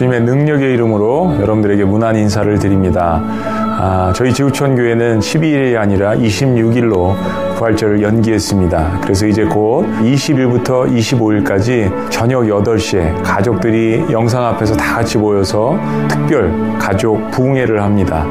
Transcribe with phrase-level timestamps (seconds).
[0.00, 3.22] 주님의 능력의 이름으로 여러분들에게 문안 인사를 드립니다.
[3.22, 7.14] 아, 저희 지구촌 교회는 12일이 아니라 26일로
[7.56, 9.00] 부활절을 연기했습니다.
[9.02, 17.30] 그래서 이제 곧 20일부터 25일까지 저녁 8시에 가족들이 영상 앞에서 다 같이 모여서 특별 가족
[17.32, 18.24] 부흥회를 합니다.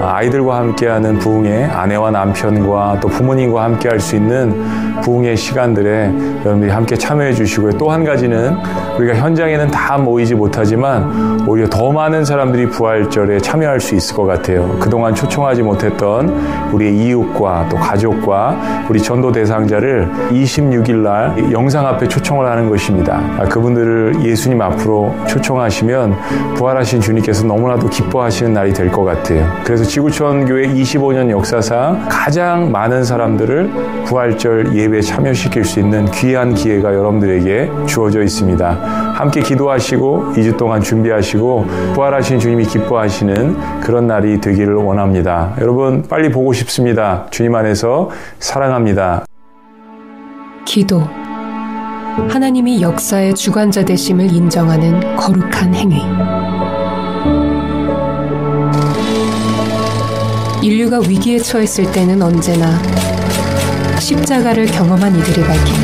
[0.00, 6.12] 아, 아이들과 함께하는 부흥회, 아내와 남편과 또 부모님과 함께 할 수 있는 부흥회 시간들에
[6.44, 7.72] 여러분들이 함께 참여해 주시고요.
[7.72, 8.54] 또 한 가지는
[8.98, 14.76] 우리가 현장에는 다 모이지 못하지만 오히려 더 많은 사람들이 부활절에 참여할 수 있을 것 같아요.
[14.78, 16.28] 그동안 초청하지 못했던
[16.72, 23.20] 우리의 이웃과 또 가족과 우리 전도 대상자를 26일 날 영상 앞에 초청을 하는 것입니다.
[23.38, 29.46] 아, 그분들을 예수님 앞으로 초청하시면 부활하신 주님께서 너무나도 기뻐하시는 날이 될 것 같아요.
[29.64, 33.70] 그래서 지구촌 교회 25년 역사상 가장 많은 사람들을
[34.06, 39.14] 부활절 예배 참여시킬 수 있는 귀한 기회가 여러분들에게 주어져 있습니다.
[39.14, 45.54] 함께 기도하시고 2주 동안 준비하시고 부활하신 주님이 기뻐하시는 그런 날이 되기를 원합니다.
[45.60, 47.26] 여러분 빨리 보고 싶습니다.
[47.30, 49.24] 주님 안에서 사랑합니다.
[50.64, 51.00] 기도.
[52.28, 56.02] 하나님이 역사의 주관자 되심을 인정하는 거룩한 행위.
[60.62, 62.66] 인류가 위기에 처했을 때는 언제나
[64.00, 65.74] 십자가를 경험한 이들이 밝힌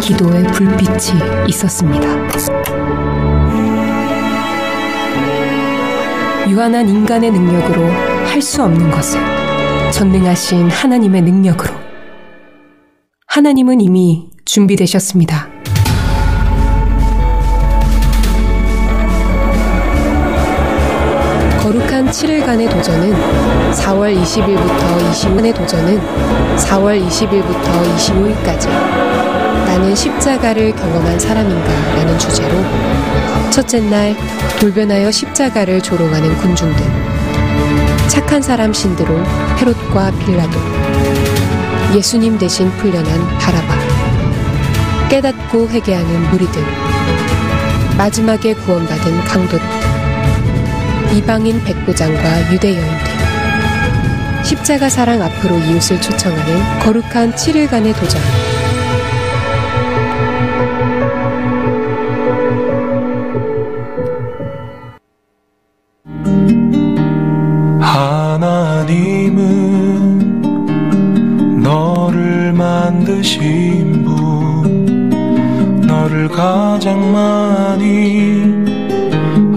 [0.00, 2.06] 기도의 불빛이 있었습니다.
[6.48, 7.84] 유한한 인간의 능력으로
[8.26, 9.20] 할 수 없는 것을
[9.92, 11.72] 전능하신 하나님의 능력으로
[13.28, 15.53] 하나님은 이미 준비되셨습니다.
[22.14, 23.12] 7일간의 도전은
[23.72, 26.00] 4월 20일부터 25일의 도전은
[26.56, 28.68] 4월 20일부터 25일까지.
[29.66, 32.54] 나는 십자가를 경험한 사람인가 라는 주제로
[33.50, 34.14] 첫째 날
[34.60, 36.84] 돌변하여 십자가를 조롱하는 군중들.
[38.06, 39.12] 착한 사람 신드로
[39.58, 40.60] 헤롯과 빌라도.
[41.96, 43.74] 예수님 대신 풀려난 바라바.
[45.08, 46.62] 깨닫고 회개하는 무리들.
[47.98, 49.93] 마지막에 구원받은 강도들
[51.14, 54.44] 이방인 백부장과 유대 여인들.
[54.44, 58.20] 십자가 사랑 앞으로 이웃을 초청하는 거룩한 7일간의 도전.
[77.14, 78.42] 많이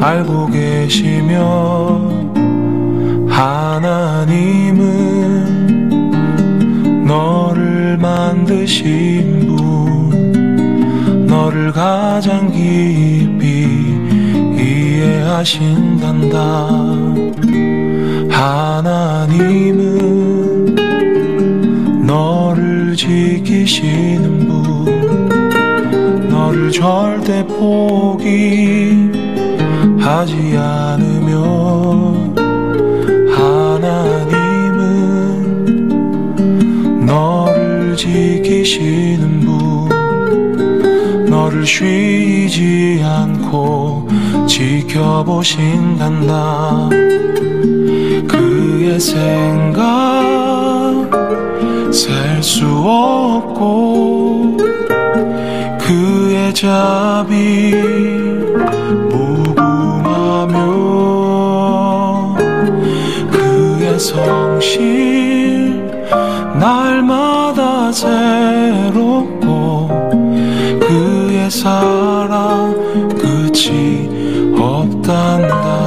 [0.01, 2.10] 알고 계 시며
[3.28, 4.78] 하나님은
[7.06, 13.68] 너를 만드신 분 너를 가장 깊이
[14.57, 16.38] 이해하신단다.
[18.30, 19.86] 하나님은
[22.06, 29.06] 너를 지키시는 분 너를 절대 포기
[30.07, 31.44] 하지 않으며
[33.36, 34.86] 하나님은
[37.06, 44.07] 너를 지키시는 분 너를 쉬지 않고
[44.48, 45.18] 지켜보신단다.
[48.29, 49.84] 그의 생각
[51.91, 54.55] 셀 수 없고
[55.81, 57.75] 그의 자비
[64.00, 65.84] 성실
[66.60, 69.88] 날마다 새롭고
[70.80, 72.75] 그의 사랑
[73.18, 74.08] 끝이
[74.60, 75.87] 없단다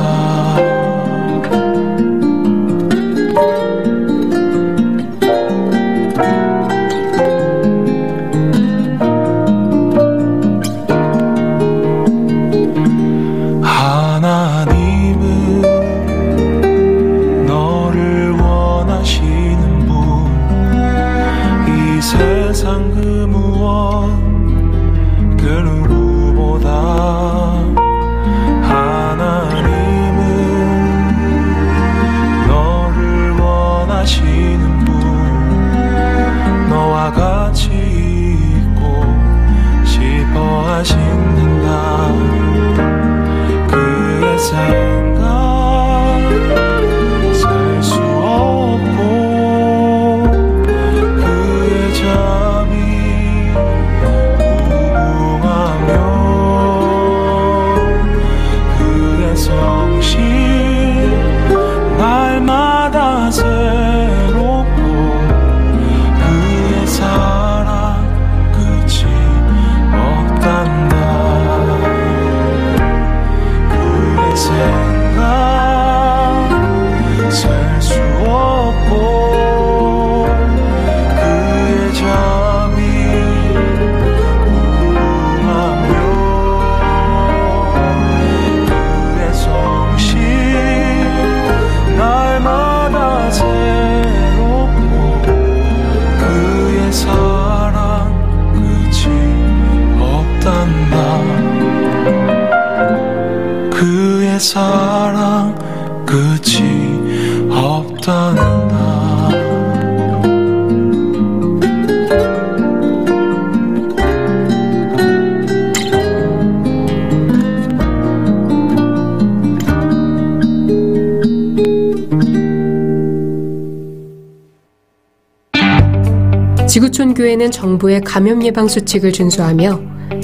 [128.45, 129.81] 예방 수칙을 준수하며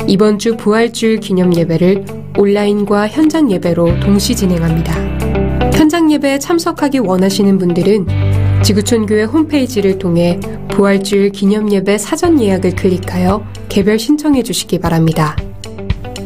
[0.07, 2.05] 이번 주 부활주일 기념 예배를
[2.39, 4.95] 온라인과 현장 예배로 동시 진행합니다.
[5.73, 8.07] 현장 예배에 참석하기 원하시는 분들은
[8.63, 15.37] 지구촌 교회 홈페이지를 통해 부활주일 기념 예배 사전 예약을 클릭하여 개별 신청해 주시기 바랍니다.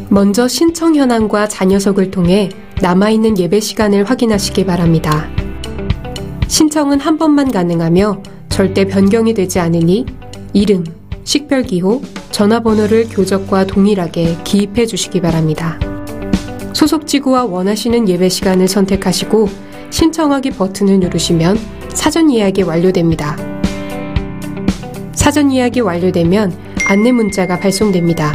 [0.09, 2.49] 먼저 신청 현황과 자녀석을 통해
[2.81, 5.29] 남아있는 예배 시간을 확인하시기 바랍니다.
[6.49, 10.07] 신청은 한 번만 가능하며 절대 변경이 되지 않으니
[10.53, 10.85] 이름,
[11.31, 15.79] 식별기호, 전화번호를 교적과 동일하게 기입해 주시기 바랍니다.
[16.73, 19.49] 소속 지구와 원하시는 예배 시간을 선택하시고
[19.91, 21.57] 신청하기 버튼을 누르시면
[21.95, 23.37] 사전 예약이 완료됩니다.
[25.13, 26.53] 사전 예약이 완료되면
[26.89, 28.33] 안내 문자가 발송됩니다.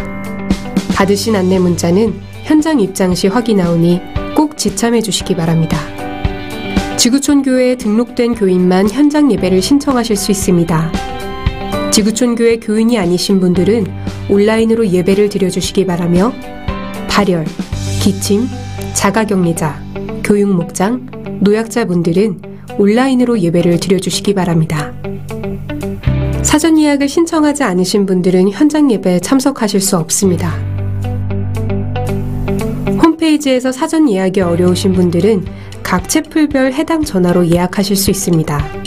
[0.95, 3.99] 받으신 안내 문자는 현장 입장 시 확인하오니
[4.37, 5.77] 꼭 지참해 주시기 바랍니다.
[6.95, 11.04] 지구촌 교회에 등록된 교인만 현장 예배를 신청하실 수 있습니다.
[11.95, 13.85] 지구촌 교회 교인이 아니신 분들은
[14.29, 16.33] 온라인으로 예배를 드려주시기 바라며
[17.07, 17.45] 발열,
[18.01, 18.49] 기침,
[18.93, 19.81] 자가격리자,
[20.21, 22.41] 교육목장, 노약자분들은
[22.77, 24.91] 온라인으로 예배를 드려주시기 바랍니다.
[26.41, 30.51] 사전 예약을 신청하지 않으신 분들은 현장 예배에 참석하실 수 없습니다.
[33.01, 35.45] 홈페이지에서 사전 예약이 어려우신 분들은
[35.81, 38.85] 각 채플별 해당 전화로 예약하실 수 있습니다.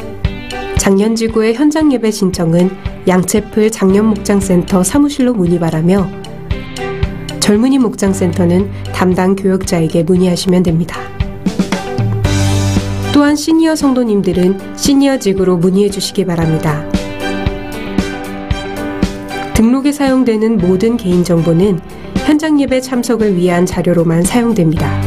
[0.77, 6.07] 작년지구의 현장 예배 신청은 양채플 작년 목장센터 사무실로 문의 바라며
[7.41, 11.01] 젊은이 목장센터는 담당 교역자에게 문의하시면 됩니다.
[13.15, 16.87] 또한 시니어 성도님들은 시니어 직으로 문의해 주시기 바랍니다.
[19.55, 21.81] 등록에 사용되는 모든 개인정보는
[22.27, 25.01] 현장 예배 참석을 위한 자료로만 사용됩니다.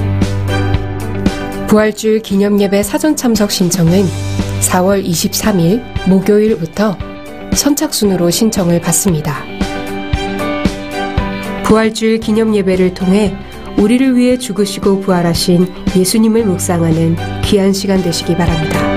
[1.67, 4.03] 부활주일 기념 예배 사전 참석 신청은
[4.61, 7.10] 4월 23일 목요일부터
[7.53, 9.43] 선착순으로 신청을 받습니다.
[11.63, 13.35] 부활주일 기념 예배를 통해
[13.77, 18.90] 우리를 위해 죽으시고 부활하신 예수님을 묵상하는 귀한 시간 되시기 바랍니다.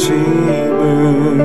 [0.00, 1.36] 하심은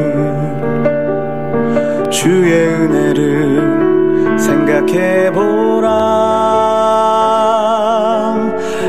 [2.09, 5.89] 주의 은혜를 생각해보라.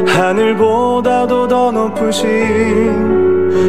[0.06, 2.30] 하늘보다도 더 높으신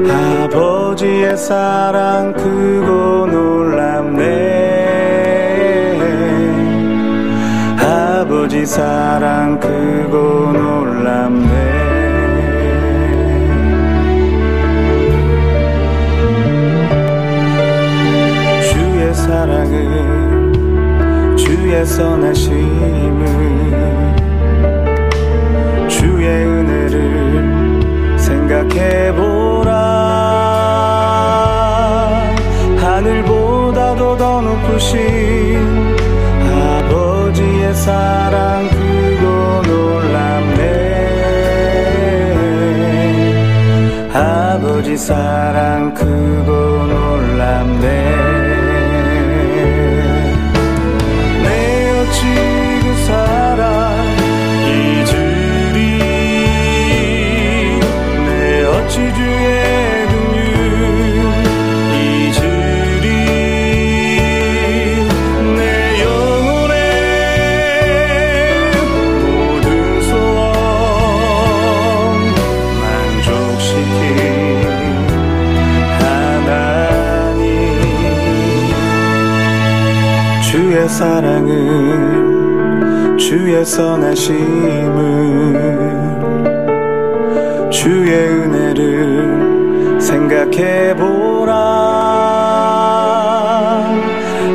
[0.07, 4.27] 아버지의 사랑 크고 놀랍네.
[7.79, 10.36] 아버지 사랑 크고
[21.97, 23.46] 선하심은
[83.37, 84.39] 주의 선하심은
[87.69, 91.53] 주의 은혜를 생각해보라.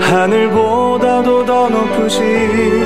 [0.01, 2.82] 하늘보다도 더 높으신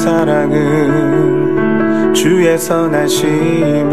[0.00, 0.54] 사랑은
[2.14, 3.90] 주의 선하심은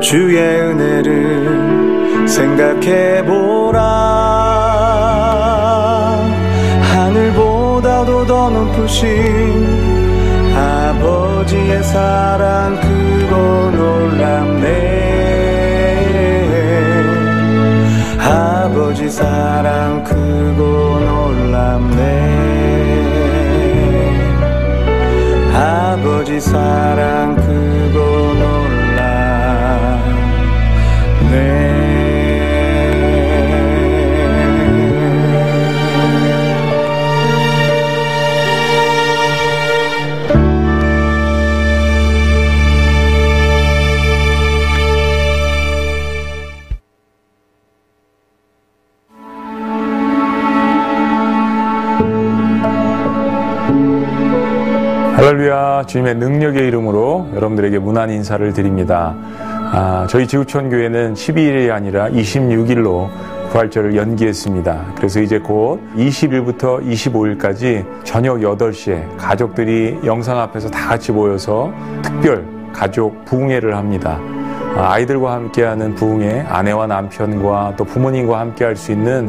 [0.00, 3.80] 주의 은혜를 생각해보라.
[6.92, 9.64] 하늘보다도 더 높으신
[10.56, 12.89] 아버지의 사랑
[55.90, 59.16] 주님의 능력의 이름으로 여러분들에게 문안 인사를 드립니다.
[59.72, 63.08] 아, 저희 지구촌 교회는 12일이 아니라 26일로
[63.50, 64.94] 부활절을 연기했습니다.
[64.96, 71.72] 그래서 이제 곧 20일부터 25일까지 저녁 8시에 가족들이 영상 앞에서 다 같이 모여서
[72.02, 74.20] 특별 가족 부흥회를 합니다.
[74.76, 79.28] 아, 아이들과 함께하는 부흥회, 아내와 남편과 또 부모님과 함께 할 수 있는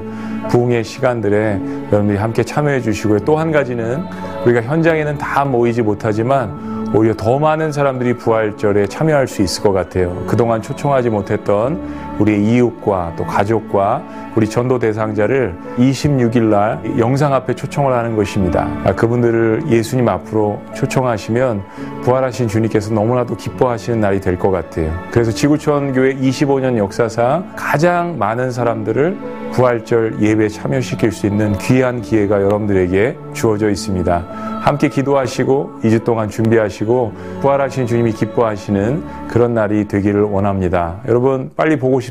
[0.50, 3.20] 부흥회 시간들에 여러분들이 함께 참여해 주시고요.
[3.22, 4.06] 또 한 가지는
[4.46, 10.24] 우리가 현장에는 다 모이지 못하지만 오히려 더 많은 사람들이 부활절에 참여할 수 있을 것 같아요.
[10.28, 11.80] 그동안 초청하지 못했던
[12.22, 14.04] 우리의 이웃과 또 가족과
[14.36, 18.68] 우리 전도 대상자를 26일 날 영상 앞에 초청을 하는 것입니다.
[18.86, 21.62] 아, 그분들을 예수님 앞으로 초청하시면
[22.04, 24.92] 부활하신 주님께서 너무나도 기뻐하시는 날이 될 것 같아요.
[25.12, 29.18] 그래서 지구촌 교회 25년 역사상 가장 많은 사람들을
[29.52, 34.24] 부활절 예배에 참여시킬 수 있는 귀한 기회가 여러분들에게 주어져 있습니다.
[34.62, 40.98] 함께 기도하시고 2주 동안 준비하시고 부활하신 주님이 기뻐하시는 그런 날이 되기를 원합니다.
[41.08, 42.11] 여러분 빨리 보고 싶습니다.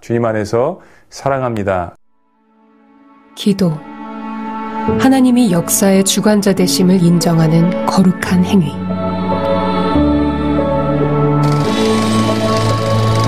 [0.00, 1.96] 주님 안에서 사랑합니다.
[3.34, 3.72] 기도.
[5.00, 8.72] 하나님이 역사의 주관자 되심을 인정하는 거룩한 행위.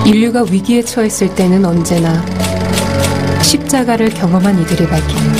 [0.09, 2.13] 인류가 위기에 처했을 때는 언제나
[3.41, 5.33] 십자가를 경험한 이들이 밝히는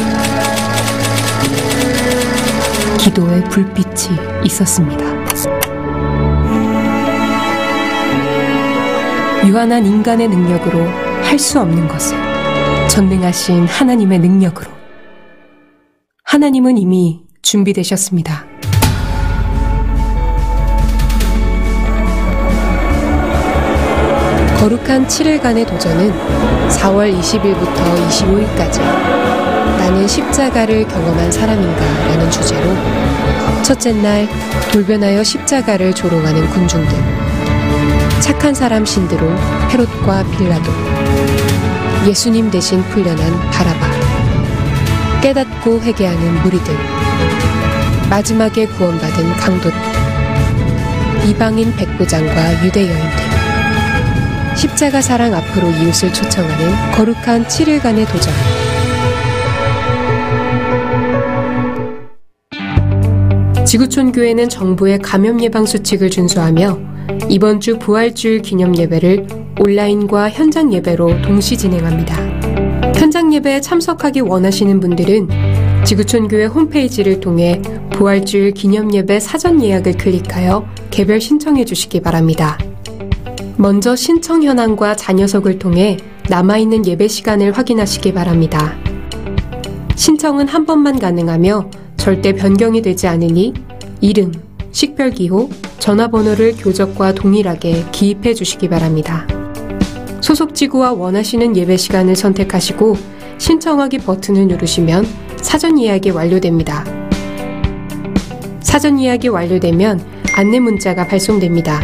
[2.97, 5.06] 기도의 불빛이 있었습니다.
[9.47, 10.85] 유한한 인간의 능력으로
[11.23, 12.17] 할 수 없는 것을
[12.89, 14.69] 전능하신 하나님의 능력으로
[16.23, 18.45] 하나님은 이미 준비되셨습니다.
[24.59, 26.11] 거룩한 7일간의 도전은
[26.69, 28.79] 4월 20일부터 25일까지
[29.77, 32.73] 나는 십자가를 경험한 사람인가 라는 주제로
[33.63, 34.27] 첫째 날
[34.71, 37.26] 돌변하여 십자가를 조롱하는 군중들
[38.19, 39.29] 착한 사람 신드로
[39.69, 40.71] 헤롯과 빌라도.
[42.07, 43.17] 예수님 대신 풀려난
[43.51, 43.87] 바라바.
[45.21, 46.73] 깨닫고 회개하는 무리들.
[48.09, 49.97] 마지막에 구원받은 강도들
[51.25, 53.27] 이방인 백부장과 유대 여인들.
[54.55, 58.33] 십자가 사랑 앞으로 이웃을 초청하는 거룩한 7일간의 도전.
[63.65, 66.96] 지구촌 교회는 정부의 감염 예방 수칙을 준수하며
[67.29, 69.27] 이번 주 부활주일 기념 예배를
[69.59, 72.15] 온라인과 현장 예배로 동시 진행합니다.
[72.95, 75.29] 현장 예배에 참석하기 원하시는 분들은
[75.85, 82.57] 지구촌 교회 홈페이지를 통해 부활주일 기념 예배 사전 예약을 클릭하여 개별 신청해 주시기 바랍니다.
[83.57, 85.97] 먼저 신청 현황과 자녀석을 통해
[86.29, 88.75] 남아있는 예배 시간을 확인하시기 바랍니다.
[89.95, 93.53] 신청은 한 번만 가능하며 절대 변경이 되지 않으니
[93.99, 94.31] 이름,
[94.77, 99.25] 식별기호, 전화번호를 교적과 동일하게 기입해 주시기 바랍니다.
[100.21, 102.95] 소속 지구와 원하시는 예배 시간을 선택하시고
[103.39, 105.07] 신청하기 버튼을 누르시면
[105.41, 106.85] 사전 예약이 완료됩니다.
[108.59, 109.99] 사전 예약이 완료되면
[110.35, 111.81] 안내 문자가 발송됩니다.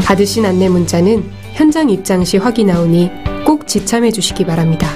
[0.00, 3.10] 받으신 안내 문자는 현장 입장 시 확인하오니
[3.46, 4.86] 꼭 지참해 주시기 바랍니다.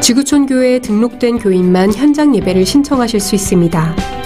[0.00, 4.17] 지구촌 교회에 등록된 교인만 현장 예배를 신청하실 수 있습니다.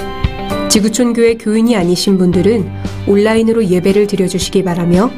[0.73, 2.67] 지구촌 교회 교인이 아니신 분들은
[3.07, 5.11] 온라인으로 예배를 드려주시기 바라며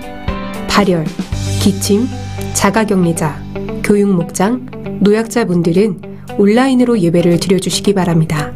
[0.67, 1.05] 발열,
[1.63, 2.09] 기침,
[2.55, 3.41] 자가격리자,
[3.85, 6.01] 교육목장, 노약자분들은
[6.39, 8.53] 온라인으로 예배를 드려주시기 바랍니다.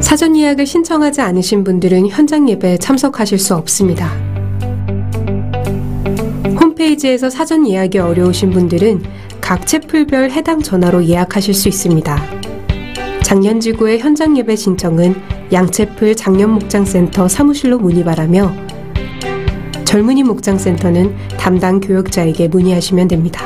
[0.00, 4.10] 사전 예약을 신청하지 않으신 분들은 현장 예배에 참석하실 수 없습니다.
[6.58, 9.02] 홈페이지에서 사전 예약이 어려우신 분들은
[9.42, 12.42] 각 채플별 해당 전화로 예약하실 수 있습니다.
[13.22, 18.50] 장년지구의 현장 예배 신청은 양채플 장년목장센터 사무실로 문의 바라며
[19.84, 23.44] 젊은이 목장센터는 담당 교역자에게 문의하시면 됩니다.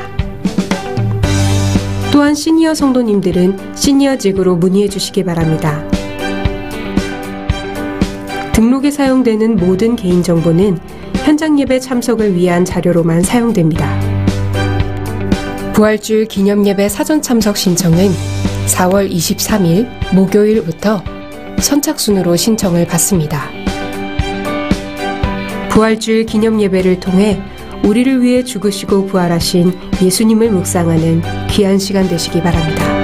[2.12, 5.84] 또한 시니어 성도님들은 시니어직으로 문의해 주시기 바랍니다.
[8.52, 10.78] 등록에 사용되는 모든 개인정보는
[11.24, 14.00] 현장 예배 참석을 위한 자료로만 사용됩니다.
[15.72, 18.10] 부활주일 기념 예배 사전 참석 신청은
[18.68, 21.15] 4월 23일 목요일부터
[21.60, 23.50] 선착순으로 신청을 받습니다.
[25.70, 27.40] 부활주일 기념 예배를 통해
[27.84, 32.95] 우리를 위해 죽으시고 부활하신 예수님을 묵상하는 귀한 시간 되시기 바랍니다.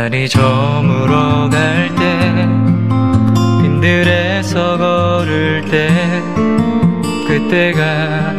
[0.00, 2.48] 날이 저물어 갈 때
[3.60, 5.90] 빈들에서 걸을 때
[7.28, 8.29] 그때가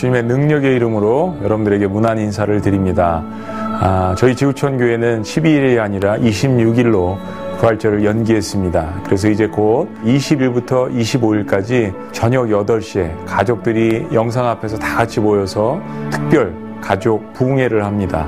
[0.00, 3.22] 주님의 능력의 이름으로 여러분들에게 문안 인사를 드립니다.
[3.82, 7.18] 아, 저희 지구촌 교회는 12일이 아니라 26일로
[7.58, 9.02] 부활절을 연기했습니다.
[9.04, 15.78] 그래서 이제 곧 20일부터 25일까지 저녁 8시에 가족들이 영상 앞에서 다 같이 모여서
[16.10, 18.26] 특별 가족 부흥회를 합니다.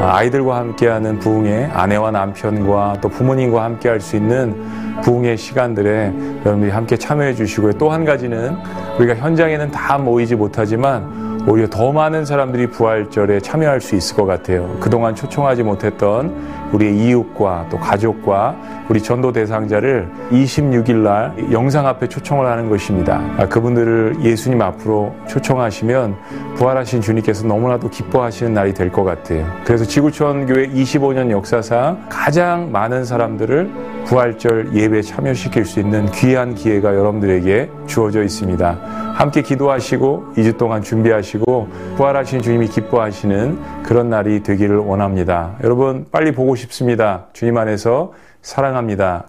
[0.00, 4.54] 아, 아이들과 함께하는 부흥회, 아내와 남편과 또 부모님과 함께 할 수 있는
[5.02, 6.12] 부흥회 시간들에
[6.44, 7.72] 여러분들이 함께 참여해 주시고요.
[7.74, 8.56] 또 한 가지는
[8.98, 14.76] 우리가 현장에는 다 모이지 못하지만 오히려 더 많은 사람들이 부활절에 참여할 수 있을 것 같아요.
[14.80, 16.34] 그동안 초청하지 못했던
[16.72, 18.56] 우리의 이웃과 또 가족과
[18.88, 23.20] 우리 전도 대상자를 26일 날 영상 앞에 초청을 하는 것입니다.
[23.38, 26.16] 아, 그분들을 예수님 앞으로 초청하시면
[26.56, 29.46] 부활하신 주님께서 너무나도 기뻐하시는 날이 될 것 같아요.
[29.64, 36.94] 그래서 지구촌 교회 25년 역사상 가장 많은 사람들을 부활절 예배에 참여시킬 수 있는 귀한 기회가
[36.94, 38.78] 여러분들에게 주어져 있습니다.
[39.14, 45.56] 함께 기도하시고 2주 동안 준비하시고 부활하신 주님이 기뻐하시는 그런 날이 되기를 원합니다.
[45.64, 47.26] 여러분 빨리 보고 싶습니다.
[47.32, 49.26] 주님 안에서 사랑합니다.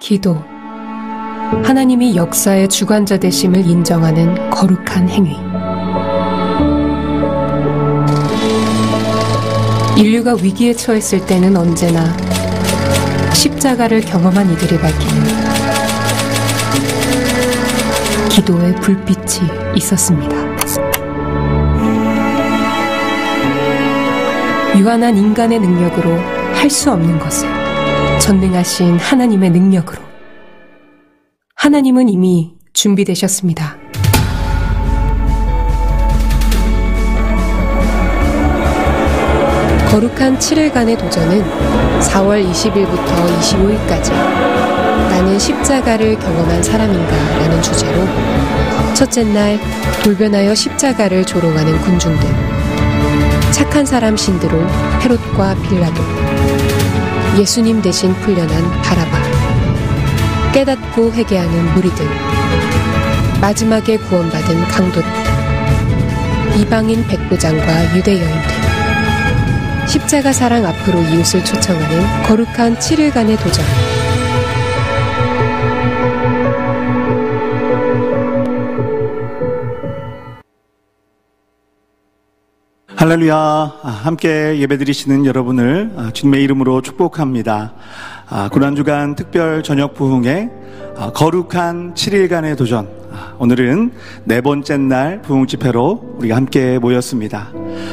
[0.00, 0.36] 기도.
[1.64, 5.36] 하나님이 역사의 주관자 되심을 인정하는 거룩한 행위.
[9.96, 12.04] 인류가 위기에 처했을 때는 언제나
[13.34, 15.24] 십자가를 경험한 이들이 밝히는
[18.30, 20.36] 기도의 불빛이 있었습니다.
[24.76, 26.16] 유한한 인간의 능력으로
[26.54, 27.48] 할 수 없는 것을
[28.20, 30.02] 전능하신 하나님의 능력으로
[31.54, 33.77] 하나님은 이미 준비되셨습니다.
[39.98, 41.42] 거룩한 7일간의 도전은
[42.00, 48.06] 4월 20일부터 25일까지 나는 십자가를 경험한 사람인가 라는 주제로
[48.94, 49.58] 첫째 날
[50.04, 52.28] 돌변하여 십자가를 조롱하는 군중들
[53.50, 54.64] 착한 사람 신드로
[55.00, 56.00] 헤롯과 빌라도
[57.36, 62.06] 예수님 대신 풀려난 바라바 깨닫고 회개하는 무리들
[63.40, 65.10] 마지막에 구원받은 강도들
[66.56, 68.67] 이방인 백부장과 유대 여인들
[69.88, 73.64] 십자가 사랑 앞으로 이웃을 초청하는 거룩한 7일간의 도전
[82.96, 83.34] 할렐루야.
[83.36, 87.72] 아, 함께 예배드리시는 여러분을 아, 주님의 이름으로 축복합니다.
[88.28, 90.50] 아, 고난주간 특별 저녁 부흥회
[90.96, 92.97] 아, 거룩한 7일간의 도전.
[93.18, 93.90] 아, 오늘은
[94.24, 97.52] 네 번째 날 부흥 집회로 우리가 함께 모였습니다.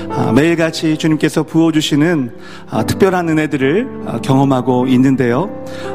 [0.09, 2.31] 아, 매일같이 주님께서 부어주시는
[2.69, 5.49] 아, 특별한 은혜들을 아, 경험하고 있는데요.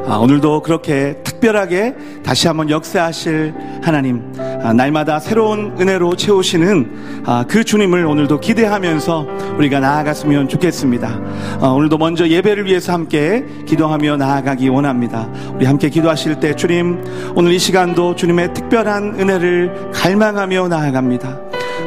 [0.06, 7.64] 아, 오늘도 그렇게 특별하게 다시 한번 역사하실 하나님, 아, 날마다 새로운 은혜로 채우시는 아, 그
[7.64, 9.26] 주님을 오늘도 기대하면서
[9.58, 11.20] 우리가 나아갔으면 좋겠습니다.
[11.60, 15.28] 아, 오늘도 먼저 예배를 위해서 함께 기도하며 나아가기 원합니다.
[15.54, 17.02] 우리 함께 기도하실 때 주님,
[17.36, 21.38] 오늘 이 시간도 주님의 특별한 은혜를 갈망하며 나아갑니다.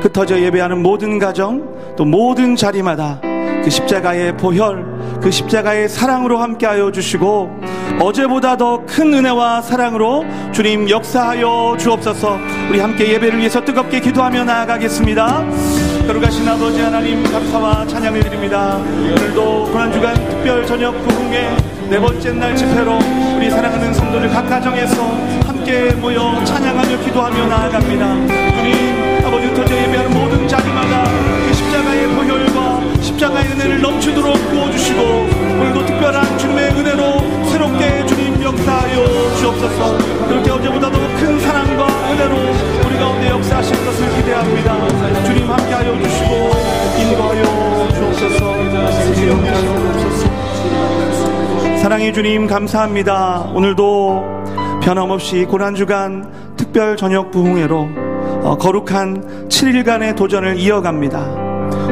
[0.02, 1.64] 흩어져 예배하는 모든 가정,
[1.98, 3.20] 또 모든 자리마다
[3.64, 7.50] 그 십자가의 보혈, 그 십자가의 사랑으로 함께하여 주시고
[8.00, 12.38] 어제보다 더 큰 은혜와 사랑으로 주님 역사하여 주옵소서.
[12.70, 15.44] 우리 함께 예배를 위해서 뜨겁게 기도하며 나아가겠습니다.
[16.08, 18.76] 거룩하신 아버지 하나님 감사와 찬양을 드립니다.
[18.78, 21.58] 오늘도 고난 주간 특별 저녁 부흥회
[21.90, 23.00] 네 번째 날 집회로
[23.38, 28.28] 우리 사랑하는 성도들 각 가정에서 함께 모여 찬양하며 기도하며 나아갑니다.
[28.28, 36.38] 주님 아버지 흩어져 예배하는 모든 자리마다 그 십자가의 보혈과 십자가의 은혜를 넘치도록 부어주시고 오늘도 특별한
[36.38, 39.06] 주님의 은혜로 새롭게 주님 역사하여
[39.40, 39.98] 주옵소서.
[40.28, 42.36] 그렇게 어제보다 더큰 사랑과 은혜로
[42.86, 45.24] 우리 가운데 역사하실 것을 기대합니다.
[45.24, 46.52] 주님 함께하여 주시고
[47.00, 47.44] 인도하여
[47.96, 48.54] 주옵소서.
[49.54, 50.24] 주옵소서
[51.78, 53.48] 사랑의 주님 감사합니다.
[53.54, 54.33] 오늘도
[54.84, 57.90] 변함없이 고난주간 특별 저녁 부흥회로
[58.44, 61.44] 어, 거룩한 7일간의 도전을 이어갑니다.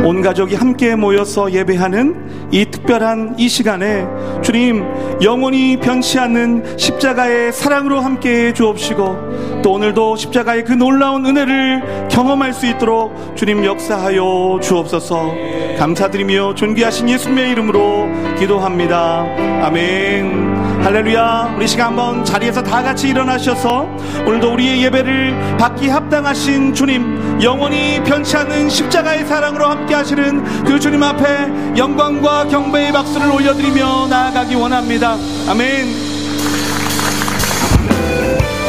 [0.04, 4.06] 온 가족이 함께 모여서 예배하는 이 특별한 이 시간에
[4.42, 4.84] 주님
[5.22, 12.52] 영원히 변치 않는 십자가의 사랑으로 함께 해 주옵시고 또 오늘도 십자가의 그 놀라운 은혜를 경험할
[12.52, 15.34] 수 있도록 주님 역사하여 주옵소서.
[15.80, 19.26] 감사드리며 존귀하신 예수님의 이름으로 기도합니다.
[19.64, 20.51] 아멘
[20.84, 21.54] 할렐루야.
[21.56, 23.88] 우리 시간 한번 자리에서 다 같이 일어나셔서
[24.26, 31.04] 오늘도 우리의 예배를 받기 합당하신 주님 영원히 변치 않는 십자가의 사랑으로 함께 하시는 그 주님
[31.04, 35.18] 앞에 영광과 경배의 박수를 올려드리며 나아가기 원합니다.
[35.48, 35.88] 아멘.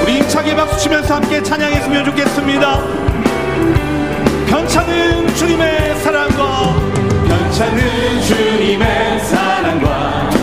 [0.03, 2.79] 우리 힘차게 박수 치면서 함께 찬양했으면 좋겠습니다.
[4.49, 6.75] 변찮은 주님의 사랑과
[7.27, 10.42] 변찮은 주님의 사랑과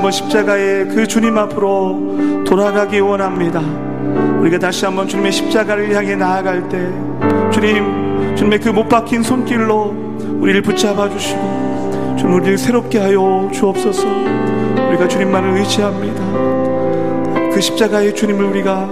[0.00, 3.60] 한번 십자가의 그 주님 앞으로 돌아가기 원합니다.
[4.40, 6.88] 우리가 다시 한번 주님의 십자가를 향해 나아갈 때
[7.52, 9.94] 주님, 주님의 그 못 박힌 손길로
[10.40, 14.06] 우리를 붙잡아 주시고 주님 우리를 새롭게 하여 주옵소서.
[14.88, 16.22] 우리가 주님만을 의지합니다.
[17.52, 18.88] 그 십자가의 주님을 우리가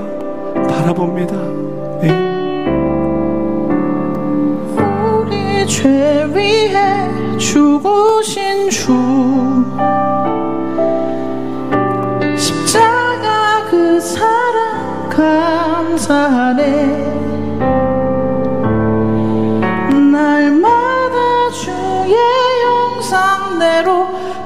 [0.68, 1.34] 바라봅니다.
[2.02, 2.10] 네.
[5.24, 8.47] 우리 죄 위해 죽으신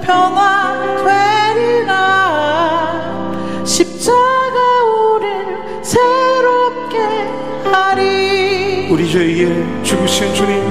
[0.03, 0.35] 영상대로
[1.05, 1.95] 변화되리라.
[3.65, 5.27] 십자가 우릴
[5.83, 6.99] 새롭게
[7.65, 8.89] 하리.
[8.91, 10.63] 우리 죄 위에 죽으신 주님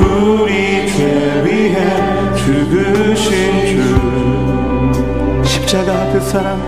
[0.00, 1.76] 우리 죄 위해
[2.36, 3.76] 죽으신 주.
[5.44, 6.58] 십자가 그 사랑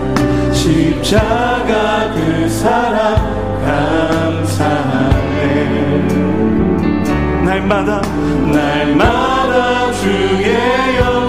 [0.53, 3.39] 십자가 그 사랑
[4.45, 5.39] 감사하네.
[7.45, 8.01] 날마다
[8.53, 11.28] 날마다 주의 영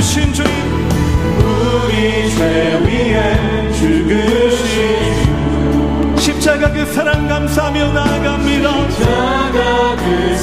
[0.00, 0.50] 죽으신 주님
[1.38, 5.26] 우리 죄 위에 죽으신
[6.16, 8.90] 주 십자가 그 사랑 감사하며 나아갑니다.
[8.90, 10.36] 십자가 그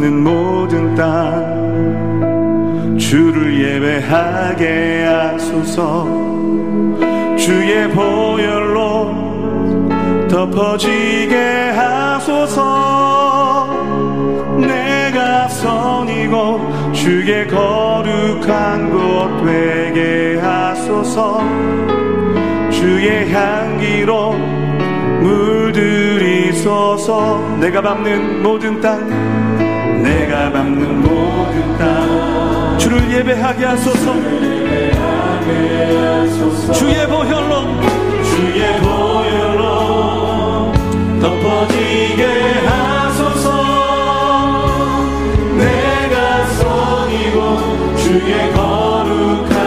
[0.00, 1.60] 밟는 모든 땅
[2.98, 6.06] 주를 예배하게 하소서.
[7.36, 9.14] 주의 보혈로
[10.28, 13.68] 덮어지게 하소서.
[14.58, 21.42] 내가 선이고 주의 거룩한 곳 되게 하소서.
[22.70, 24.32] 주의 향기로
[25.20, 25.98] 물들이소서
[27.60, 29.29] 내가 밟는 모든 땅
[30.48, 34.14] 밟는 모든 땅 주를 예배하게 하소서.
[36.72, 37.52] 주의 보혈로
[38.24, 40.72] 주의 보혈로
[41.20, 42.22] 덮어지게
[42.66, 43.46] 하소서.
[45.58, 49.59] 내가 선이고 주의 거룩한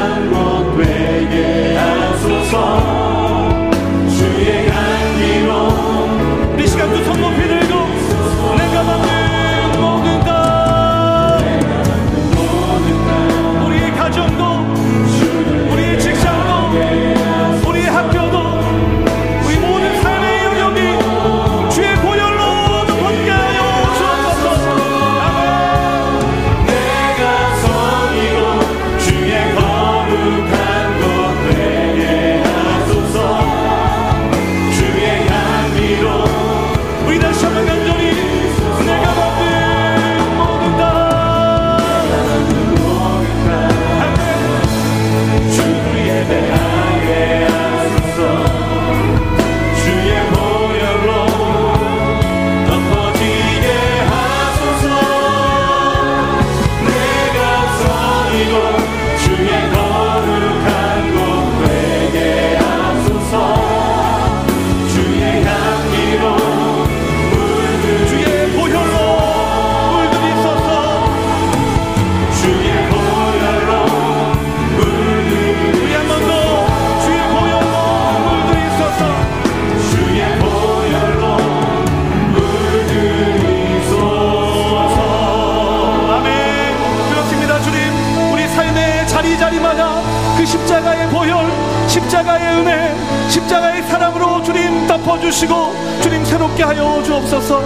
[92.13, 92.95] 십자가의 은혜
[93.27, 95.55] 십자가의 사랑으로 주님 덮어주시고
[96.03, 97.59] 주님 새롭게 하여 주옵소서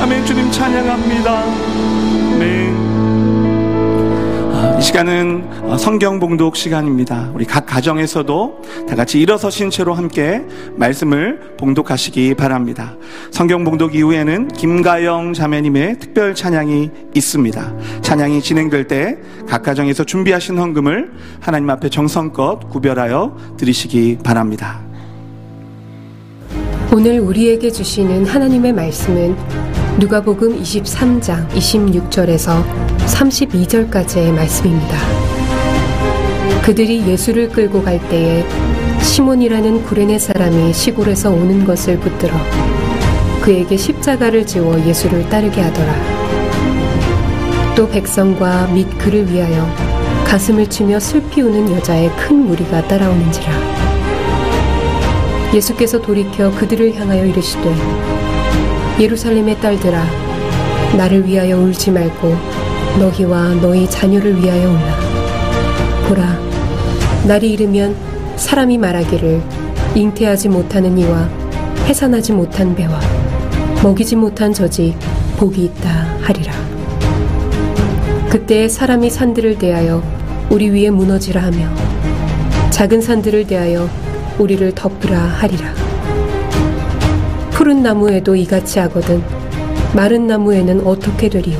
[0.00, 1.42] 아멘 주님 찬양합니다
[2.34, 2.90] 아멘
[4.52, 7.30] 아, 이 시간은 어, 성경 봉독 시간입니다.
[7.32, 10.42] 우리 각 가정에서도 다 같이 일어서신 채로 함께
[10.76, 12.94] 말씀을 봉독하시기 바랍니다.
[13.30, 17.69] 성경 봉독 이후에는 김가영 자매님의 특별 찬양이 있습니다.
[18.10, 24.80] 찬양이 진행될 때 각 가정에서 준비하신 헌금을 하나님 앞에 정성껏 구별하여 드리시기 바랍니다.
[26.92, 29.36] 오늘 우리에게 주시는 하나님의 말씀은
[30.00, 32.64] 누가복음 23장 26절에서
[32.98, 34.96] 32절까지의 말씀입니다.
[36.64, 38.44] 그들이 예수를 끌고 갈 때에
[39.02, 42.34] 시몬이라는 구레네 사람이 시골에서 오는 것을 붙들어
[43.40, 46.39] 그에게 십자가를 지워 예수를 따르게 하더라.
[47.80, 49.66] 또 백성과 및 그를 위하여
[50.26, 53.50] 가슴을 치며 슬피 우는 여자의 큰 무리가 따라오는지라.
[55.54, 57.74] 예수께서 돌이켜 그들을 향하여 이르시되
[59.00, 60.04] 예루살렘의 딸들아
[60.98, 62.36] 나를 위하여 울지 말고
[62.98, 66.38] 너희와 너희 자녀를 위하여 울라 보라
[67.26, 67.96] 날이 이르면
[68.36, 69.40] 사람이 말하기를
[69.94, 71.30] 잉태하지 못하는 이와
[71.86, 73.00] 해산하지 못한 배와
[73.82, 74.94] 먹이지 못한 젖이
[75.38, 76.59] 복이 있다 하리라
[78.30, 80.00] 그때에 사람이 산들을 대하여
[80.50, 81.68] 우리 위에 무너지라 하며
[82.70, 83.88] 작은 산들을 대하여
[84.38, 85.74] 우리를 덮으라 하리라.
[87.50, 89.20] 푸른 나무에도 이같이 하거든
[89.96, 91.58] 마른 나무에는 어떻게 되리요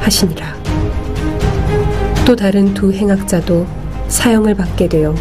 [0.00, 0.56] 하시니라.
[2.26, 3.64] 또 다른 두 행악자도
[4.08, 5.14] 사형을 받게 되어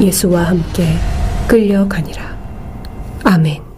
[0.00, 0.88] 예수와 함께
[1.46, 2.36] 끌려가니라.
[3.22, 3.69] 아멘.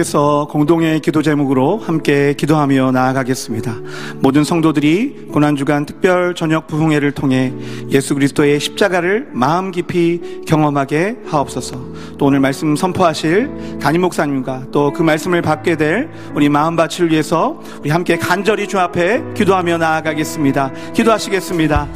[0.00, 3.76] 계속해서 공동의 기도 제목으로 함께 기도하며 나아가겠습니다.
[4.16, 7.52] 모든 성도들이 고난주간 특별 저녁 부흥회를 통해
[7.90, 11.78] 예수 그리스도의 십자가를 마음 깊이 경험하게 하옵소서.
[12.18, 17.90] 또 오늘 말씀 선포하실 담임 목사님과 또 그 말씀을 받게 될 우리 마음밭을 위해서 우리
[17.90, 20.72] 함께 간절히 주 앞에 기도하며 나아가겠습니다.
[20.94, 21.88] 기도하시겠습니다.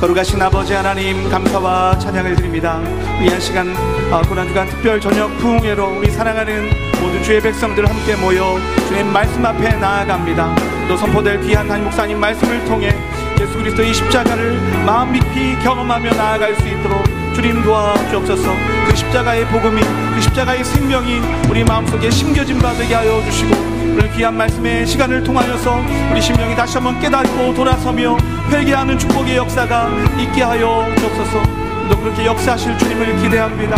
[0.00, 2.80] 거룩하신 아버지 하나님 감사와 찬양을 드립니다.
[3.22, 3.68] 이 한 시간
[4.10, 9.76] 아, 고난주간 특별 저녁 부흥회로 우리 사랑하는 모든 주의 백성들 함께 모여 주님 말씀 앞에
[9.76, 10.54] 나아갑니다.
[10.88, 12.94] 또 선포될 귀한 담임 목사님 말씀을 통해
[13.40, 17.02] 예수 그리스도의 십자가를 마음 깊이 경험하며 나아갈 수 있도록
[17.34, 18.54] 주님 도와주옵소서.
[18.86, 19.80] 그 십자가의 복음이
[20.14, 25.82] 그 십자가의 생명이 우리 마음속에 심겨진 바 되게 하여 주시고 오늘 귀한 말씀의 시간을 통하여서
[26.10, 28.16] 우리 심령이 다시 한번 깨닫고 돌아서며
[28.50, 29.88] 회개하는 축복의 역사가
[30.18, 31.42] 있게 하여 주옵소서.
[31.88, 33.76] 또 그렇게 역사하실 주님을 기대합니다.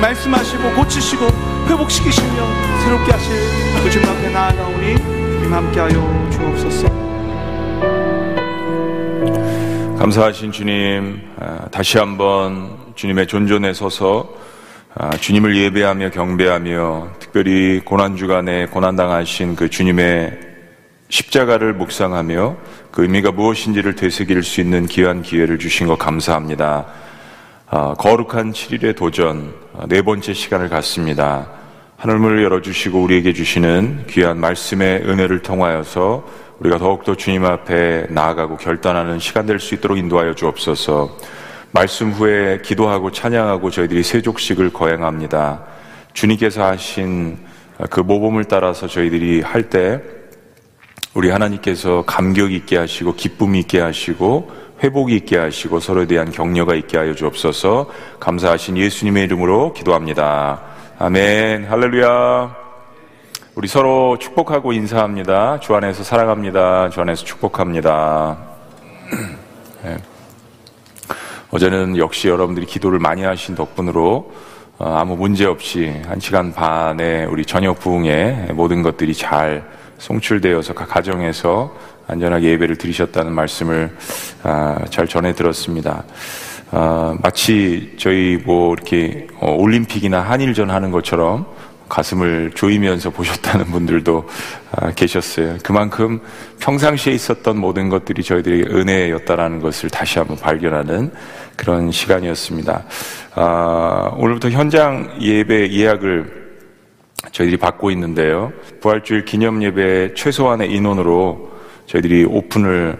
[0.00, 3.32] 말씀하시고 고치시고 회복시키시며 새롭게 하실
[3.82, 7.00] 그 주님 앞에 나아가오니 주님 함께하여 주옵소서
[9.96, 14.34] 감사하신 주님, 아, 다시 한번 주님의 존존에 서서
[14.94, 20.40] 아, 주님을 예배하며 경배하며 특별히 고난주간에 고난당하신 그 주님의
[21.10, 22.56] 십자가를 묵상하며
[22.90, 26.86] 그 의미가 무엇인지를 되새길 수 있는 귀한 기회를 주신 것 감사합니다.
[27.68, 31.59] 아, 거룩한 7일의 도전 아, 네 번째 시간을 갖습니다.
[32.00, 36.26] 하늘문을 열어주시고 우리에게 주시는 귀한 말씀의 은혜를 통하여서
[36.60, 41.14] 우리가 더욱더 주님 앞에 나아가고 결단하는 시간 될 수 있도록 인도하여 주옵소서.
[41.72, 45.62] 말씀 후에 기도하고 찬양하고 저희들이 세족식을 거행합니다.
[46.14, 47.36] 주님께서 하신
[47.90, 50.00] 그 모범을 따라서 저희들이 할 때
[51.12, 54.50] 우리 하나님께서 감격 있게 하시고 기쁨 있게 하시고
[54.82, 57.90] 회복이 있게 하시고 서로에 대한 격려가 있게 하여 주옵소서.
[58.20, 60.62] 감사하신 예수님의 이름으로 기도합니다.
[61.02, 61.64] 아멘.
[61.64, 62.54] 할렐루야.
[63.54, 65.58] 우리 서로 축복하고 인사합니다.
[65.60, 66.90] 주 안에서 사랑합니다.
[66.90, 68.36] 주 안에서 축복합니다.
[69.82, 69.96] 네.
[71.52, 74.30] 어제는 역시 여러분들이 기도를 많이 하신 덕분으로
[74.76, 80.90] 어, 아무 문제 없이 한 시간 반에 우리 저녁 부흥에 모든 것들이 잘 송출되어서 각
[80.90, 81.74] 가정에서
[82.08, 83.96] 안전하게 예배를 드리셨다는 말씀을
[84.42, 86.04] 아, 잘 전해 들었습니다.
[86.72, 91.46] 아, 마치 저희 뭐 이렇게 어, 올림픽이나 한일전 하는 것처럼
[91.88, 94.28] 가슴을 조이면서 보셨다는 분들도
[94.70, 95.58] 아, 계셨어요.
[95.64, 96.20] 그만큼
[96.60, 101.12] 평상시에 있었던 모든 것들이 저희들에게 은혜였다라는 것을 다시 한번 발견하는
[101.56, 102.84] 그런 시간이었습니다.
[103.34, 106.40] 아, 오늘부터 현장 예배 예약을
[107.32, 108.52] 저희들이 받고 있는데요.
[108.80, 111.50] 부활주일 기념 예배 최소한의 인원으로
[111.86, 112.96] 저희들이 오픈을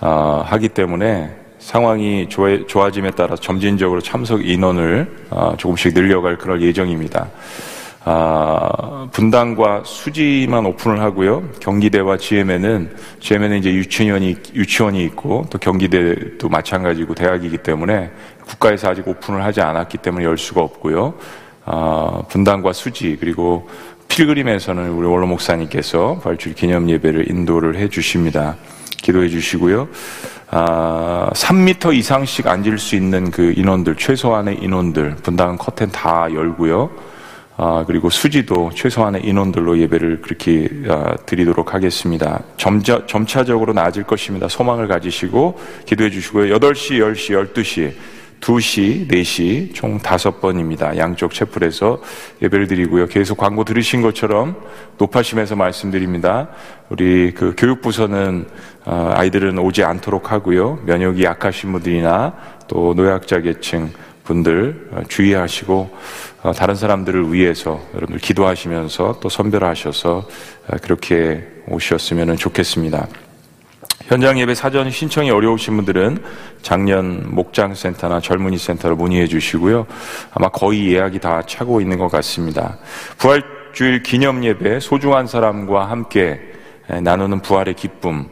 [0.00, 7.28] 아, 하기 때문에 상황이 좋아짐에 따라 점진적으로 참석 인원을 조금씩 늘려갈 그럴 예정입니다.
[8.02, 11.50] 아, 분당과 수지만 오픈을 하고요.
[11.60, 18.10] 경기대와 GM에는 GM에는 이제 유치원이 유치원이 있고 또 경기대도 마찬가지고 대학이기 때문에
[18.46, 21.14] 국가에서 아직 오픈을 하지 않았기 때문에 열 수가 없고요.
[21.66, 23.68] 아, 분당과 수지 그리고
[24.08, 28.56] 필그림에서는 우리 원로 목사님께서 발주 기념 예배를 인도를 해 주십니다.
[29.02, 29.88] 기도해 주시고요.
[30.52, 36.90] 아, 3미터 이상씩 앉을 수 있는 그 인원들, 최소한의 인원들, 분당은 커튼 다 열고요.
[37.56, 42.42] 아, 그리고 수지도 최소한의 인원들로 예배를 그렇게 아, 드리도록 하겠습니다.
[42.56, 44.48] 점차, 점차적으로 나아질 것입니다.
[44.48, 46.56] 소망을 가지시고 기도해 주시고요.
[46.56, 47.92] 8시, 10시, 12시,
[48.40, 50.96] 2시, 4시, 총 5번입니다.
[50.96, 52.00] 양쪽 채플에서
[52.42, 53.06] 예배를 드리고요.
[53.06, 54.56] 계속 광고 들으신 것처럼
[54.98, 56.48] 높아심에서 말씀드립니다.
[56.88, 58.46] 우리 그 교육부서는
[58.84, 60.80] 아, 아이들은 오지 않도록 하고요.
[60.84, 62.34] 면역이 약하신 분들이나
[62.66, 63.90] 또 노약자 계층
[64.24, 65.90] 분들 주의하시고
[66.42, 70.28] 어, 다른 사람들을 위해서 여러분들 기도하시면서 또 선별하셔서
[70.68, 73.06] 어, 그렇게 오셨으면 좋겠습니다.
[74.06, 76.18] 현장 예배 사전 신청이 어려우신 분들은
[76.62, 79.86] 작년 목장 센터나 젊은이 센터로 문의해 주시고요.
[80.32, 82.78] 아마 거의 예약이 다 차고 있는 것 같습니다.
[83.18, 86.40] 부활 주일 기념 예배 소중한 사람과 함께
[86.88, 88.26] 나누는 부활의 기쁨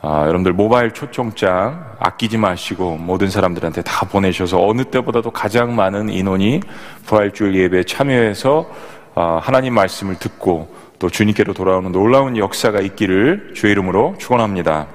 [0.00, 6.60] 아, 여러분들 모바일 초청장 아끼지 마시고 모든 사람들한테 다 보내셔서 어느 때보다도 가장 많은 인원이
[7.04, 8.70] 부활주일 예배에 참여해서
[9.16, 14.86] 아, 하나님 말씀을 듣고 또 주님께로 돌아오는 놀라운 역사가 있기를 주의 이름으로 축원합니다.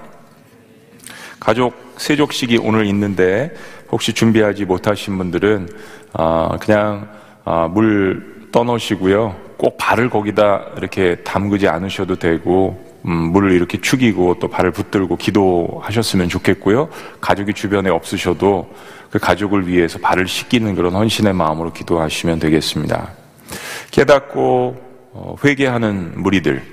[1.38, 3.54] 가족 세족식이 오늘 있는데
[3.92, 5.68] 혹시 준비하지 못하신 분들은
[6.14, 7.10] 아, 그냥
[7.44, 9.36] 아, 물 떠놓으시고요.
[9.58, 16.30] 꼭 발을 거기다 이렇게 담그지 않으셔도 되고 음, 물을 이렇게 축이고 또 발을 붙들고 기도하셨으면
[16.30, 16.90] 좋겠고요.
[17.20, 18.74] 가족이 주변에 없으셔도
[19.10, 23.12] 그 가족을 위해서 발을 씻기는 그런 헌신의 마음으로 기도하시면 되겠습니다.
[23.92, 26.64] 깨닫고 어, 회개하는 무리들.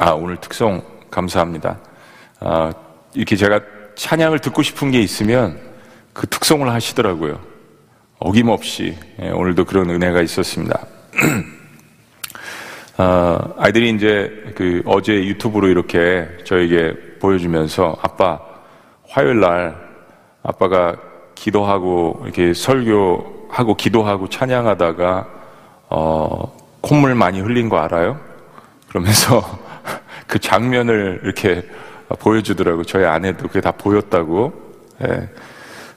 [0.00, 1.78] 아, 오늘 특성 감사합니다.
[2.40, 2.72] 아,
[3.14, 3.60] 이렇게 제가
[3.94, 5.58] 찬양을 듣고 싶은 게 있으면
[6.12, 7.40] 그 특성을 하시더라고요.
[8.18, 10.86] 어김없이 예, 오늘도 그런 은혜가 있었습니다.
[13.00, 18.40] 아, 아이들이 이제 그 어제 유튜브로 이렇게 저에게 보여주면서 아빠
[19.08, 19.76] 화요일 날
[20.42, 20.96] 아빠가
[21.36, 25.28] 기도하고 이렇게 설교하고 기도하고 찬양하다가
[25.90, 28.18] 어, 콧물 많이 흘린 거 알아요?
[28.88, 29.44] 그러면서
[30.26, 31.62] 그 장면을 이렇게
[32.18, 32.82] 보여주더라고.
[32.82, 34.52] 저희 아내도 그게 다 보였다고.
[35.04, 35.28] 예.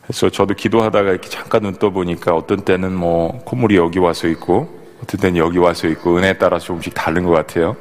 [0.03, 5.37] 그래서 저도 기도하다가 이렇게 잠깐 눈 떠보니까 어떤 때는 뭐 콧물이 여기 와서 있고 때는
[5.37, 7.75] 여기 와서 있고 은혜에 따라 조금씩 다른 것 같아요.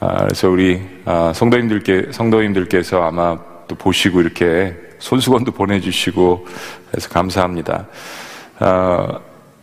[0.00, 6.46] 아, 그래서 우리 아, 성도님들께 성도님들께서 아마 또 보시고 이렇게 손수건도 보내주시고
[6.96, 7.86] 해서 감사합니다.
[8.58, 9.20] 아,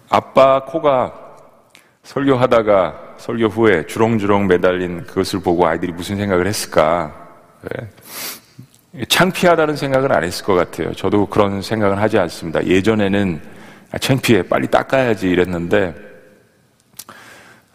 [0.10, 1.14] 아빠 코가
[2.04, 7.14] 설교하다가 설교 후에 주렁주렁 매달린 그것을 보고 아이들이 무슨 생각을 했을까?
[7.62, 9.06] 네.
[9.10, 10.94] 창피하다는 생각은 안 했을 것 같아요.
[10.94, 12.66] 저도 그런 생각은 하지 않습니다.
[12.66, 13.42] 예전에는
[13.92, 16.07] 아, 창피해 빨리 닦아야지 이랬는데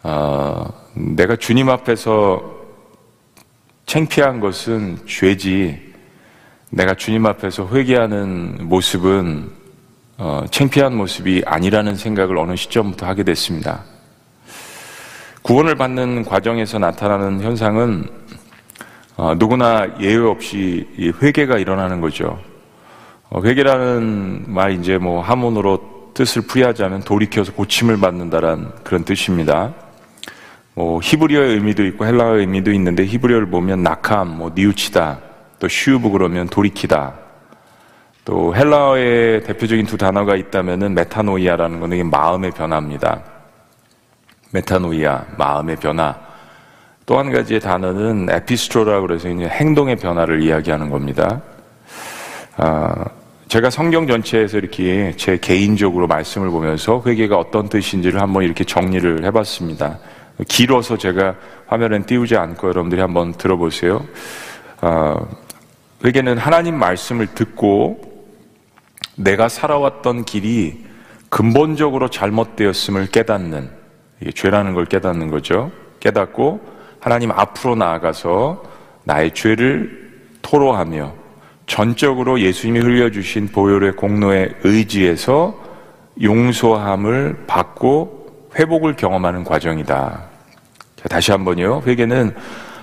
[0.03, 2.43] 어, 내가 주님 앞에서
[3.85, 5.93] 창피한 것은 죄지.
[6.69, 9.49] 내가 주님 앞에서 회개하는 모습은
[10.17, 13.83] 어, 창피한 모습이 아니라는 생각을 어느 시점부터 하게 됐습니다.
[15.41, 18.09] 구원을 받는 과정에서 나타나는 현상은
[19.15, 20.85] 어, 누구나 예외 없이
[21.21, 22.39] 회개가 일어나는 거죠.
[23.29, 29.73] 어, 회개라는 말 이제 뭐 하문으로 뜻을 풀이하자면 돌이켜서 고침을 받는다란 그런 뜻입니다.
[30.75, 35.19] 뭐 히브리어의 의미도 있고 헬라어의 의미도 있는데 히브리어를 보면 나함, 뭐 뉘우치다,
[35.59, 37.13] 또 슈브 그러면 돌이키다.
[38.25, 43.21] 또 헬라어의 대표적인 두 단어가 있다면은 메타노이아라는 것은 이게 마음의 변화입니다.
[44.51, 46.15] 메타노이아, 마음의 변화.
[47.05, 51.41] 또 한 가지의 단어는 에피스트로라고 그래서 이제 행동의 변화를 이야기하는 겁니다.
[52.55, 53.05] 아,
[53.49, 59.99] 제가 성경 전체에서 이렇게 제 개인적으로 말씀을 보면서 회개가 어떤 뜻인지를 한번 이렇게 정리를 해봤습니다.
[60.47, 61.35] 길어서 제가
[61.67, 64.05] 화면에 띄우지 않고 여러분들이 한번 들어보세요.
[64.81, 65.15] 아,
[66.03, 68.01] 회개는 하나님 말씀을 듣고
[69.15, 70.83] 내가 살아왔던 길이
[71.29, 73.69] 근본적으로 잘못되었음을 깨닫는
[74.35, 75.71] 죄라는 걸 깨닫는 거죠.
[75.99, 76.61] 깨닫고
[76.99, 78.63] 하나님 앞으로 나아가서
[79.03, 80.11] 나의 죄를
[80.41, 81.13] 토로하며
[81.65, 85.57] 전적으로 예수님이 흘려주신 보혈의 공로에 의지해서
[86.21, 88.22] 용서함을 받고
[88.55, 90.23] 회복을 경험하는 과정이다.
[90.95, 91.81] 자, 다시 한번요.
[91.85, 92.35] 회개는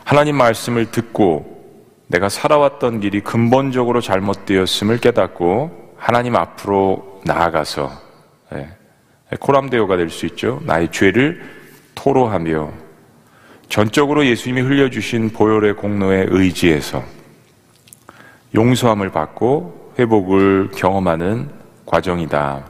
[0.05, 1.61] 하나님 말씀을 듣고
[2.09, 7.91] 내가 살아왔던 길이 근본적으로 잘못되었음을 깨닫고 하나님 앞으로 나아가서
[8.55, 8.69] 예,
[9.39, 10.61] 코람데오가 될 수 있죠.
[10.65, 11.41] 나의 죄를
[11.95, 12.73] 토로하며
[13.69, 17.05] 전적으로 예수님이 흘려주신 보혈의 공로에 의지해서
[18.57, 21.49] 용서함을 받고 회복을 경험하는
[21.87, 22.65] 과정이다.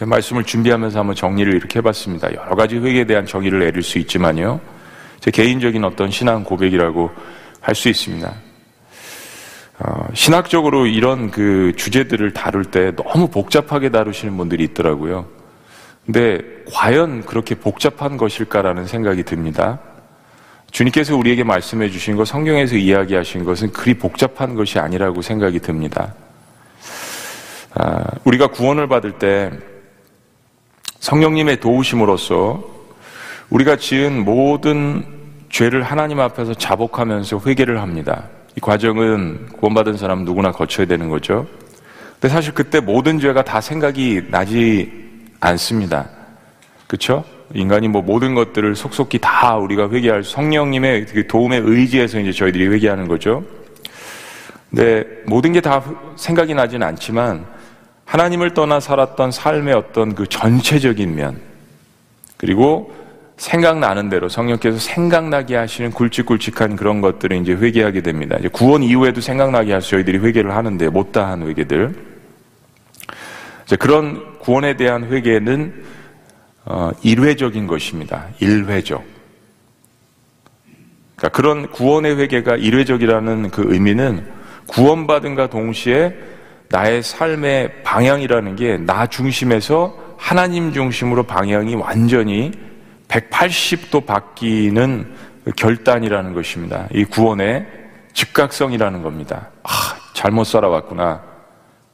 [0.00, 2.32] 말씀을 준비하면서 한번 정리를 이렇게 해봤습니다.
[2.34, 4.60] 여러 가지 회개에 대한 정의를 내릴 수 있지만요.
[5.20, 7.10] 제 개인적인 어떤 신앙 고백이라고
[7.60, 8.32] 할 수 있습니다.
[9.80, 15.26] 어, 신학적으로 이런 그 주제들을 다룰 때 너무 복잡하게 다루시는 분들이 있더라고요.
[16.04, 16.40] 근데
[16.72, 19.78] 과연 그렇게 복잡한 것일까라는 생각이 듭니다.
[20.70, 26.14] 주님께서 우리에게 말씀해 주신 것, 성경에서 이야기하신 것은 그리 복잡한 것이 아니라고 생각이 듭니다.
[27.74, 29.50] 아, 우리가 구원을 받을 때
[31.00, 32.62] 성령님의 도우심으로써
[33.50, 35.04] 우리가 지은 모든
[35.48, 38.24] 죄를 하나님 앞에서 자복하면서 회개를 합니다.
[38.56, 41.46] 이 과정은 구원받은 사람 누구나 거쳐야 되는 거죠.
[42.14, 44.92] 근데 사실 그때 모든 죄가 다 생각이 나지
[45.40, 46.08] 않습니다.
[46.86, 47.24] 그렇죠?
[47.54, 53.08] 인간이 뭐 모든 것들을 속속히 다 우리가 회개할 성령님의 그 도움에 의지해서 이제 저희들이 회개하는
[53.08, 53.44] 거죠.
[54.68, 55.82] 근데 모든 게 다
[56.16, 57.46] 생각이 나지는 않지만
[58.08, 61.38] 하나님을 떠나 살았던 삶의 어떤 그 전체적인 면
[62.38, 62.94] 그리고
[63.36, 68.36] 생각나는 대로 성령께서 생각나게 하시는 굵직굵직한 그런 것들을 이제 회개하게 됩니다.
[68.38, 71.94] 이제 구원 이후에도 생각나게 해서 저희들이 회개를 하는데 못다한 회개들.
[73.66, 75.84] 이제 그런 구원에 대한 회개는
[76.64, 78.26] 어, 일회적인 것입니다.
[78.40, 79.04] 일회적.
[81.14, 84.26] 그러니까 그런 구원의 회개가 일회적이라는 그 의미는
[84.66, 86.37] 구원받은가 동시에
[86.70, 92.52] 나의 삶의 방향이라는 게 나 중심에서 하나님 중심으로 방향이 완전히
[93.08, 95.14] 180도 바뀌는
[95.56, 96.88] 결단이라는 것입니다.
[96.92, 97.66] 이 구원의
[98.12, 99.48] 즉각성이라는 겁니다.
[99.62, 99.70] 아,
[100.12, 101.22] 잘못 살아왔구나.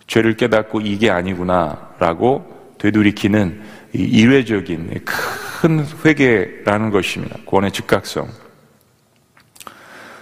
[0.06, 1.90] 죄를 깨닫고 이게 아니구나.
[1.98, 3.62] 라고 되돌이키는
[3.94, 7.36] 이 일회적인 큰 회개라는 것입니다.
[7.44, 8.26] 구원의 즉각성.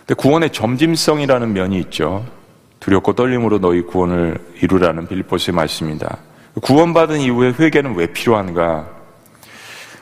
[0.00, 2.26] 근데 구원의 점짐성이라는 면이 있죠.
[2.82, 6.18] 두렵고 떨림으로 너희 구원을 이루라는 빌립보스의 말씀입니다.
[6.60, 8.88] 구원받은 이후에 회개는 왜 필요한가?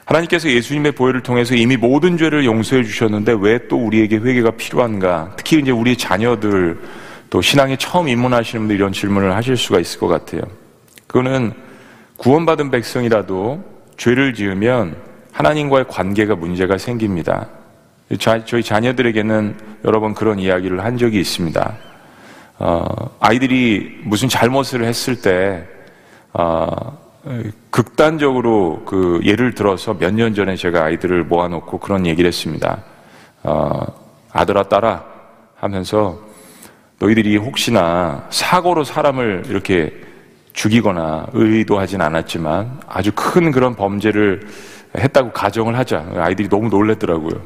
[0.07, 5.35] 하나님께서 예수님의 보혈을 통해서 이미 모든 죄를 용서해 주셨는데 왜 또 우리에게 회개가 필요한가?
[5.37, 6.81] 특히 이제 우리 자녀들
[7.29, 10.41] 또 신앙에 처음 입문하시는 분들 이런 질문을 하실 수가 있을 것 같아요.
[11.07, 11.53] 그거는
[12.17, 13.63] 구원받은 백성이라도
[13.99, 14.97] 죄를 지으면
[15.33, 17.47] 하나님과의 관계가 문제가 생깁니다.
[18.19, 19.55] 자, 저희 자녀들에게는
[19.85, 21.90] 여러 번 그런 이야기를 한 적이 있습니다.
[22.61, 22.85] 어,
[23.21, 25.67] 아이들이 무슨 잘못을 했을 때,
[26.35, 26.67] 어,
[27.71, 32.83] 극단적으로 그 예를 들어서 몇 년 전에 제가 아이들을 모아놓고 그런 얘기를 했습니다.
[33.45, 33.81] 어,
[34.33, 35.05] 아들아, 딸아
[35.57, 36.19] 하면서
[36.99, 39.93] 너희들이 혹시나 사고로 사람을 이렇게
[40.53, 44.43] 죽이거나 의도하진 않았지만 아주 큰 그런 범죄를
[44.99, 46.05] 했다고 가정을 하자.
[46.17, 47.41] 아이들이 너무 놀랬더라고요.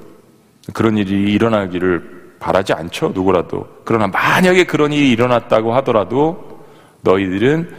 [0.73, 3.67] 그런 일이 일어나기를 바라지 않죠, 누구라도.
[3.85, 6.63] 그러나 만약에 그런 일이 일어났다고 하더라도
[7.01, 7.75] 너희들은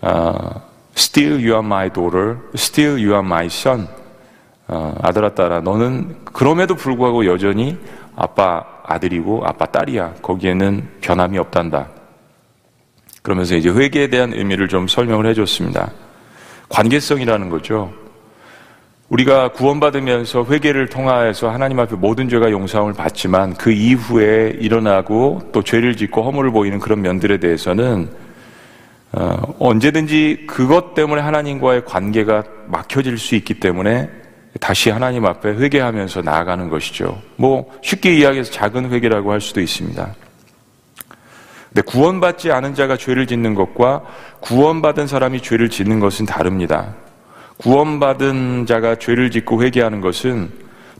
[0.00, 0.60] 어,
[0.96, 3.86] still you are my daughter, still you are my son.
[4.66, 7.78] 어, 아들아 딸아, 너는 그럼에도 불구하고 여전히
[8.16, 10.14] 아빠 아들이고 아빠 딸이야.
[10.20, 11.86] 거기에는 변함이 없단다.
[13.22, 15.92] 그러면서 이제 회개에 대한 의미를 좀 설명을 해줬습니다.
[16.70, 17.92] 관계성이라는 거죠.
[19.08, 25.96] 우리가 구원받으면서 회개를 통하여서 하나님 앞에 모든 죄가 용서함을 받지만 그 이후에 일어나고 또 죄를
[25.96, 28.10] 짓고 허물을 보이는 그런 면들에 대해서는
[29.12, 34.10] 어, 언제든지 그것 때문에 하나님과의 관계가 막혀질 수 있기 때문에
[34.60, 37.18] 다시 하나님 앞에 회개하면서 나아가는 것이죠.
[37.36, 40.14] 뭐 쉽게 이야기해서 작은 회개라고 할 수도 있습니다.
[41.68, 44.02] 근데 구원받지 않은 자가 죄를 짓는 것과
[44.40, 46.94] 구원받은 사람이 죄를 짓는 것은 다릅니다.
[47.58, 50.50] 구원받은 자가 죄를 짓고 회개하는 것은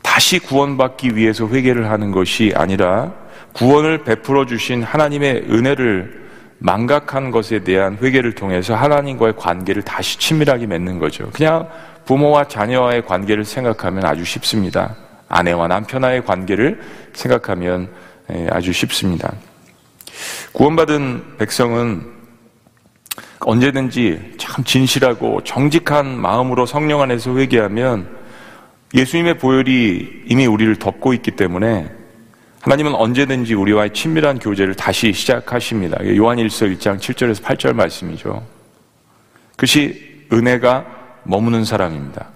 [0.03, 3.13] 다시 구원받기 위해서 회개를 하는 것이 아니라
[3.53, 6.19] 구원을 베풀어 주신 하나님의 은혜를
[6.59, 11.29] 망각한 것에 대한 회개를 통해서 하나님과의 관계를 다시 친밀하게 맺는 거죠.
[11.31, 11.67] 그냥
[12.05, 14.95] 부모와 자녀와의 관계를 생각하면 아주 쉽습니다.
[15.29, 16.81] 아내와 남편와의 관계를
[17.13, 17.89] 생각하면
[18.31, 19.31] 예, 아주 쉽습니다.
[20.51, 22.18] 구원받은 백성은
[23.49, 28.07] 언제든지 참 진실하고 정직한 마음으로 성령 안에서 회개하면
[28.93, 31.89] 예수님의 보혈이 이미 우리를 덮고 있기 때문에
[32.61, 35.97] 하나님은 언제든지 우리와의 친밀한 교제를 다시 시작하십니다.
[36.15, 38.45] 요한일서 1장 7절에서 8절 말씀이죠.
[39.51, 40.85] 그것이 은혜가
[41.23, 42.27] 머무는 사람입니다.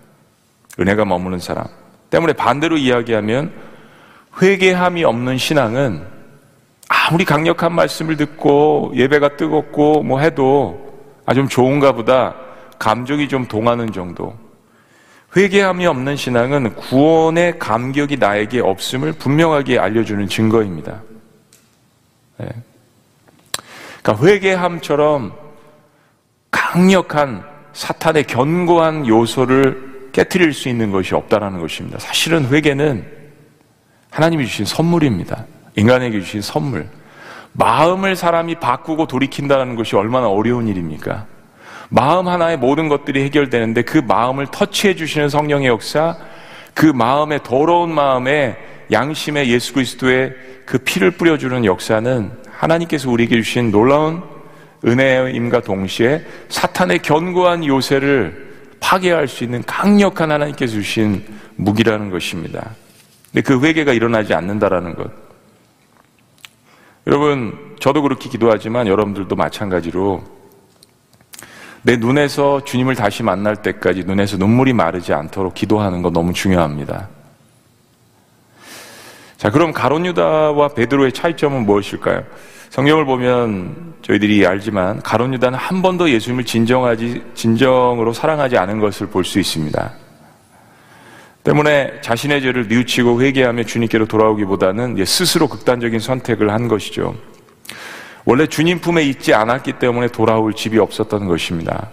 [0.80, 1.68] 은혜가 머무는 사람.
[2.10, 3.52] 때문에 반대로 이야기하면
[4.42, 6.08] 회개함이 없는 신앙은
[6.88, 10.83] 아무리 강력한 말씀을 듣고 예배가 뜨겁고 뭐 해도
[11.26, 12.36] 아 좀 좋은가 보다
[12.80, 14.38] 감정이 좀 동하는 정도.
[15.36, 21.02] 회개함이 없는 신앙은 구원의 감격이 나에게 없음을 분명하게 알려주는 증거입니다.
[22.38, 22.50] 네.
[24.04, 25.34] 그러니까 회개함처럼
[26.52, 27.44] 강력한
[27.74, 31.98] 사탄의 견고한 요소를 깨뜨릴 수 있는 것이 없다라는 것입니다.
[31.98, 33.04] 사실은 회개는
[34.12, 35.46] 하나님이 주신 선물입니다.
[35.76, 36.88] 인간에게 주신 선물.
[37.54, 41.26] 마음을 사람이 바꾸고 돌이킨다는 것이 얼마나 어려운 일입니까?
[41.90, 46.18] 마음 하나에 모든 것들이 해결되는데 그 마음을 터치해 주시는 성령의 역사,
[46.74, 48.58] 그 마음의 더러운 마음에
[48.92, 50.34] 양심의 예수 그리스도의
[50.66, 54.24] 그 피를 뿌려주는 역사는 하나님께서 우리에게 주신 놀라운
[54.86, 61.24] 은혜임과 동시에 사탄의 견고한 요새를 파괴할 수 있는 강력한 하나님께서 주신
[61.56, 62.72] 무기라는 것입니다.
[63.32, 65.23] 근데 그 회개가 일어나지 않는다라는 것.
[67.08, 70.24] 여러분, 저도 그렇게 기도하지만 여러분들도 마찬가지로
[71.82, 77.10] 내 눈에서 주님을 다시 만날 때까지 눈에서 눈물이 마르지 않도록 기도하는 거 너무 중요합니다.
[79.36, 82.24] 자, 그럼 가론 유다와 베드로의 차이점은 무엇일까요?
[82.70, 89.26] 성경을 보면 저희들이 알지만 가론 유다는 한 번도 예수님을 진정하지 진정으로 사랑하지 않은 것을 볼
[89.26, 90.03] 수 있습니다.
[91.44, 97.16] 때문에 자신의 죄를 뉘우치고 회개하며 주님께로 돌아오기보다는 스스로 극단적인 선택을 한 것이죠.
[98.26, 101.90] 원래 주님 품에 있지 않았기 때문에 돌아올 집이 없었던 것입니다.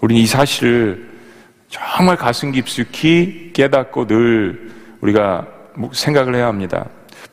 [0.00, 1.08] 우리는 이 사실을
[1.68, 4.70] 정말 가슴 깊숙이 깨닫고 늘
[5.00, 5.46] 우리가
[5.92, 6.86] 생각을 해야 합니다.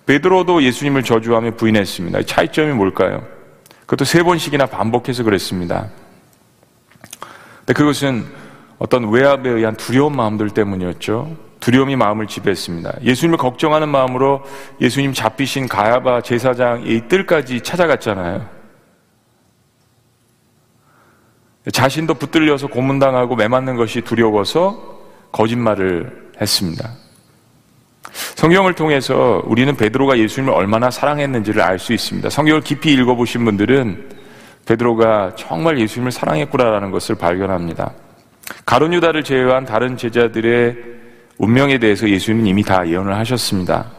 [0.06, 2.24] 베드로도 예수님을 저주하며 부인했습니다.
[2.24, 3.26] 차이점이 뭘까요?
[3.82, 5.90] 그것도 세 번씩이나 반복해서 그랬습니다.
[7.57, 8.26] 근데 그것은
[8.77, 11.35] 어떤 외압에 의한 두려운 마음들 때문이었죠.
[11.60, 13.02] 두려움이 마음을 지배했습니다.
[13.02, 14.43] 예수님을 걱정하는 마음으로
[14.81, 18.47] 예수님 잡히신 가야바 제사장의 뜰까지 찾아갔잖아요.
[21.72, 24.99] 자신도 붙들려서 고문당하고 매맞는 것이 두려워서
[25.31, 26.91] 거짓말을 했습니다.
[28.35, 32.30] 성경을 통해서 우리는 베드로가 예수님을 얼마나 사랑했는지를 알 수 있습니다.
[32.30, 34.10] 성경을 깊이 읽어보신 분들은
[34.68, 37.93] 베드로가 정말 예수님을 사랑했구나라는 것을 발견합니다.
[38.65, 40.77] 가론 유다를 제외한 다른 제자들의
[41.38, 43.91] 운명에 대해서 예수님은 이미 다 예언을 하셨습니다.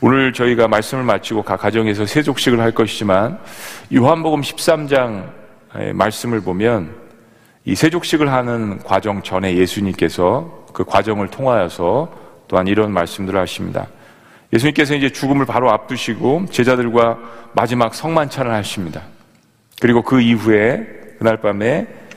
[0.00, 3.38] 오늘 저희가 말씀을 마치고 각 가정에서 세족식을 할 것이지만
[3.94, 5.30] 요한복음 13장
[5.94, 6.94] 말씀을 보면
[7.64, 12.12] 이 세족식을 하는 과정 전에 예수님께서 그 과정을 통하여서
[12.46, 13.88] 또한 이런 말씀들을 하십니다.
[14.52, 17.18] 예수님께서 이제 죽음을 바로 앞두시고 제자들과
[17.52, 19.02] 마지막 성만찬을 하십니다.
[19.80, 20.86] 그리고 그 이후에
[21.18, 22.07] 그날 밤에 아,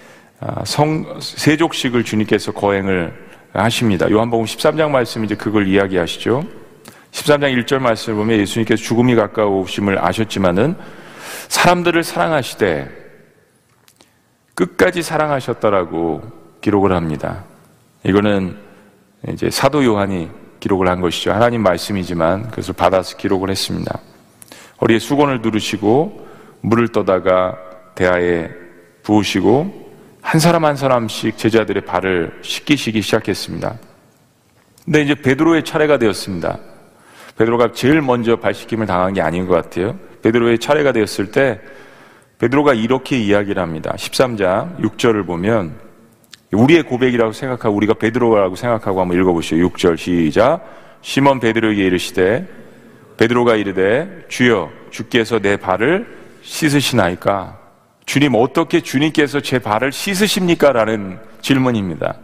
[0.66, 3.14] 성 세족식을 주님께서 거행을
[3.54, 4.10] 하십니다.
[4.10, 6.44] 요한복음 13장 말씀 이제 그걸 이야기하시죠.
[7.12, 10.76] 13장 1절 말씀을 보면 예수님께서 죽음이 가까우심을 아셨지만은
[11.50, 12.90] 사람들을 사랑하시되
[14.56, 16.22] 끝까지 사랑하셨다라고
[16.62, 17.44] 기록을 합니다.
[18.04, 18.58] 이거는
[19.30, 21.32] 이제 사도 요한이 기록을 한 것이죠.
[21.34, 24.00] 하나님 말씀이지만 그것을 받아서 기록을 했습니다.
[24.82, 26.28] 허리에 수건을 두르시고
[26.62, 27.58] 물을 떠다가
[27.96, 28.50] 대하에
[29.04, 29.91] 부으시고
[30.22, 33.77] 한 사람 한 사람씩 제자들의 발을 씻기시기 시작했습니다.
[34.85, 36.57] 근데 이제 베드로의 차례가 되었습니다.
[37.38, 39.98] 베드로가 제일 먼저 발 씻김을 당한 게 아닌 것 같아요.
[40.22, 41.60] 베드로의 차례가 되었을 때
[42.39, 43.93] 베드로가 이렇게 이야기를 합니다.
[43.98, 45.76] 13장 6절을 보면
[46.52, 49.56] 우리의 고백이라고 생각하고 우리가 베드로라고 생각하고 한번 읽어보시죠.
[49.56, 50.61] 6절 시작.
[51.02, 52.48] 시몬 베드로에게 이르시되
[53.18, 56.07] 베드로가 이르되 주여 주께서 내 발을
[56.41, 57.61] 씻으시나이까?
[58.06, 60.72] 주님 어떻게 주님께서 제 발을 씻으십니까?
[60.72, 62.15] 라는 질문입니다.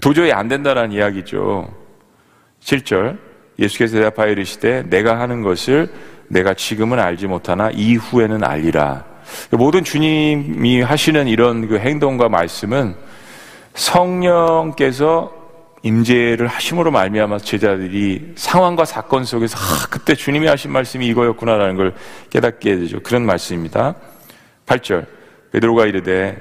[0.00, 1.68] 도저히 안 된다라는 이야기죠.
[2.62, 3.18] 7절
[3.58, 5.92] 예수께서 대답하여 이르시되 내가 하는 것을
[6.28, 9.04] 내가 지금은 알지 못하나 이후에는 알리라.
[9.50, 12.94] 모든 주님이 하시는 이런 그 행동과 말씀은
[13.74, 15.32] 성령께서
[15.82, 21.94] 임재를 하심으로 말미암아 제자들이 상황과 사건 속에서 아, 그때 주님이 하신 말씀이 이거였구나라는 걸
[22.30, 23.00] 깨닫게 되죠.
[23.00, 23.94] 그런 말씀입니다.
[24.68, 25.06] 8절
[25.50, 26.40] 베드로가 이르되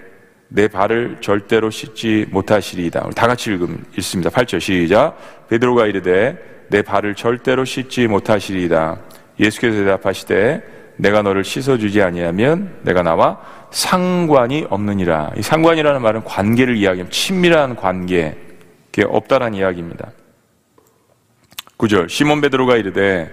[0.50, 3.10] 내 발을 절대로 씻지 못하시리이다.
[3.16, 4.30] 다 같이 읽음, 읽습니다.
[4.30, 5.48] 8절 시작.
[5.50, 9.00] 베드로가 이르되 내 발을 절대로 씻지 못하시리이다.
[9.40, 13.40] 예수께서 대답하시되 내가 너를 씻어 주지 아니하면 내가 나와
[13.72, 15.34] 상관이 없느니라.
[15.38, 18.38] 이 상관이라는 말은 관계를 이야기하면 친밀한 관계,
[18.92, 20.12] 게 없다라는 이야기입니다.
[21.78, 23.30] 9절 시몬 베드로가 이르되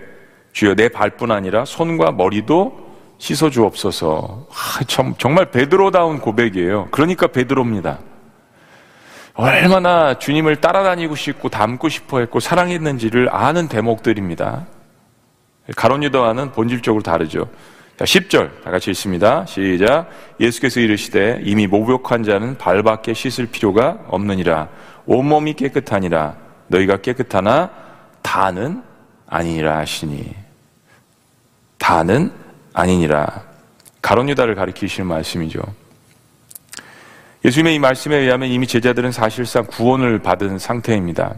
[0.53, 2.84] 주여 내 발뿐 아니라 손과 머리도
[3.19, 4.47] 씻어 주옵소서.
[4.51, 6.89] 아, 참, 정말 베드로다운 고백이에요.
[6.91, 7.99] 그러니까 베드로입니다.
[9.35, 14.67] 얼마나 주님을 따라다니고 싶고 닮고 싶어 했고 사랑했는지를 아는 대목들입니다.
[15.77, 17.49] 가룟 유다와는 본질적으로 다르죠.
[17.97, 19.47] 자, 10절 다 같이 읽습니다.
[19.47, 20.09] 시작.
[20.41, 24.69] 예수께서 이르시되 이미 목욕한 자는 발밖에 씻을 필요가 없느니라.
[25.07, 26.37] 온몸이 깨끗하니라.
[26.69, 27.71] 너희가 깨끗하나
[28.23, 28.83] 다는
[29.27, 30.35] 아니니라 하시니.
[31.79, 32.33] 다는
[32.75, 33.43] 아니니라.
[34.03, 35.63] 가론 유다를 가리키시는 말씀이죠.
[37.45, 41.37] 예수님의 이 말씀에 의하면 이미 제자들은 사실상 구원을 받은 상태입니다.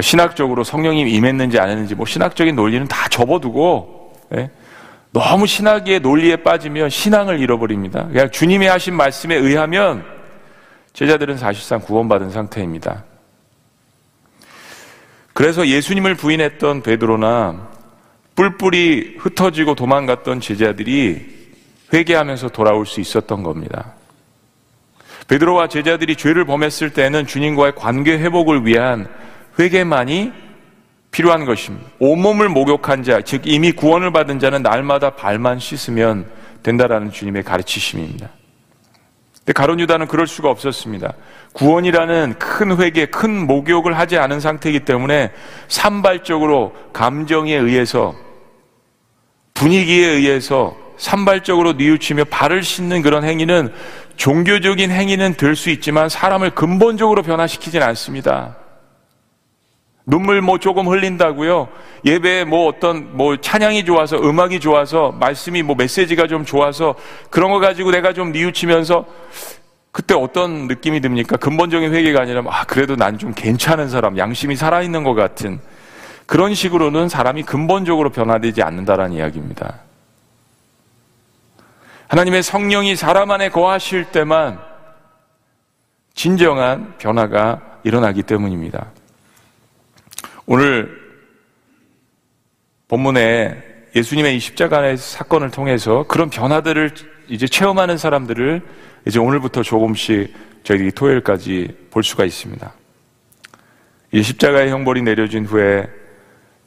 [0.00, 4.50] 신학적으로 성령이 임했는지 안 했는지 뭐 신학적인 논리는 다 접어두고 예?
[5.12, 8.06] 너무 신학의 논리에 빠지면 신앙을 잃어버립니다.
[8.06, 10.04] 그냥 주님이 하신 말씀에 의하면
[10.92, 13.04] 제자들은 사실상 구원받은 상태입니다.
[15.32, 17.69] 그래서 예수님을 부인했던 베드로나
[18.36, 21.40] 뿔뿔이 흩어지고 도망갔던 제자들이
[21.92, 23.94] 회개하면서 돌아올 수 있었던 겁니다.
[25.28, 29.08] 베드로와 제자들이 죄를 범했을 때는 주님과의 관계 회복을 위한
[29.58, 30.32] 회개만이
[31.10, 31.88] 필요한 것입니다.
[31.98, 36.26] 온몸을 목욕한 자, 즉 이미 구원을 받은 자는 날마다 발만 씻으면
[36.62, 38.30] 된다라는 주님의 가르치심입니다.
[39.38, 41.14] 근데 가론 유다는 그럴 수가 없었습니다.
[41.52, 45.32] 구원이라는 큰 회개, 큰 목욕을 하지 않은 상태이기 때문에
[45.68, 48.14] 산발적으로 감정에 의해서
[49.54, 53.72] 분위기에 의해서 산발적으로 뉘우치며 발을 씻는 그런 행위는
[54.16, 58.56] 종교적인 행위는 될 수 있지만 사람을 근본적으로 변화시키진 않습니다.
[60.06, 61.68] 눈물 뭐 조금 흘린다고요.
[62.04, 66.94] 예배에 뭐 어떤 뭐 찬양이 좋아서 음악이 좋아서 말씀이 뭐 메시지가 좀 좋아서
[67.30, 69.04] 그런 거 가지고 내가 좀 뉘우치면서
[69.92, 71.36] 그때 어떤 느낌이 듭니까?
[71.36, 75.60] 근본적인 회개가 아니라 아 그래도 난 좀 괜찮은 사람, 양심이 살아 있는 것 같은
[76.26, 79.80] 그런 식으로는 사람이 근본적으로 변화되지 않는다라는 이야기입니다.
[82.08, 84.60] 하나님의 성령이 사람 안에 거하실 때만
[86.14, 88.86] 진정한 변화가 일어나기 때문입니다.
[90.46, 90.98] 오늘
[92.88, 93.62] 본문에
[93.94, 96.92] 예수님의 이 십자가의 사건을 통해서 그런 변화들을
[97.28, 98.62] 이제 체험하는 사람들을
[99.06, 102.72] 이제 오늘부터 조금씩 저희 토요일까지 볼 수가 있습니다.
[104.12, 105.88] 이 십자가의 형벌이 내려진 후에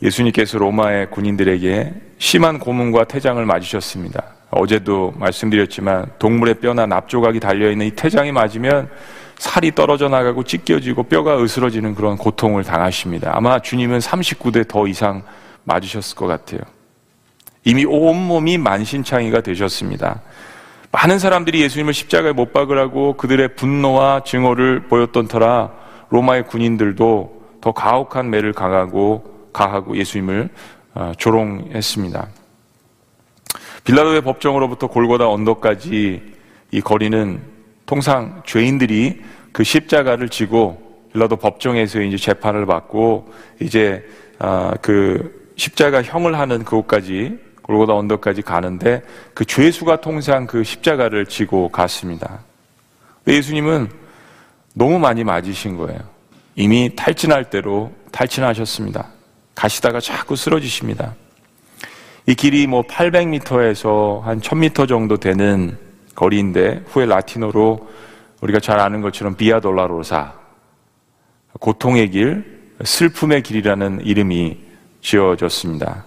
[0.01, 4.23] 예수님께서 로마의 군인들에게 심한 고문과 태장을 맞으셨습니다.
[4.49, 8.89] 어제도 말씀드렸지만 동물의 뼈나 납조각이 달려있는 이 태장이 맞으면
[9.37, 13.31] 살이 떨어져 나가고 찢겨지고 뼈가 으스러지는 그런 고통을 당하십니다.
[13.33, 15.23] 아마 주님은 39대 더 이상
[15.63, 16.61] 맞으셨을 것 같아요.
[17.65, 20.21] 이미 온몸이 만신창이가 되셨습니다.
[20.93, 25.71] 많은 사람들이 예수님을 십자가에 못 박으라고 그들의 분노와 증오를 보였던 터라
[26.09, 30.49] 로마의 군인들도 더 가혹한 매를 강하고 가하고 예수님을
[30.93, 32.27] 어, 조롱했습니다.
[33.83, 36.21] 빌라도의 법정으로부터 골고다 언덕까지
[36.69, 37.41] 이 거리는
[37.87, 39.19] 통상 죄인들이
[39.51, 44.07] 그 십자가를 지고 빌라도 법정에서 이제 재판을 받고 이제
[44.37, 49.01] 아, 그 십자가 형을 하는 그곳까지 골고다 언덕까지 가는데
[49.33, 52.39] 그 죄수가 통상 그 십자가를 지고 갔습니다.
[53.27, 53.89] 예수님은
[54.73, 55.99] 너무 많이 맞으신 거예요.
[56.55, 59.07] 이미 탈진할 대로 탈진하셨습니다.
[59.55, 61.15] 가시다가 자꾸 쓰러지십니다.
[62.25, 65.77] 이 길이 뭐 800m에서 한 1000m 정도 되는
[66.15, 67.89] 거리인데 후에 라틴어로
[68.41, 70.33] 우리가 잘 아는 것처럼 비아 돌라로사
[71.59, 74.57] 고통의 길, 슬픔의 길이라는 이름이
[75.01, 76.05] 지어졌습니다.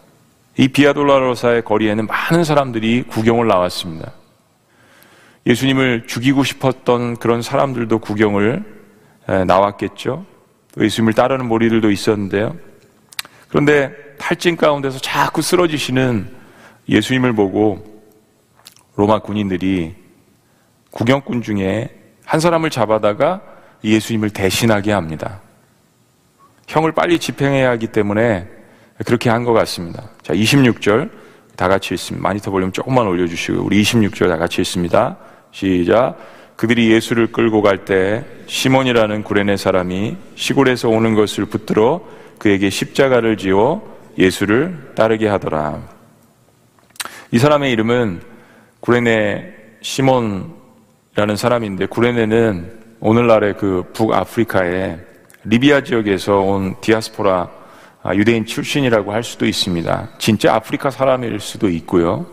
[0.59, 4.13] 이 비아돌라로사의 거리에는 많은 사람들이 구경을 나왔습니다.
[5.47, 8.65] 예수님을 죽이고 싶었던 그런 사람들도 구경을
[9.47, 10.25] 나왔겠죠.
[10.79, 12.57] 예수님을 따르는 무리들도 있었는데요.
[13.49, 16.35] 그런데 탈진 가운데서 자꾸 쓰러지시는
[16.89, 18.03] 예수님을 보고
[18.97, 19.95] 로마 군인들이
[20.91, 21.91] 구경꾼 중에
[22.25, 23.43] 한 사람을 잡아다가
[23.85, 25.43] 예수님을 대신하게 합니다.
[26.67, 28.49] 형을 빨리 집행해야 하기 때문에
[29.05, 30.05] 그렇게 한 것 같습니다.
[30.23, 31.11] 자, 26절
[31.57, 32.27] 다 같이 읽습니다.
[32.29, 35.17] 마니터 볼륨 조금만 올려주시고 우리 26절 다 같이 읽습니다.
[35.53, 36.17] 시작.
[36.57, 42.01] 그들이 예수를 끌고 갈 때 시몬이라는 구레네 사람이 시골에서 오는 것을 붙들어
[42.39, 43.83] 그에게 십자가를 지어
[44.17, 45.81] 예수를 따르게 하더라.
[47.33, 48.23] 이 사람의 이름은
[48.81, 54.99] 구레네 시몬이라는 사람인데 구레네는 오늘날의 그 북아프리카의
[55.45, 57.51] 리비아 지역에서 온 디아스포라
[58.15, 60.11] 유대인 출신이라고 할 수도 있습니다.
[60.19, 62.27] 진짜 아프리카 사람일 수도 있고요.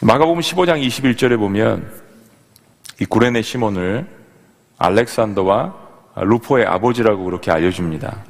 [0.00, 1.90] 마가복음 15장 21절에 보면
[3.00, 4.06] 이 구레네 시몬을
[4.78, 5.74] 알렉산더와
[6.16, 8.24] 루포의 아버지라고 그렇게 알려줍니다.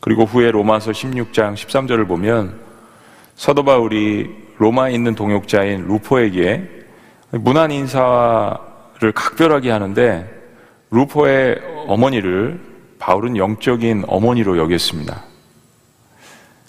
[0.00, 2.60] 그리고 후에 로마서 16장 13절을 보면
[3.34, 6.68] 사도 바울이 로마에 있는 동역자인 루포에게
[7.30, 10.28] 문안 인사를 각별하게 하는데
[10.90, 12.67] 루포의 어머니를
[12.98, 15.24] 바울은 영적인 어머니로 여겼습니다.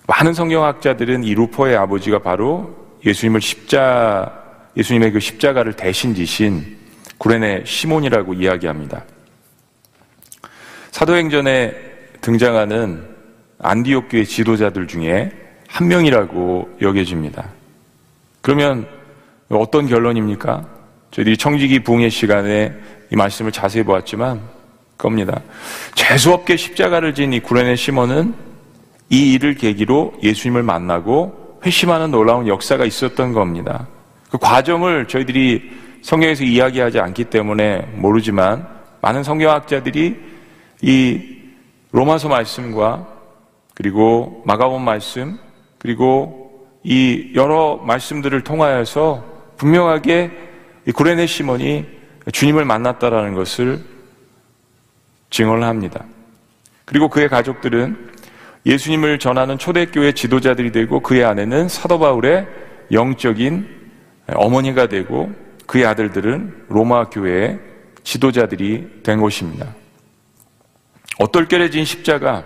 [0.08, 2.76] 많은 성경학자들은 이 루포의 아버지가 바로
[3.06, 4.40] 예수님을 십자
[4.76, 6.78] 예수님의 그 십자가를 대신 지신
[7.18, 9.04] 구레네 시몬이라고 이야기합니다.
[10.92, 11.74] 사도행전에
[12.22, 13.08] 등장하는
[13.60, 15.32] 안디옥 교의 지도자들 중에
[15.68, 17.50] 한 명이라고 여겨집니다.
[18.42, 18.88] 그러면
[19.50, 20.68] 어떤 결론입니까?
[21.12, 22.74] 저희들이 청지기 부흥의 시간에
[23.12, 24.42] 이 말씀을 자세히 보았지만
[25.00, 25.42] 겁니다.
[25.96, 28.36] 재수없게 십자가를 진 이 구레네 시몬은
[29.10, 33.88] 이 일을 계기로 예수님을 만나고 회심하는 놀라운 역사가 있었던 겁니다.
[34.30, 35.72] 그 과정을 저희들이
[36.04, 38.68] 성경에서 이야기하지 않기 때문에 모르지만
[39.02, 40.18] 많은 성경학자들이
[40.82, 41.22] 이
[41.92, 43.08] 로마서 말씀과
[43.74, 45.40] 그리고 마가본 말씀
[45.80, 49.24] 그리고 이 여러 말씀들을 통하여서
[49.58, 50.32] 분명하게
[50.88, 51.86] 이 구레네 시몬이
[52.32, 53.84] 주님을 만났다라는 것을
[55.30, 56.06] 증언을 합니다.
[56.86, 58.10] 그리고 그의 가족들은
[58.66, 62.48] 예수님을 전하는 초대교회 지도자들이 되고 그의 아내는 사도 바울의
[62.92, 63.68] 영적인
[64.28, 65.32] 어머니가 되고
[65.66, 67.60] 그의 아들들은 로마 교회의
[68.04, 69.68] 지도자들이 된 것입니다.
[71.20, 72.44] 어떨결에 진 십자가,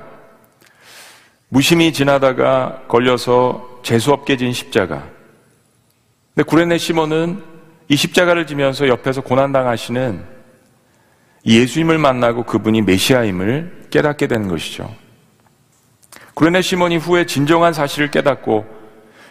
[1.48, 5.08] 무심히 지나다가 걸려서 재수없게 진 십자가.
[6.34, 7.44] 근데 구레네 시몬은
[7.90, 10.24] 이 십자가를 지면서 옆에서 고난당하시는
[11.46, 14.94] 예수님을 만나고 그분이 메시아임을 깨닫게 된 것이죠.
[16.34, 18.66] 구레네 시몬이 후에 진정한 사실을 깨닫고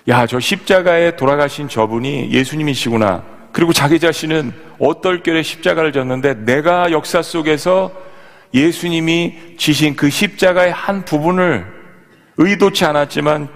[0.08, 3.22] 야, 저 십자가에 돌아가신 저분이 예수님이시구나.
[3.52, 7.92] 그리고 자기 자신은 어떨결에 십자가를 졌는데 내가 역사 속에서
[8.54, 11.66] 예수님이 지신 그 십자가의 한 부분을
[12.36, 13.48] 의도치 않았지만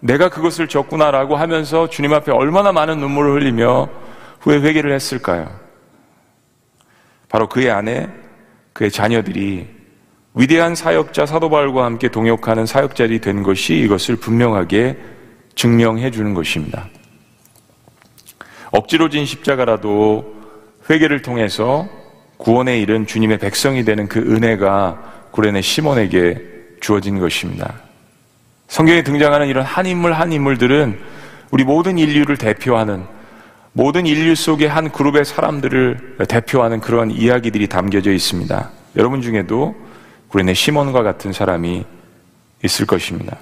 [0.00, 3.88] 내가 그것을 졌구나라고 하면서 주님 앞에 얼마나 많은 눈물을 흘리며
[4.40, 5.63] 후에 회개를 했을까요?
[7.34, 8.08] 바로 그의 아내,
[8.72, 9.66] 그의 자녀들이
[10.34, 14.96] 위대한 사역자 사도 바울과 함께 동역하는 사역자들이 된 것이 이것을 분명하게
[15.56, 16.86] 증명해 주는 것입니다.
[18.70, 20.32] 억지로 진 십자가라도
[20.88, 21.88] 회개를 통해서
[22.36, 26.40] 구원에 이른 주님의 백성이 되는 그 은혜가 구레네 시몬에게
[26.80, 27.74] 주어진 것입니다.
[28.68, 31.00] 성경에 등장하는 이런 한 인물 한 인물들은
[31.50, 33.04] 우리 모든 인류를 대표하는
[33.76, 38.70] 모든 인류 속의 한 그룹의 사람들을 대표하는 그런 이야기들이 담겨져 있습니다.
[38.94, 39.74] 여러분 중에도
[40.28, 41.84] 구레네 시몬과 같은 사람이
[42.64, 43.36] 있을 것입니다.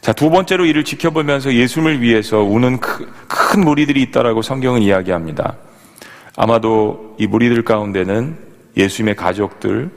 [0.00, 5.56] 자, 두 번째로 이를 지켜보면서 예수님을 위해서 우는 큰 무리들이 있다라고 성경은 이야기합니다.
[6.36, 8.36] 아마도 이 무리들 가운데는
[8.76, 9.90] 예수님의 가족들,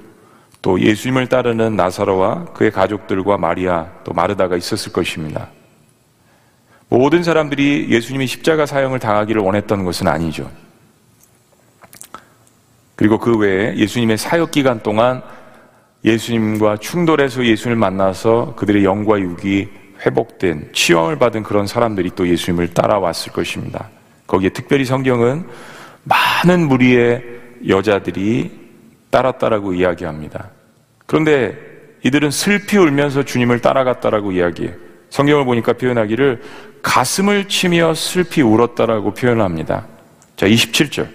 [0.61, 5.49] 또 예수님을 따르는 나사로와 그의 가족들과 마리아, 또 마르다가 있었을 것입니다.
[6.91, 10.51] 모든 사람들이 예수님이 십자가 사형을 당하기를 원했던 것은 아니죠.
[12.97, 15.21] 그리고 그 외에 예수님의 사역 기간 동안
[16.03, 19.69] 예수님과 충돌해서 예수님을 만나서 그들의 영과 육이
[20.05, 23.87] 회복된 치유을 받은 그런 사람들이 또 예수님을 따라왔을 것입니다.
[24.27, 25.47] 거기에 특별히 성경은
[26.03, 27.23] 많은 무리의
[27.69, 28.51] 여자들이
[29.11, 30.49] 따랐다라고 이야기합니다.
[31.05, 31.57] 그런데
[32.03, 34.75] 이들은 슬피 울면서 주님을 따라갔다라고 이야기해요.
[35.09, 36.41] 성경을 보니까 표현하기를
[36.81, 39.85] 가슴을 치며 슬피 울었다라고 표현합니다.
[40.35, 41.07] 자, 27절.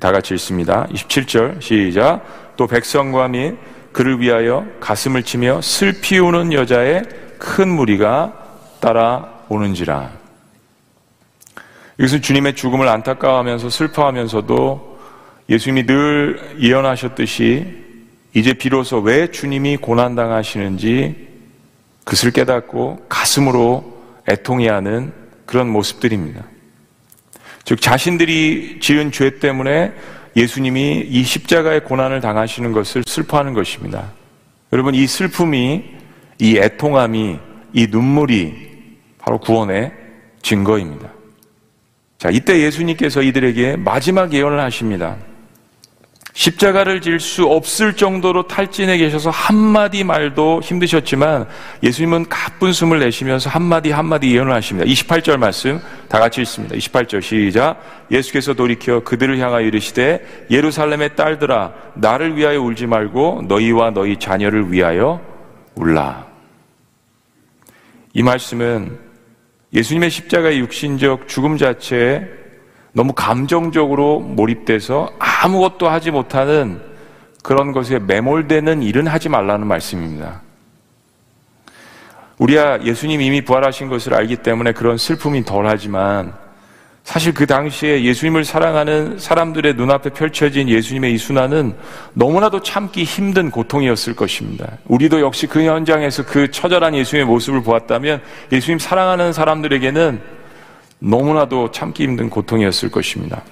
[0.00, 0.86] 다 같이 읽습니다.
[0.88, 2.54] 27절 시작.
[2.56, 3.56] 또 백성과 및
[3.92, 7.04] 그를 위하여 가슴을 치며 슬피 우는 여자의
[7.38, 8.32] 큰 무리가
[8.80, 10.10] 따라오는지라.
[11.98, 14.98] 이것은 주님의 죽음을 안타까워하면서 슬퍼하면서도
[15.48, 17.84] 예수님이 늘 예언하셨듯이
[18.34, 21.28] 이제 비로소 왜 주님이 고난당하시는지
[22.02, 23.93] 그것을 깨닫고 가슴으로
[24.28, 25.12] 애통해 하는
[25.46, 26.44] 그런 모습들입니다.
[27.64, 29.92] 즉, 자신들이 지은 죄 때문에
[30.36, 34.12] 예수님이 이 십자가의 고난을 당하시는 것을 슬퍼하는 것입니다.
[34.72, 35.84] 여러분, 이 슬픔이,
[36.38, 37.38] 이 애통함이,
[37.72, 39.92] 이 눈물이 바로 구원의
[40.42, 41.08] 증거입니다.
[42.18, 45.16] 자, 이때 예수님께서 이들에게 마지막 예언을 하십니다.
[46.34, 51.46] 십자가를 질 수 없을 정도로 탈진해 계셔서 한마디 말도 힘드셨지만
[51.82, 54.84] 예수님은 가쁜 숨을 내쉬면서 한마디 한마디 예언을 하십니다.
[54.90, 56.74] 28절 말씀 다 같이 읽습니다.
[56.74, 57.80] 28절 시작.
[58.10, 65.20] 예수께서 돌이켜 그들을 향하여 이르시되 예루살렘의 딸들아 나를 위하여 울지 말고 너희와 너희 자녀를 위하여
[65.76, 66.26] 울라.
[68.12, 68.98] 이 말씀은
[69.72, 72.43] 예수님의 십자가의 육신적 죽음 자체에
[72.94, 76.80] 너무 감정적으로 몰입돼서 아무것도 하지 못하는
[77.42, 80.40] 그런 것에 매몰되는 일은 하지 말라는 말씀입니다.
[82.38, 86.32] 우리야 예수님 이미 부활하신 것을 알기 때문에 그런 슬픔이 덜 하지만
[87.02, 91.74] 사실 그 당시에 예수님을 사랑하는 사람들의 눈앞에 펼쳐진 예수님의 이 순환은
[92.14, 94.78] 너무나도 참기 힘든 고통이었을 것입니다.
[94.86, 98.22] 우리도 역시 그 현장에서 그 처절한 예수님의 모습을 보았다면
[98.52, 100.33] 예수님 사랑하는 사람들에게는
[100.98, 103.42] 너무나도 참기 힘든 고통이었을 것입니다.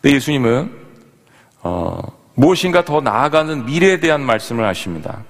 [0.00, 0.72] 근데 예수님은
[1.62, 2.00] 어,
[2.34, 5.22] 무엇인가 더 나아가는 미래에 대한 말씀을 하십니다.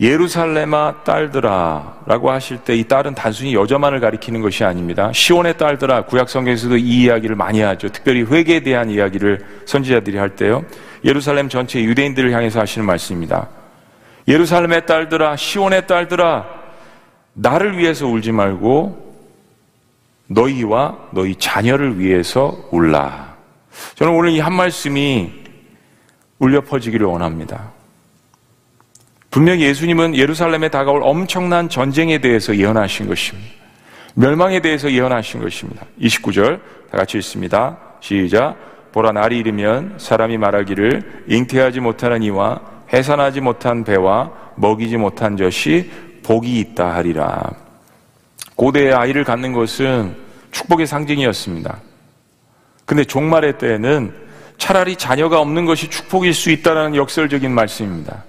[0.00, 5.10] 예루살렘아 딸들아 라고 하실 때 이 딸은 단순히 여자만을 가리키는 것이 아닙니다.
[5.12, 7.88] 시온의 딸들아 구약 성경에서도 이 이야기를 많이 하죠.
[7.88, 10.64] 특별히 회개에 대한 이야기를 선지자들이 할 때요.
[11.04, 13.48] 예루살렘 전체 유대인들을 향해서 하시는 말씀입니다.
[14.28, 16.46] 예루살렘의 딸들아 시온의 딸들아
[17.32, 19.07] 나를 위해서 울지 말고
[20.28, 23.36] 너희와 너희 자녀를 위해서 울라.
[23.94, 25.32] 저는 오늘 이 한 말씀이
[26.38, 27.72] 울려 퍼지기를 원합니다.
[29.30, 33.50] 분명히 예수님은 예루살렘에 다가올 엄청난 전쟁에 대해서 예언하신 것입니다.
[34.14, 35.84] 멸망에 대해서 예언하신 것입니다.
[36.00, 36.60] 29절
[36.90, 37.78] 다 같이 읽습니다.
[38.00, 38.56] 시작.
[38.92, 42.60] 보라 날이 이르면 사람이 말하기를 잉태하지 못하는 이와
[42.92, 45.90] 해산하지 못한 배와 먹이지 못한 젖이
[46.22, 47.67] 복이 있다 하리라.
[48.58, 50.16] 고대의 아이를 갖는 것은
[50.50, 51.78] 축복의 상징이었습니다.
[52.84, 54.12] 근데 종말의 때에는
[54.58, 58.24] 차라리 자녀가 없는 것이 축복일 수 있다는 역설적인 말씀입니다.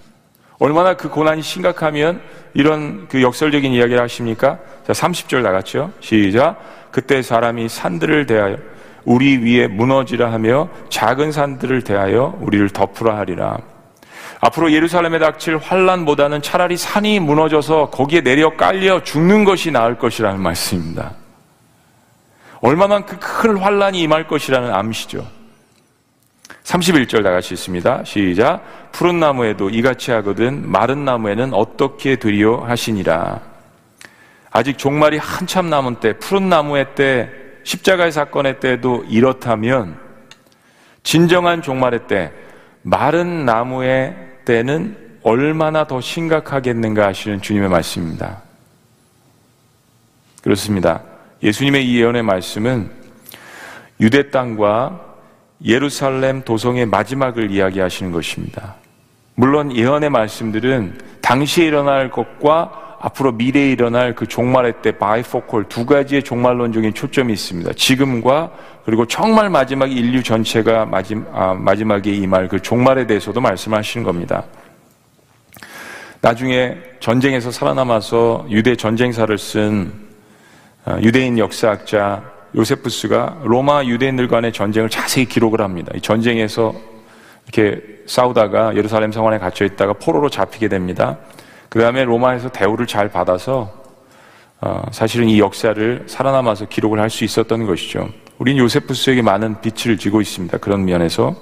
[0.60, 2.22] 얼마나 그 고난이 심각하면
[2.54, 4.60] 이런 그 역설적인 이야기를 하십니까?
[4.86, 5.92] 자, 30절 나갔죠?
[6.00, 6.58] 시작.
[6.92, 8.58] 그때 사람이 산들을 대하여
[9.06, 13.58] 우리 위에 무너지라 하며 작은 산들을 대하여 우리를 덮으라 하리라.
[14.42, 21.14] 앞으로 예루살렘에 닥칠 환란보다는 차라리 산이 무너져서 거기에 내려 깔려 죽는 것이 나을 것이라는 말씀입니다.
[22.62, 25.26] 얼마나 그큰 환란이 임할 것이라는 암시죠.
[26.64, 28.04] 31절 다 같이 있습니다.
[28.06, 28.92] 시작.
[28.92, 33.42] 푸른 나무에도 이같이 하거든 마른 나무에는 어떻게 되리요 하시니라.
[34.52, 37.30] 아직 종말이 한참 남은 때, 푸른 나무의 때,
[37.64, 40.00] 십자가의 사건의 때도 이렇다면
[41.04, 42.32] 진정한 종말의 때,
[42.82, 48.42] 마른 나무의 때는 얼마나 더 심각하겠는가 하시는 주님의 말씀입니다.
[50.42, 51.04] 그렇습니다.
[51.44, 52.90] 예수님의 이 예언의 말씀은
[54.00, 55.06] 유대 땅과
[55.64, 58.76] 예루살렘 도성의 마지막을 이야기하시는 것입니다.
[59.36, 66.24] 물론 예언의 말씀들은 당시에 일어날 것과 앞으로 미래에 일어날 그 종말의 때 바이포컬 두 가지의
[66.24, 67.74] 종말론적인 초점이 있습니다.
[67.74, 68.52] 지금과
[68.86, 74.44] 그리고 정말 마지막 인류 전체가 마지, 아, 마지막에 임할 그 종말에 대해서도 말씀하시는 겁니다.
[76.22, 79.94] 나중에 전쟁에서 살아남아서 유대 전쟁사를 쓴
[80.86, 82.24] 어, 유대인 역사학자
[82.56, 85.94] 요세푸스가 로마 유대인들 간의 전쟁을 자세히 기록을 합니다.
[85.96, 86.74] 이 전쟁에서
[87.46, 91.18] 이렇게 싸우다가 예루살렘 성안에 갇혀 있다가 포로로 잡히게 됩니다.
[91.70, 93.72] 그 다음에 로마에서 대우를 잘 받아서
[94.62, 98.10] 어, 사실은 이 역사를 살아남아서 기록을 할 수 있었던 것이죠.
[98.40, 100.58] 우린 요세푸스에게 많은 빛을 지고 있습니다.
[100.58, 101.36] 그런 면에서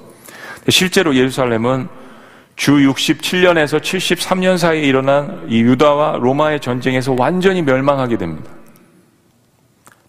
[0.70, 1.88] 실제로 예루살렘은
[2.56, 8.50] 주 67년에서 73년 사이에 일어난 이 유다와 로마의 전쟁에서 완전히 멸망하게 됩니다.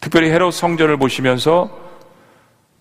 [0.01, 1.88] 특별히 헤롯 성전을 보시면서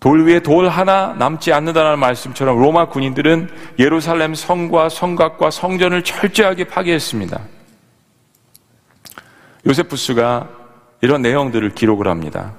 [0.00, 7.40] 돌 위에 돌 하나 남지 않는다는 말씀처럼 로마 군인들은 예루살렘 성과 성곽과 성전을 철저하게 파괴했습니다.
[9.66, 10.48] 요세푸스가
[11.00, 12.54] 이런 내용들을 기록을 합니다.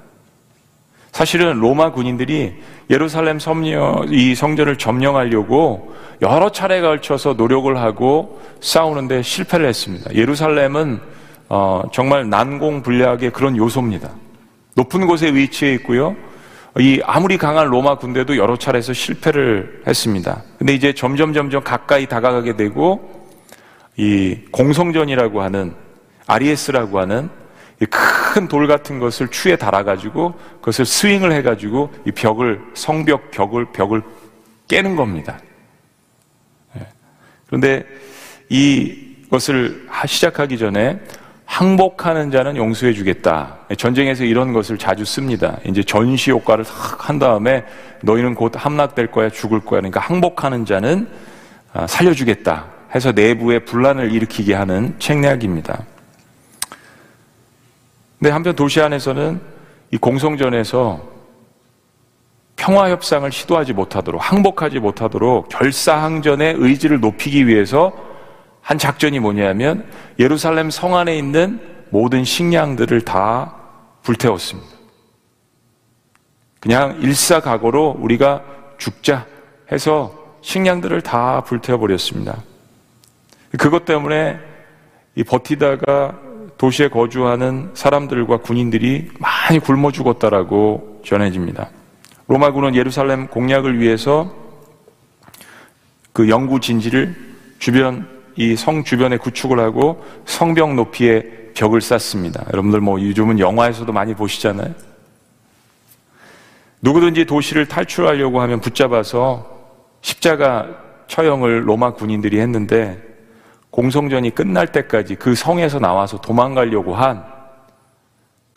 [1.11, 9.65] 사실은 로마 군인들이 예루살렘 섬녀, 이 성전을 점령하려고 여러 차례에 걸쳐서 노력을 하고 싸우는데 실패를
[9.65, 10.13] 했습니다.
[10.13, 10.99] 예루살렘은
[11.47, 14.09] 어, 정말 난공불락의 그런 요소입니다.
[14.75, 16.15] 높은 곳에 위치해 있고요.
[16.77, 20.43] 이 아무리 강한 로마 군대도 여러 차례에서 실패를 했습니다.
[20.57, 23.27] 근데 이제 점점 점점 가까이 다가가게 되고
[23.97, 25.73] 이 공성전이라고 하는
[26.27, 27.29] 아리에스라고 하는
[27.89, 34.03] 큰 돌 같은 것을 추에 달아가지고 그것을 스윙을 해가지고 이 벽을 성벽 벽을 벽을
[34.67, 35.39] 깨는 겁니다.
[36.77, 36.85] 예.
[37.47, 37.85] 그런데
[38.49, 40.99] 이것을 시작하기 전에
[41.49, 43.57] 항복하는 자는 용서해 주겠다.
[43.75, 45.57] 전쟁에서 이런 것을 자주 씁니다.
[45.65, 47.65] 이제 전시 효과를 한 다음에
[48.03, 49.81] 너희는 곧 함락될 거야, 죽을 거야.
[49.81, 51.09] 그러니까 항복하는 자는
[51.73, 52.65] 아, 살려주겠다.
[52.93, 55.85] 해서 내부에 분란을 일으키게 하는 책략입니다.
[58.19, 59.41] 근데 한편 도시 안에서는
[59.91, 61.01] 이 공성전에서
[62.57, 68.08] 평화 협상을 시도하지 못하도록 항복하지 못하도록 결사항전의 의지를 높이기 위해서
[68.69, 69.83] 한 작전이 뭐냐면
[70.19, 71.59] 예루살렘 성 안에 있는
[71.89, 73.55] 모든 식량들을 다
[74.03, 74.69] 불태웠습니다.
[76.59, 78.43] 그냥 일사각오로 우리가
[78.77, 79.25] 죽자
[79.71, 82.43] 해서 식량들을 다 불태워버렸습니다.
[83.57, 84.37] 그것 때문에
[85.15, 86.19] 이 버티다가
[86.59, 91.71] 도시에 거주하는 사람들과 군인들이 많이 굶어 죽었다라고 전해집니다.
[92.27, 94.31] 로마군은 예루살렘 공략을 위해서
[96.13, 97.15] 그 영구 진지를
[97.57, 102.45] 주변 이 성 주변에 구축을 하고 성벽 높이의 벽을 쌓습니다.
[102.53, 104.73] 여러분들 뭐 요즘은 영화에서도 많이 보시잖아요.
[106.81, 109.45] 누구든지 도시를 탈출하려고 하면 붙잡아서
[110.01, 110.67] 십자가
[111.07, 113.01] 처형을 로마 군인들이 했는데
[113.71, 117.39] 공성전이 끝날 때까지 그 성에서 나와서 도망가려고 한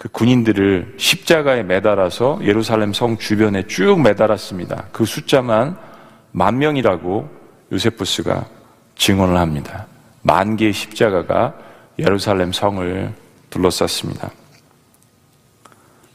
[0.02, 4.86] 그 군인들을 십자가에 매달아서 예루살렘 성 주변에 쭉 매달았습니다.
[4.90, 5.76] 그 숫자만
[6.32, 7.28] 만 명이라고
[7.70, 8.44] 요세푸스가
[8.96, 9.86] 증언을 합니다.
[10.22, 11.54] 만 개의 십자가가
[11.98, 13.12] 예루살렘 성을
[13.50, 14.30] 둘러쌌습니다.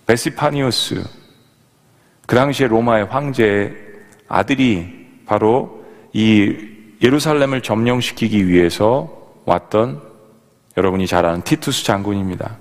[0.06, 1.04] 베시파니우스,
[2.26, 3.76] 그 당시에 로마의 황제의
[4.28, 6.56] 아들이 바로 이
[7.02, 9.10] 예루살렘을 점령시키기 위해서
[9.46, 10.02] 왔던
[10.78, 12.58] 여러분이 잘 아는 티투스 장군입니다.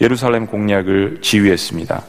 [0.00, 2.02] 예루살렘 공략을 지휘했습니다.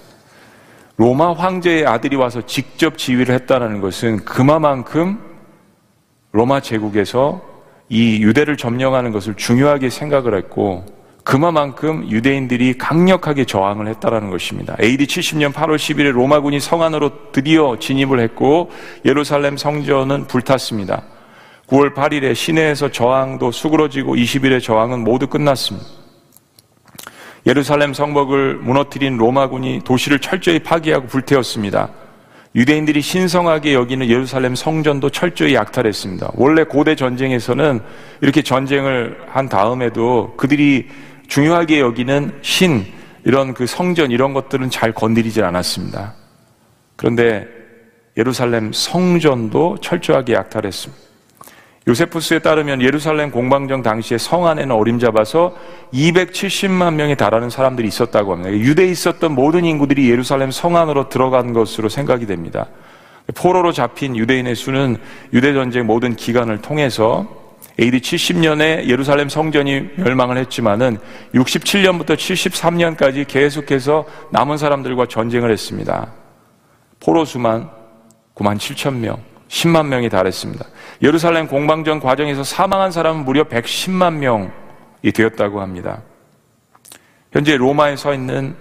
[0.97, 5.26] 로마 황제의 아들이 와서 직접 지휘를 했다는 것은 그만큼
[6.31, 7.41] 로마 제국에서
[7.89, 10.85] 이 유대를 점령하는 것을 중요하게 생각을 했고
[11.23, 14.77] 그만큼 유대인들이 강력하게 저항을 했다라는 것입니다.
[14.81, 18.71] AD 70년 8월 10일에 로마군이 성 안으로 드디어 진입을 했고
[19.03, 21.03] 예루살렘 성전은 불탔습니다.
[21.67, 25.85] 9월 8일에 시내에서 저항도 수그러지고 20일에 저항은 모두 끝났습니다.
[27.45, 31.89] 예루살렘 성벽을 무너뜨린 로마군이 도시를 철저히 파괴하고 불태웠습니다.
[32.57, 36.31] 유대인들이 신성하게 여기는 예루살렘 성전도 철저히 약탈했습니다.
[36.33, 37.79] 원래 고대 전쟁에서는
[38.21, 40.87] 이렇게 전쟁을 한 다음에도 그들이
[41.27, 42.83] 중요하게 여기는 신,
[43.23, 46.15] 이런 그 성전, 이런 것들은 잘 건드리지 않았습니다.
[46.95, 47.47] 그런데
[48.17, 51.06] 예루살렘 성전도 철저하게 약탈했습니다.
[51.87, 55.55] 요세푸스에 따르면 예루살렘 공방정 당시에 성 안에는 어림잡아서
[55.93, 58.51] 270만 명에 달하는 사람들이 있었다고 합니다.
[58.51, 62.67] 유대에 있었던 모든 인구들이 예루살렘 성 안으로 들어간 것으로 생각이 됩니다.
[63.35, 64.97] 포로로 잡힌 유대인의 수는
[65.33, 67.25] 유대 전쟁 모든 기간을 통해서
[67.79, 70.97] AD 70년에 예루살렘 성전이 멸망을 했지만은
[71.33, 76.11] 67년부터 73년까지 계속해서 남은 사람들과 전쟁을 했습니다.
[76.99, 77.69] 포로 수만
[78.35, 79.36] 9만 7천 명.
[79.47, 80.65] 10만 명이 달했습니다.
[81.01, 86.01] 예루살렘 공방전 과정에서 사망한 사람은 무려 110만 명이 되었다고 합니다.
[87.31, 88.55] 현재 로마에 서 있는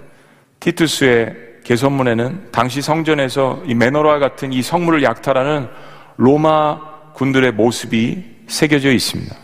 [0.60, 5.68] 티투스의 개선문에는 당시 성전에서 이 메노라 같은 이 성물을 약탈하는
[6.16, 6.80] 로마
[7.14, 9.34] 군들의 모습이 새겨져 있습니다.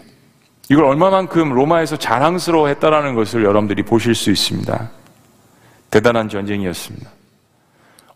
[0.70, 4.90] 이걸 얼마만큼 로마에서 자랑스러워 했다라는 것을 여러분들이 보실 수 있습니다.
[5.90, 7.10] 대단한 전쟁이었습니다.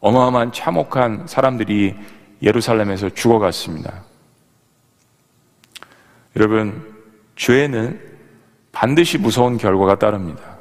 [0.01, 1.94] 어마어마한 참혹한 사람들이
[2.43, 4.03] 예루살렘에서 죽어갔습니다.
[6.37, 6.95] 여러분,
[7.37, 8.01] 죄는
[8.73, 10.57] 반드시 무서운 결과가 따릅니다.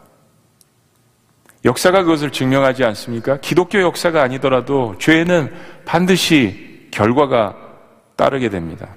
[1.66, 3.38] 역사가 그것을 증명하지 않습니까?
[3.42, 5.52] 기독교 역사가 아니더라도 죄는
[5.84, 7.58] 반드시 결과가
[8.16, 8.96] 따르게 됩니다.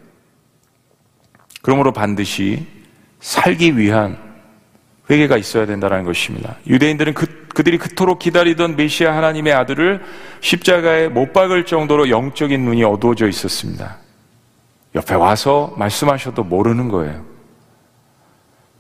[1.63, 2.67] 그러므로 반드시
[3.21, 4.28] 살기 위한
[5.11, 6.57] 회개가 있어야 된다는 것입니다.
[6.67, 10.03] 유대인들은 그, 그들이 그토록 기다리던 메시아 하나님의 아들을
[10.41, 13.97] 십자가에 못 박을 정도로 영적인 눈이 어두워져 있었습니다.
[14.95, 17.25] 옆에 와서 말씀하셔도 모르는 거예요.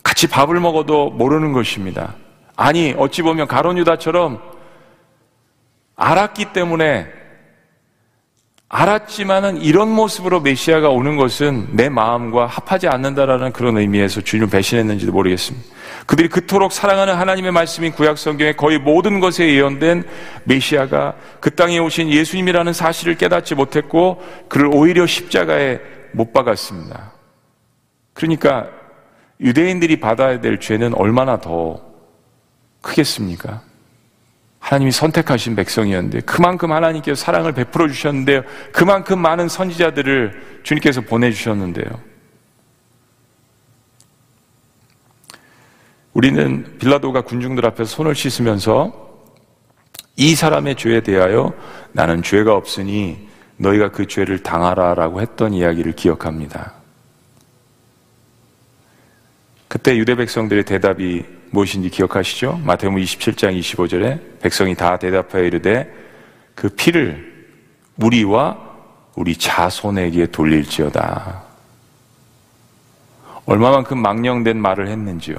[0.02, 2.14] 같이 밥을 먹어도 모르는 것입니다.
[2.56, 4.40] 아니, 어찌 보면 가론 유다처럼
[5.96, 7.17] 알았기 때문에
[8.70, 15.66] 알았지만은 이런 모습으로 메시아가 오는 것은 내 마음과 합하지 않는다라는 그런 의미에서 주님을 배신했는지도 모르겠습니다.
[16.06, 20.04] 그들이 그토록 사랑하는 하나님의 말씀인 구약 성경의 거의 모든 것에 예언된
[20.44, 25.80] 메시아가 그 땅에 오신 예수님이라는 사실을 깨닫지 못했고 그를 오히려 십자가에
[26.12, 27.12] 못 박았습니다.
[28.12, 28.68] 그러니까
[29.40, 31.80] 유대인들이 받아야 될 죄는 얼마나 더
[32.82, 33.62] 크겠습니까?
[34.58, 38.42] 하나님이 선택하신 백성이었는데 그만큼 하나님께서 사랑을 베풀어 주셨는데요.
[38.72, 41.86] 그만큼 많은 선지자들을 주님께서 보내 주셨는데요.
[46.12, 49.08] 우리는 빌라도가 군중들 앞에서 손을 씻으면서
[50.16, 51.54] 이 사람의 죄에 대하여
[51.92, 56.72] 나는 죄가 없으니 너희가 그 죄를 당하라라고 했던 이야기를 기억합니다.
[59.68, 62.60] 그때 유대 백성들의 대답이 무엇인지 기억하시죠?
[62.64, 65.92] 마태복음 27장 25절에 백성이 다 대답하여 이르되
[66.54, 67.46] 그 피를
[67.96, 68.58] 우리와
[69.14, 71.42] 우리 자손에게 돌릴지어다.
[73.46, 75.36] 얼마만큼 망령된 말을 했는지요.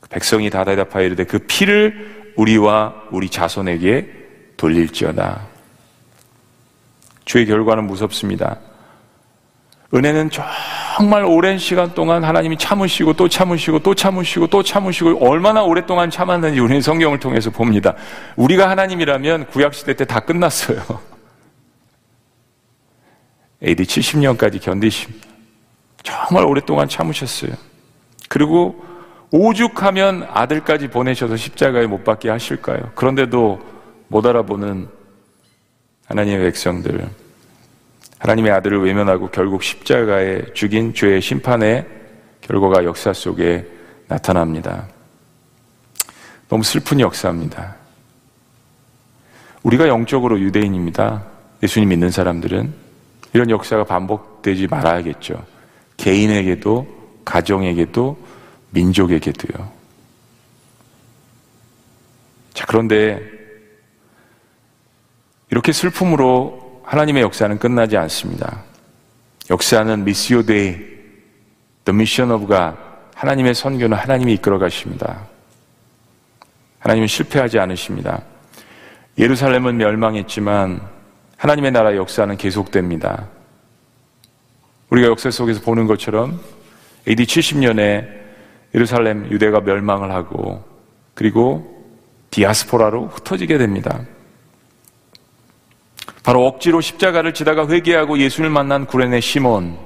[0.00, 5.46] 그 백성이 다 대답하여 이르되 그 피를 우리와 우리 자손에게 돌릴지어다.
[7.24, 8.58] 주의 결과는 무섭습니다.
[9.94, 10.30] 은혜는
[10.96, 16.58] 정말 오랜 시간 동안 하나님이 참으시고 또 참으시고 또 참으시고 또 참으시고 얼마나 오랫동안 참았는지
[16.58, 17.94] 우리는 성경을 통해서 봅니다.
[18.36, 20.80] 우리가 하나님이라면 구약시대 때 다 끝났어요.
[23.62, 25.28] AD 70년까지 견디십니다.
[26.02, 27.52] 정말 오랫동안 참으셨어요.
[28.30, 28.82] 그리고
[29.32, 32.92] 오죽하면 아들까지 보내셔서 십자가에 못 박게 하실까요?
[32.94, 33.60] 그런데도
[34.08, 34.88] 못 알아보는
[36.06, 37.25] 하나님의 백성들.
[38.18, 41.86] 하나님의 아들을 외면하고 결국 십자가에 죽인 죄의 심판의
[42.40, 43.66] 결과가 역사 속에
[44.08, 44.86] 나타납니다.
[46.48, 47.76] 너무 슬픈 역사입니다.
[49.62, 51.24] 우리가 영적으로 유대인입니다.
[51.62, 52.72] 예수님 믿는 사람들은
[53.32, 55.44] 이런 역사가 반복되지 말아야겠죠.
[55.96, 56.86] 개인에게도,
[57.24, 58.16] 가정에게도,
[58.70, 59.72] 민족에게도요.
[62.54, 63.20] 자, 그런데
[65.50, 68.62] 이렇게 슬픔으로 하나님의 역사는 끝나지 않습니다.
[69.50, 70.76] 역사는 Missio Dei,
[71.84, 72.76] the mission of God.
[73.14, 75.26] 하나님의 선교는 하나님이 이끌어 가십니다.
[76.78, 78.22] 하나님은 실패하지 않으십니다.
[79.18, 80.80] 예루살렘은 멸망했지만
[81.36, 83.28] 하나님의 나라 역사는 계속됩니다.
[84.90, 86.38] 우리가 역사 속에서 보는 것처럼
[87.08, 88.08] AD 70년에
[88.74, 90.62] 예루살렘 유대가 멸망을 하고
[91.14, 91.84] 그리고
[92.30, 94.04] 디아스포라로 흩어지게 됩니다.
[96.26, 99.78] 바로 억지로 십자가를 지다가 회개하고 예수를 만난 구레네 시몬.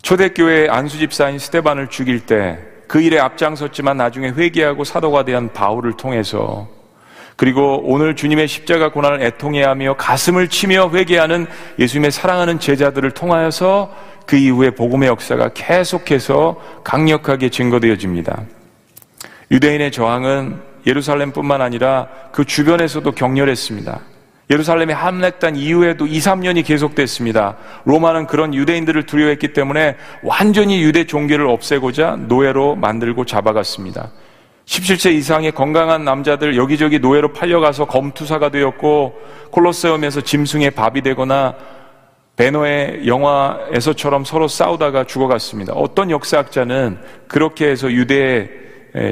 [0.00, 6.68] 초대교회 안수집사인 스테반을 죽일 때 그 일에 앞장섰지만 나중에 회개하고 사도가 된 바울을 통해서
[7.36, 11.46] 그리고 오늘 주님의 십자가 고난을 애통해하며 가슴을 치며 회개하는
[11.78, 13.94] 예수님의 사랑하는 제자들을 통하여서
[14.26, 18.42] 그 이후에 복음의 역사가 계속해서 강력하게 증거되어집니다.
[19.50, 24.00] 유대인의 저항은 예루살렘뿐만 아니라 그 주변에서도 격렬했습니다.
[24.48, 27.56] 예루살렘에 함락단 이후에도 2, 3년이 계속됐습니다.
[27.84, 34.12] 로마는 그런 유대인들을 두려워했기 때문에 완전히 유대 종교를 없애고자 노예로 만들고 잡아갔습니다.
[34.66, 39.14] 17세 이상의 건강한 남자들 여기저기 노예로 팔려가서 검투사가 되었고
[39.50, 41.54] 콜로세움에서 짐승의 밥이 되거나
[42.36, 45.72] 베노의 영화에서처럼 서로 싸우다가 죽어갔습니다.
[45.72, 48.65] 어떤 역사학자는 그렇게 해서 유대의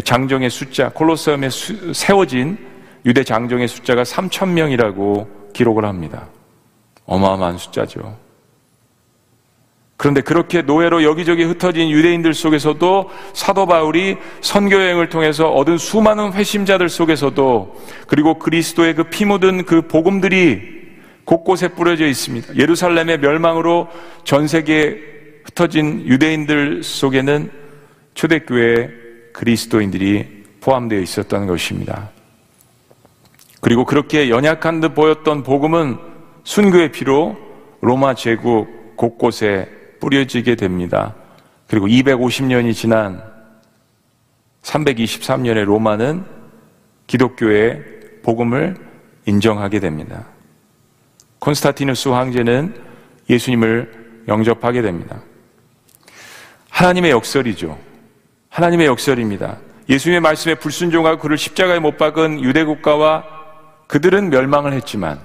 [0.04, 1.48] 장정의 숫자, 콜로세움에
[1.92, 2.56] 세워진
[3.04, 6.28] 유대 장정의 숫자가 3천 명이라고 기록을 합니다.
[7.06, 8.16] 어마어마한 숫자죠.
[9.96, 16.88] 그런데 그렇게 노예로 여기저기 흩어진 유대인들 속에서도 사도 바울이 선교 여행을 통해서 얻은 수많은 회심자들
[16.88, 20.74] 속에서도 그리고 그리스도의 그 피 묻은 그 복음들이
[21.24, 22.56] 곳곳에 뿌려져 있습니다.
[22.56, 23.88] 예루살렘의 멸망으로
[24.24, 24.96] 전 세계에
[25.44, 27.50] 흩어진 유대인들 속에는
[28.14, 29.03] 초대교회
[29.34, 32.10] 그리스도인들이 포함되어 있었던 것입니다.
[33.60, 35.98] 그리고 그렇게 연약한 듯 보였던 복음은
[36.44, 37.36] 순교의 피로
[37.80, 39.68] 로마 제국 곳곳에
[40.00, 41.14] 뿌려지게 됩니다.
[41.66, 43.22] 그리고 250년이 지난
[44.62, 46.24] 323년에 로마는
[47.06, 47.82] 기독교의
[48.22, 48.76] 복음을
[49.26, 50.26] 인정하게 됩니다.
[51.40, 52.74] 콘스타티누스 황제는
[53.28, 55.20] 예수님을 영접하게 됩니다.
[56.70, 57.93] 하나님의 역설이죠.
[58.54, 59.56] 하나님의 역설입니다.
[59.88, 63.24] 예수님의 말씀에 불순종하고 그를 십자가에 못 박은 유대 국가와
[63.88, 65.18] 그들은 멸망을 했지만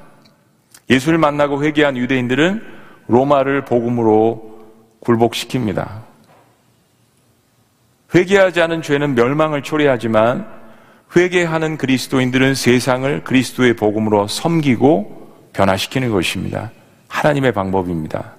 [0.90, 2.64] 예수를 만나고 회개한 유대인들은
[3.08, 4.66] 로마를 복음으로
[5.02, 6.02] 굴복시킵니다.
[8.16, 10.48] 회개하지 않은 죄는 멸망을 초래하지만
[11.16, 16.72] 회개하는 그리스도인들은 세상을 그리스도의 복음으로 섬기고 변화시키는 것입니다.
[17.08, 18.34] 하나님의 방법입니다.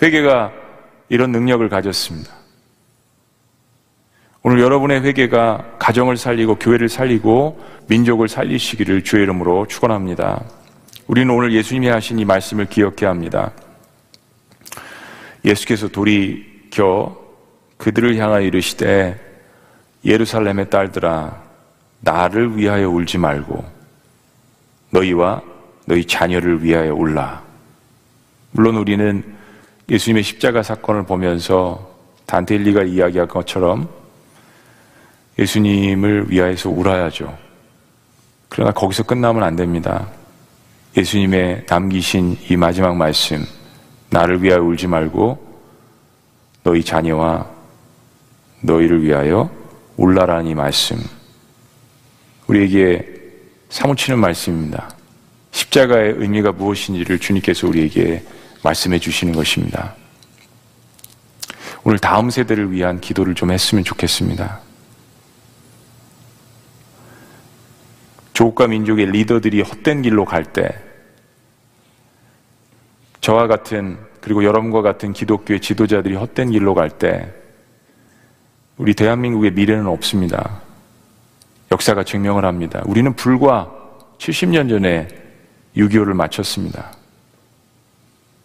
[0.00, 0.52] 회개가
[1.08, 2.39] 이런 능력을 가졌습니다.
[4.42, 10.42] 오늘 여러분의 회개가 가정을 살리고 교회를 살리고 민족을 살리시기를 주의 이름으로 축원합니다.
[11.06, 13.52] 우리는 오늘 예수님이 하신 이 말씀을 기억해야 합니다.
[15.44, 17.20] 예수께서 돌이켜
[17.76, 19.20] 그들을 향하여 이르시되
[20.06, 21.42] 예루살렘의 딸들아
[22.00, 23.62] 나를 위하여 울지 말고
[24.88, 25.42] 너희와
[25.84, 27.42] 너희 자녀를 위하여 울라.
[28.52, 29.22] 물론 우리는
[29.90, 31.90] 예수님의 십자가 사건을 보면서
[32.24, 33.99] 단텔리가 이야기한 것처럼
[35.38, 37.36] 예수님을 위하여서 울어야죠.
[38.48, 40.08] 그러나 거기서 끝나면 안 됩니다.
[40.96, 43.44] 예수님의 남기신 이 마지막 말씀,
[44.10, 45.50] 나를 위하여 울지 말고
[46.62, 47.48] 너희 자녀와
[48.60, 49.50] 너희를 위하여
[49.96, 50.98] 울라라는 이 말씀.
[52.48, 53.06] 우리에게
[53.68, 54.90] 사무치는 말씀입니다.
[55.52, 58.24] 십자가의 의미가 무엇인지를 주님께서 우리에게
[58.62, 59.94] 말씀해 주시는 것입니다.
[61.84, 64.60] 오늘 다음 세대를 위한 기도를 좀 했으면 좋겠습니다.
[68.40, 70.66] 조국과 민족의 리더들이 헛된 길로 갈 때,
[73.20, 77.30] 저와 같은, 그리고 여러분과 같은 기독교의 지도자들이 헛된 길로 갈 때,
[78.78, 80.62] 우리 대한민국의 미래는 없습니다.
[81.70, 82.82] 역사가 증명을 합니다.
[82.86, 83.70] 우리는 불과
[84.16, 85.08] 70년 전에
[85.76, 86.92] 6.25를 마쳤습니다.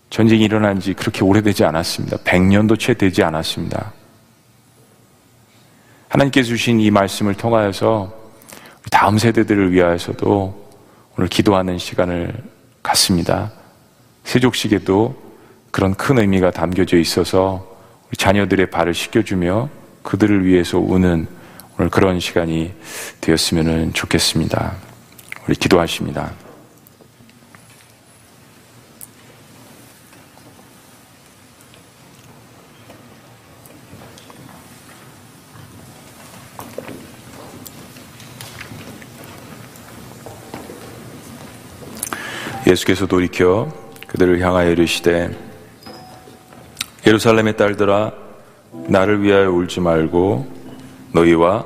[0.10, 2.18] 전쟁이 일어난 지 그렇게 오래되지 않았습니다.
[2.18, 3.94] 100년도 채 되지 않았습니다.
[6.10, 8.24] 하나님께서 주신 이 말씀을 통하여서
[8.91, 10.66] 다음 세대들을 위하여서도
[11.18, 12.34] 오늘 기도하는 시간을
[12.84, 13.52] 갖습니다.
[14.24, 15.16] 세족식에도
[15.72, 17.66] 그런 큰 의미가 담겨져 있어서
[18.07, 19.70] 우리 자녀들의 발을 씻겨주며
[20.03, 21.28] 그들을 위해서 우는
[21.78, 22.74] 오늘 그런 시간이
[23.22, 24.74] 되었으면 좋겠습니다.
[25.48, 26.32] 우리 기도하십니다.
[42.68, 43.72] 예수께서 돌이켜
[44.08, 45.30] 그들을 향하여 이르시되
[47.06, 48.12] 예루살렘의 딸들아
[48.88, 50.46] 나를 위하여 울지 말고
[51.12, 51.66] 너희와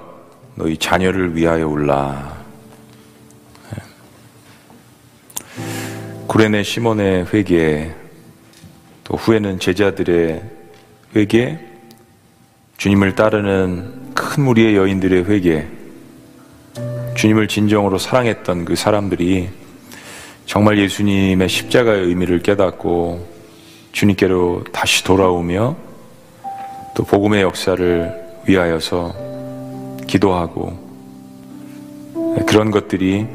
[0.56, 2.38] 너희 자녀를 위하여 울라.
[6.28, 7.92] 구레네 시몬의 회개,
[9.04, 10.44] 또 후에는 제자들의
[11.16, 11.60] 회개,
[12.78, 15.66] 주님을 따르는 큰 무리의 여인들의 회개,
[17.16, 19.50] 주님을 진정으로 사랑했던 그 사람들이
[20.50, 23.24] 정말 예수님의 십자가의 의미를 깨닫고
[23.92, 25.76] 주님께로 다시 돌아오며
[26.96, 29.14] 또 복음의 역사를 위하여서
[30.08, 30.74] 기도하고
[32.48, 33.28] 그런 것들이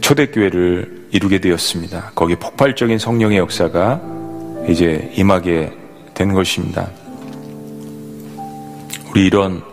[0.00, 2.12] 초대교회를 이루게 되었습니다.
[2.14, 4.00] 거기에 폭발적인 성령의 역사가
[4.68, 5.72] 이제 임하게
[6.14, 6.90] 된 것입니다.
[9.10, 9.64] 우리 이런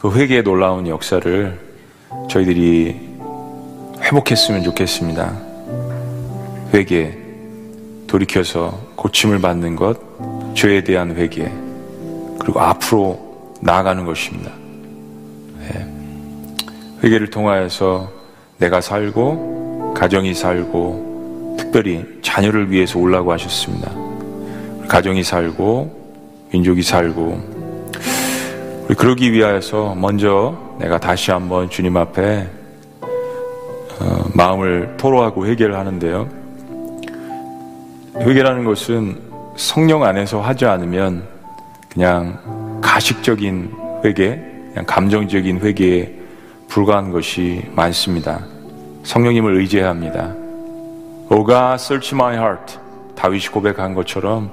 [0.00, 1.60] 그 회개의 놀라운 역사를
[2.28, 2.96] 저희들이
[4.02, 5.45] 회복했으면 좋겠습니다.
[6.72, 7.16] 회개,
[8.06, 9.98] 돌이켜서 고침을 받는 것,
[10.54, 11.50] 죄에 대한 회개,
[12.38, 14.52] 그리고 앞으로 나아가는 것입니다.
[15.60, 15.86] 네.
[17.02, 18.10] 회개를 통하여서
[18.58, 23.90] 내가 살고, 가정이 살고, 특별히 자녀를 위해서 올라고 하셨습니다.
[24.88, 27.56] 가정이 살고, 민족이 살고,
[28.96, 32.46] 그러기 위하여서 먼저 내가 다시 한번 주님 앞에
[33.98, 36.45] 어, 마음을 토로하고 회개를 하는데요.
[38.20, 39.20] 회개라는 것은
[39.56, 41.26] 성령 안에서 하지 않으면
[41.88, 43.72] 그냥 가식적인
[44.04, 44.40] 회개,
[44.70, 46.12] 그냥 감정적인 회개에
[46.68, 48.44] 불과한 것이 많습니다.
[49.04, 50.34] 성령님을 의지해야 합니다.
[51.30, 52.78] O God, search my heart.
[53.14, 54.50] 다윗이 고백한 것처럼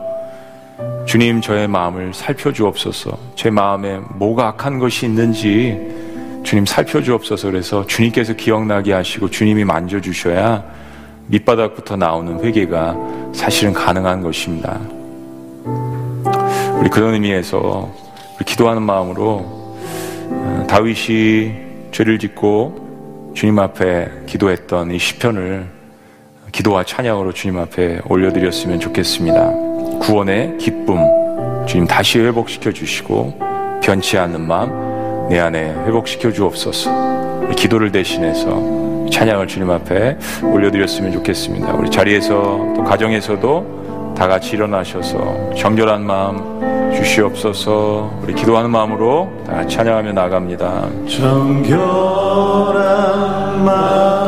[1.06, 3.18] 주님 저의 마음을 살펴주옵소서.
[3.36, 5.78] 제 마음에 뭐가 악한 것이 있는지
[6.44, 7.50] 주님 살펴주옵소서.
[7.50, 10.83] 그래서 주님께서 기억나게 하시고 주님이 만져주셔야
[11.28, 12.96] 밑바닥부터 나오는 회개가
[13.34, 14.80] 사실은 가능한 것입니다.
[16.80, 17.92] 우리 그런 의미에서
[18.36, 19.64] 우리 기도하는 마음으로
[20.30, 21.54] 어, 다윗이
[21.92, 25.68] 죄를 짓고 주님 앞에 기도했던 이 시편을
[26.52, 29.52] 기도와 찬양으로 주님 앞에 올려드렸으면 좋겠습니다.
[30.00, 30.98] 구원의 기쁨
[31.66, 33.40] 주님 다시 회복시켜 주시고
[33.82, 36.92] 변치 않는 마음 내 안에 회복시켜 주옵소서.
[37.56, 41.72] 기도를 대신해서 찬양을 주님 앞에 올려드렸으면 좋겠습니다.
[41.76, 42.34] 우리 자리에서
[42.76, 48.12] 또 가정에서도 다 같이 일어나셔서 정결한 마음 주시옵소서.
[48.24, 50.90] 우리 기도하는 마음으로 다 찬양하며 나갑니다.
[51.08, 51.64] 정결한
[53.64, 54.23] 마음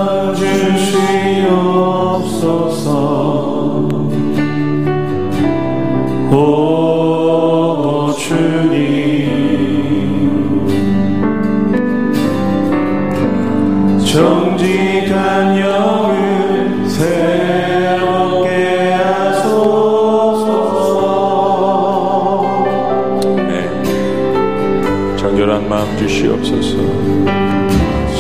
[25.98, 26.78] 주시옵소서.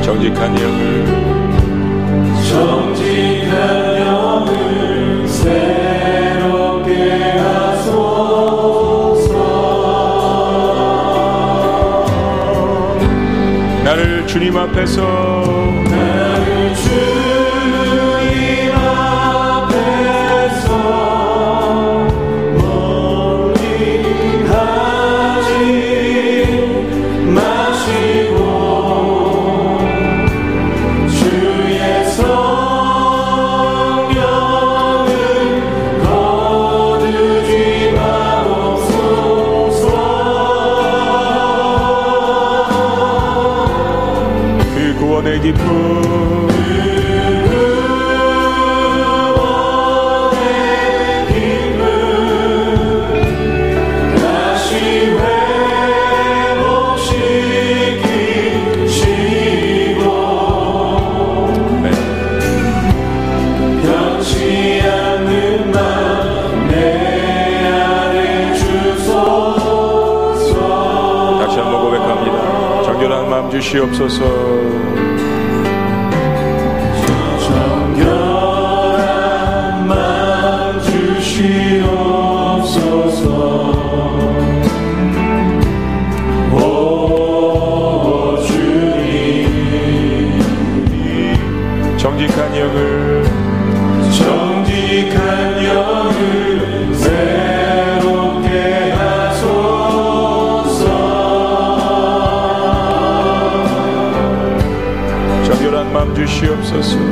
[0.02, 0.91] 정직한 영을
[14.32, 15.31] 주님 앞에서
[73.62, 74.61] 주시옵소서.
[106.72, 107.11] 주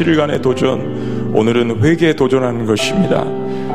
[0.00, 3.24] 7일간의 도전, 오늘은 회개에 도전하는 것입니다.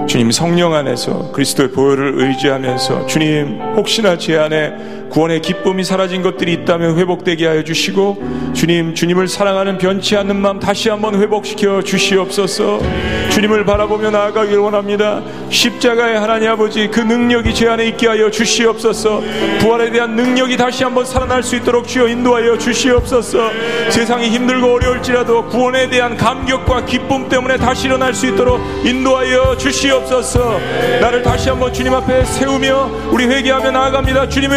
[0.07, 6.97] 주님 성령 안에서 그리스도의 보혈을 의지하면서 주님 혹시나 제 안에 구원의 기쁨이 사라진 것들이 있다면
[6.97, 12.81] 회복되게 하여 주시고 주님 주님을 사랑하는 변치 않는 마음 다시 한번 회복시켜 주시옵소서.
[13.29, 15.21] 주님을 바라보며 나아가길 원합니다.
[15.49, 19.21] 십자가의 하나님 아버지 그 능력이 제 안에 있게 하여 주시옵소서.
[19.59, 23.51] 부활에 대한 능력이 다시 한번 살아날 수 있도록 주여 인도하여 주시옵소서.
[23.91, 30.59] 세상이 힘들고 어려울지라도 구원에 대한 감격과 기쁨 때문에 다시 일어날 수 있도록 인도하여 주시옵소서.
[30.99, 34.27] 나를 다시 한번 주님 앞에 세우며 우리 회개하며 나아갑니다.
[34.27, 34.51] 주님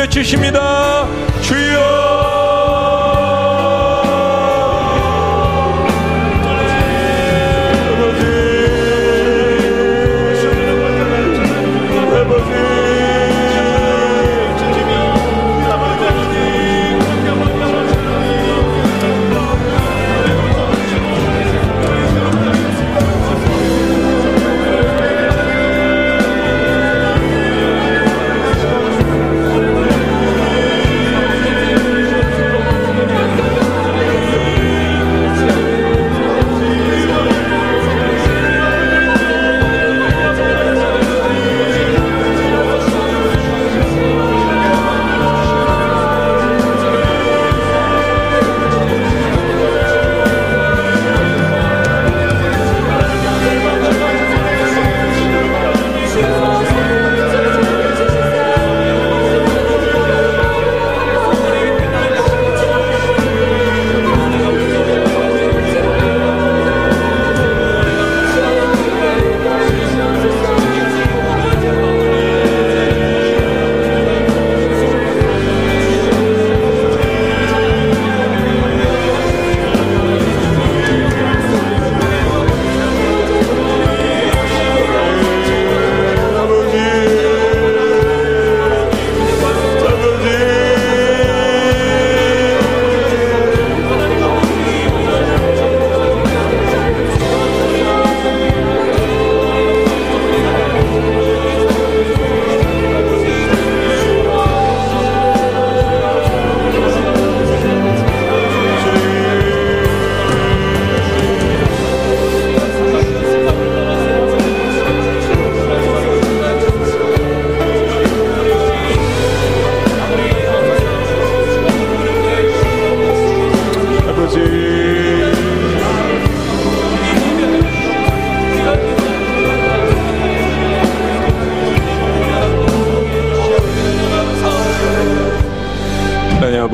[0.49, 1.07] 외치십니다.
[1.43, 2.08] 주여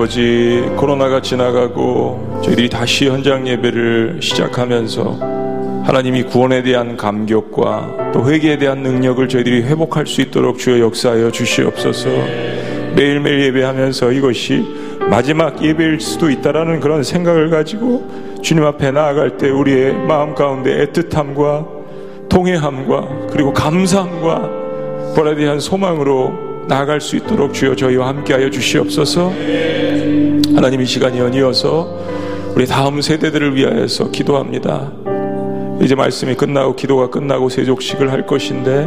[0.04, 8.82] 아버지 코로나가 지나가고 저희들이 다시 현장 예배를 시작하면서 하나님이 구원에 대한 감격과 또 회개에 대한
[8.82, 12.10] 능력을 저희들이 회복할 수 있도록 주여 역사하여 주시옵소서
[12.94, 14.66] 매일매일 예배하면서 이것이
[15.08, 18.06] 마지막 예배일 수도 있다라는 그런 생각을 가지고
[18.42, 27.00] 주님 앞에 나아갈 때 우리의 마음 가운데 애틋함과 통회함과 그리고 감사함과 부활에 대한 소망으로 나아갈
[27.00, 29.32] 수 있도록 주여 저희와 함께하여 주시옵소서.
[30.64, 31.94] 하나님 이 시간이 연이어서
[32.54, 34.90] 우리 다음 세대들을 위하여서 기도합니다.
[35.82, 38.84] 이제 말씀이 끝나고 기도가 끝나고 세족식을 할 것인데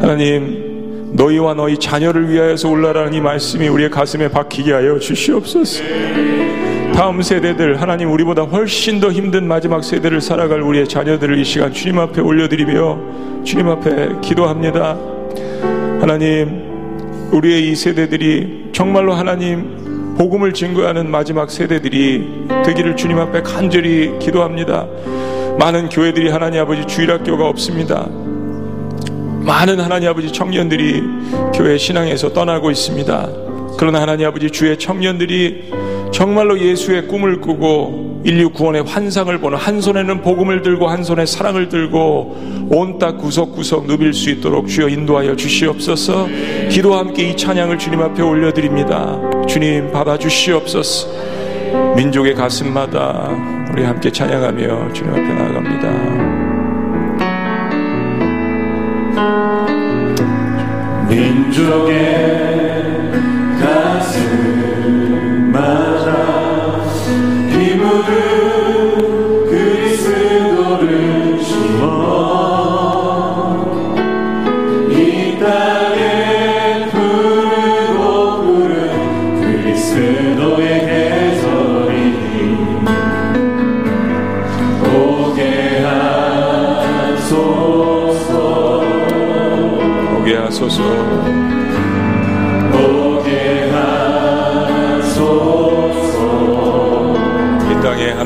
[0.00, 5.84] 하나님 너희와 너희 자녀를 위하여서 올라라는 이 말씀이 우리의 가슴에 박히게 하여 주시옵소서.
[6.94, 11.98] 다음 세대들 하나님 우리보다 훨씬 더 힘든 마지막 세대를 살아갈 우리의 자녀들을 이 시간 주님
[11.98, 14.96] 앞에 올려드리며 주님 앞에 기도합니다.
[16.00, 16.62] 하나님
[17.30, 19.83] 우리의 이 세대들이 정말로 하나님
[20.16, 24.86] 복음을 증거하는 마지막 세대들이 되기를 주님 앞에 간절히 기도합니다.
[25.58, 28.06] 많은 교회들이 하나님 아버지 주일학교가 없습니다.
[29.44, 31.02] 많은 하나님 아버지 청년들이
[31.54, 33.28] 교회 신앙에서 떠나고 있습니다.
[33.76, 35.72] 그러나 하나님 아버지 주의 청년들이
[36.12, 41.68] 정말로 예수의 꿈을 꾸고 인류 구원의 환상을 보는 한 손에는 복음을 들고 한 손에 사랑을
[41.68, 46.26] 들고 온 땅 구석구석 누빌 수 있도록 주여 인도하여 주시옵소서.
[46.70, 49.18] 기도와 함께 이 찬양을 주님 앞에 올려드립니다.
[49.46, 51.08] 주님 받아주시옵소서.
[51.96, 53.30] 민족의 가슴마다
[53.72, 56.34] 우리 함께 찬양하며 주님 앞에 나아갑니다.
[61.08, 62.43] 민족의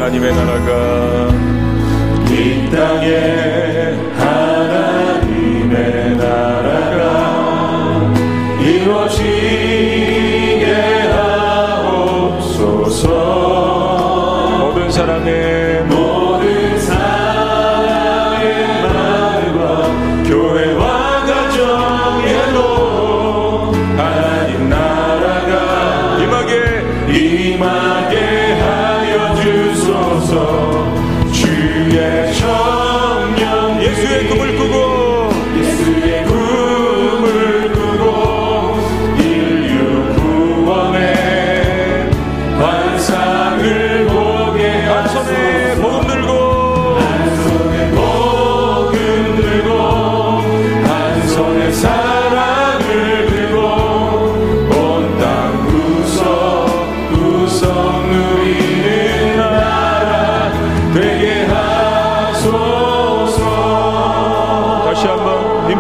[0.09, 1.29] 하나님의 나라가
[2.31, 5.77] 이 땅에 하나님의
[6.17, 8.15] 나라가
[8.59, 9.28] 이루어지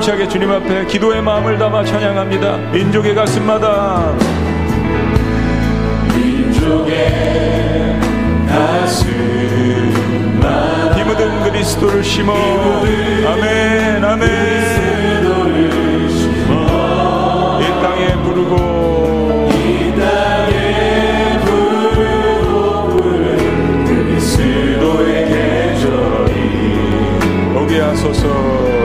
[0.08, 2.56] 힘차게 주님 앞에 기도의 마음을 담아 찬양합니다.
[2.72, 4.14] 민족의 가슴마다.
[6.16, 8.00] 민족의
[8.48, 9.66] 가슴만
[10.96, 12.32] 피 묻은 그리스도를 심어.
[12.32, 14.28] 아멘 아멘.
[16.08, 17.60] 심어.
[17.60, 19.50] 이 땅에 부르고.
[19.52, 26.32] 이 땅에 부르고 부른 그리스도의 계절이
[27.58, 28.26] 오게 하소서.
[28.26, 28.77] 오게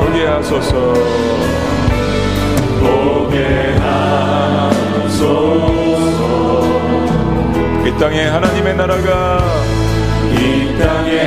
[0.00, 0.92] 오게 하소서.
[2.82, 3.36] 오게
[3.80, 5.22] 하소서.
[7.86, 9.38] 이 땅에 하나님의 나라가
[10.32, 11.18] 이 땅에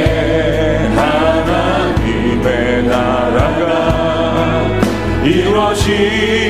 [0.95, 2.47] 하나님의
[2.83, 3.71] 나라가
[5.23, 6.46] 이루어지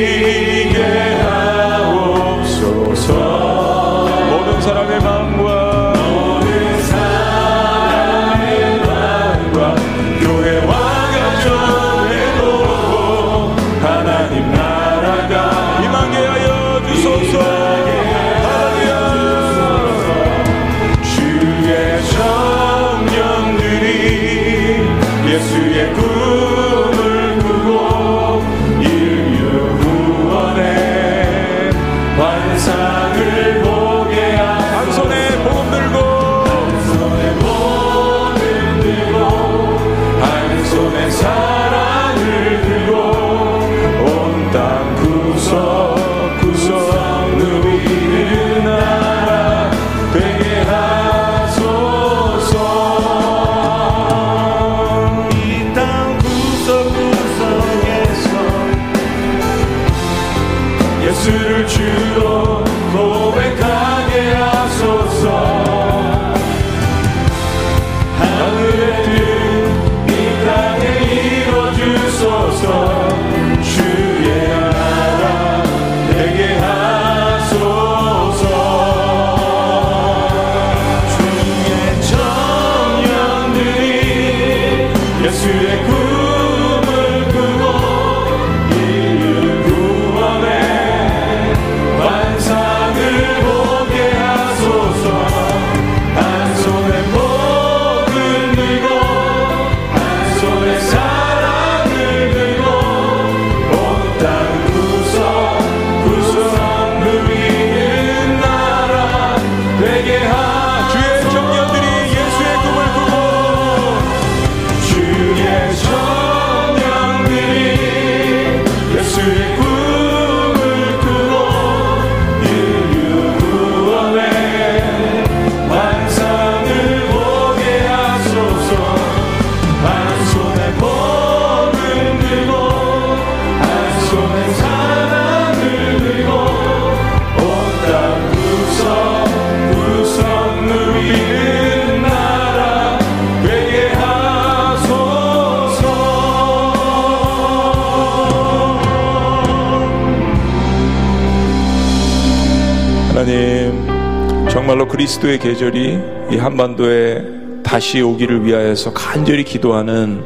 [154.97, 155.99] 그리스도의 계절이
[156.31, 157.23] 이 한반도에
[157.63, 160.23] 다시 오기를 위하여서 간절히 기도하는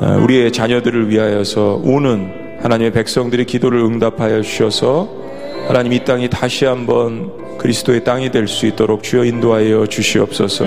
[0.00, 5.08] 어, 우리의 자녀들을 위하여서 오는 하나님의 백성들의 기도를 응답하여 주셔서
[5.66, 10.64] 하나님 이 땅이 다시 한번 그리스도의 땅이 될 수 있도록 주여 인도하여 주시옵소서.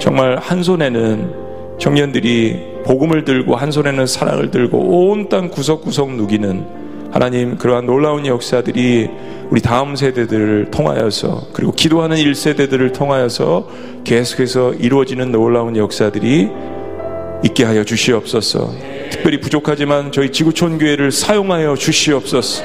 [0.00, 1.32] 정말 한 손에는
[1.78, 2.56] 청년들이
[2.86, 6.79] 복음을 들고 한 손에는 사랑을 들고 온 땅 구석구석 누기는
[7.12, 9.10] 하나님 그러한 놀라운 역사들이
[9.50, 13.68] 우리 다음 세대들을 통하여서 그리고 기도하는 1세대들을 통하여서
[14.04, 16.48] 계속해서 이루어지는 놀라운 역사들이
[17.44, 18.72] 있게 하여 주시옵소서.
[19.10, 22.62] 특별히 부족하지만 저희 지구촌 교회를 사용하여 주시옵소서.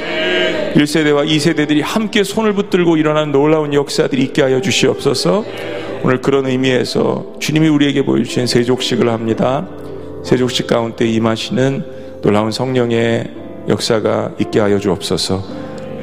[0.76, 5.43] 1세대와 2세대들이 함께 손을 붙들고 일어나는 놀라운 역사들이 있게 하여 주시옵소서.
[6.03, 9.67] 오늘 그런 의미에서 주님이 우리에게 보여주신 세족식을 합니다.
[10.23, 15.43] 세족식 가운데 임하시는 놀라운 성령의 역사가 있게 하여 주옵소서.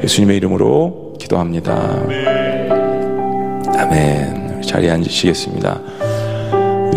[0.02, 2.02] 예수님의 이름으로 기도합니다.
[3.78, 4.62] 아멘.
[4.62, 5.80] 자리에 앉으시겠습니다.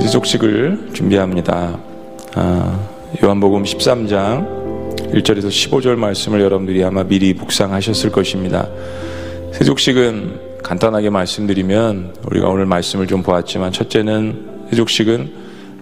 [0.01, 1.79] 세족식을 준비합니다.
[2.35, 2.89] 아,
[3.23, 4.65] 요한복음 13장
[5.13, 8.67] 1절에서 15절 말씀을 여러분들이 아마 미리 묵상하셨을 것입니다.
[9.53, 15.31] 세족식은 간단하게 말씀드리면 우리가 오늘 말씀을 좀 보았지만 첫째는 세족식은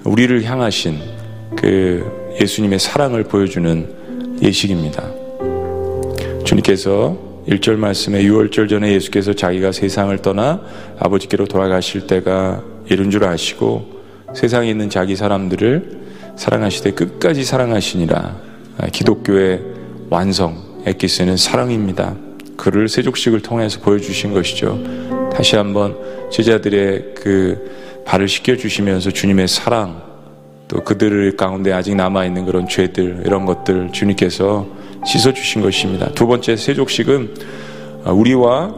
[0.03, 0.99] 우리를 향하신
[1.55, 4.03] 그 예수님의 사랑을 보여주는
[4.44, 5.10] 예식입니다.
[6.44, 7.18] 주님께서
[7.48, 10.61] 1절 말씀에 6월절 전에 예수께서 자기가 세상을 떠나
[10.99, 14.03] 아버지께로 돌아가실 때가 이른 줄 아시고
[14.36, 16.03] 세상에 있는 자기 사람들을
[16.36, 18.36] 사랑하시되 끝까지 사랑하시니라
[18.91, 19.61] 기독교의
[20.10, 22.15] 완성 에키스는 사랑입니다.
[22.57, 24.80] 그를 세족식을 통해서 보여주신 것이죠.
[25.34, 25.98] 다시 한번
[26.32, 30.02] 제자들의 그 발을 씻겨주시면서 주님의 사랑,
[30.74, 34.66] 또 그들 가운데 아직 남아있는 그런 죄들, 이런 것들 주님께서
[35.06, 36.12] 씻어주신 것입니다.
[36.14, 37.36] 두 번째 세족식은
[38.06, 38.74] 우리와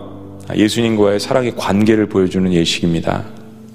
[0.54, 3.24] 예수님과의 사랑의 관계를 보여주는 예식입니다.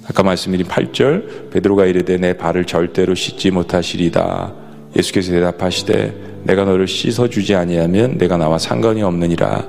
[0.07, 4.53] 아까 말씀드린 8절, 베드로가 이르되 내 발을 절대로 씻지 못하시리다.
[4.99, 9.67] 예수께서 대답하시되 내가 너를 씻어주지 아니하면 내가 나와 상관이 없느니라.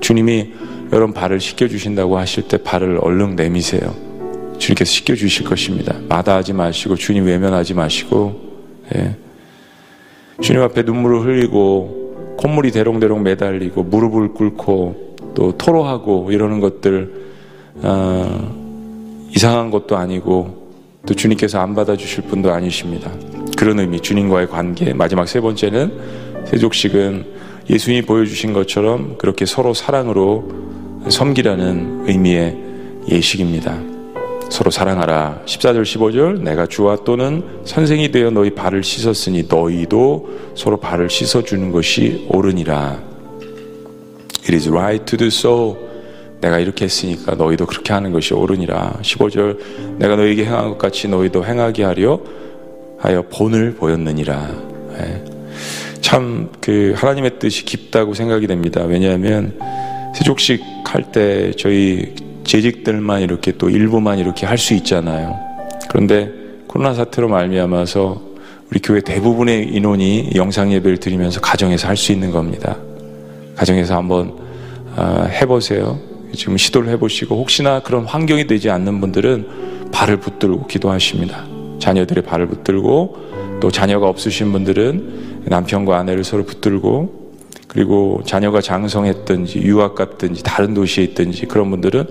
[0.00, 0.52] 주님이
[0.92, 4.03] 여러분 발을 씻겨주신다고 하실 때 발을 얼른 내미세요.
[4.58, 5.94] 주님께서 씻겨주실 것입니다.
[6.08, 8.40] 마다하지 마시고 주님 외면하지 마시고
[8.94, 9.16] 예.
[10.40, 17.24] 주님 앞에 눈물을 흘리고 콧물이 대롱대롱 매달리고 무릎을 꿇고 또 토로하고 이러는 것들
[17.82, 20.64] 어, 이상한 것도 아니고
[21.06, 23.10] 또 주님께서 안 받아주실 분도 아니십니다.
[23.56, 27.24] 그런 의미 주님과의 관계 마지막 세 번째는 세족식은
[27.68, 30.48] 예수님이 보여주신 것처럼 그렇게 서로 사랑으로
[31.08, 32.56] 섬기라는 의미의
[33.08, 33.93] 예식입니다.
[34.50, 35.42] 서로 사랑하라.
[35.46, 41.72] 14절 15절 내가 주와 또는 선생이 되어 너희 발을 씻었으니 너희도 서로 발을 씻어 주는
[41.72, 43.02] 것이 옳으니라.
[44.42, 45.76] It is right to do so.
[46.40, 48.98] 내가 이렇게 했으니까 너희도 그렇게 하는 것이 옳으니라.
[49.02, 52.20] 15절 내가 너희에게 행한 것 같이 너희도 행하게 하려
[52.98, 54.50] 하여 본을 보였느니라.
[55.00, 55.24] 예.
[56.00, 58.84] 참그 하나님의 뜻이 깊다고 생각이 됩니다.
[58.84, 59.58] 왜냐하면
[60.14, 62.14] 세족식 할 때 저희
[62.44, 65.38] 재직들만 이렇게 또 일부만 이렇게 할 수 있잖아요.
[65.88, 66.30] 그런데
[66.66, 68.22] 코로나 사태로 말미암아서
[68.70, 72.76] 우리 교회 대부분의 인원이 영상 예배를 드리면서 가정에서 할 수 있는 겁니다.
[73.56, 74.34] 가정에서 한번
[74.96, 75.98] 아, 해보세요.
[76.34, 81.44] 지금 시도를 해보시고 혹시나 그런 환경이 되지 않는 분들은 발을 붙들고 기도하십니다.
[81.78, 87.23] 자녀들의 발을 붙들고 또 자녀가 없으신 분들은 남편과 아내를 서로 붙들고
[87.68, 92.06] 그리고 자녀가 장성했든지 유학 갔든지 다른 도시에 있든지 그런 분들은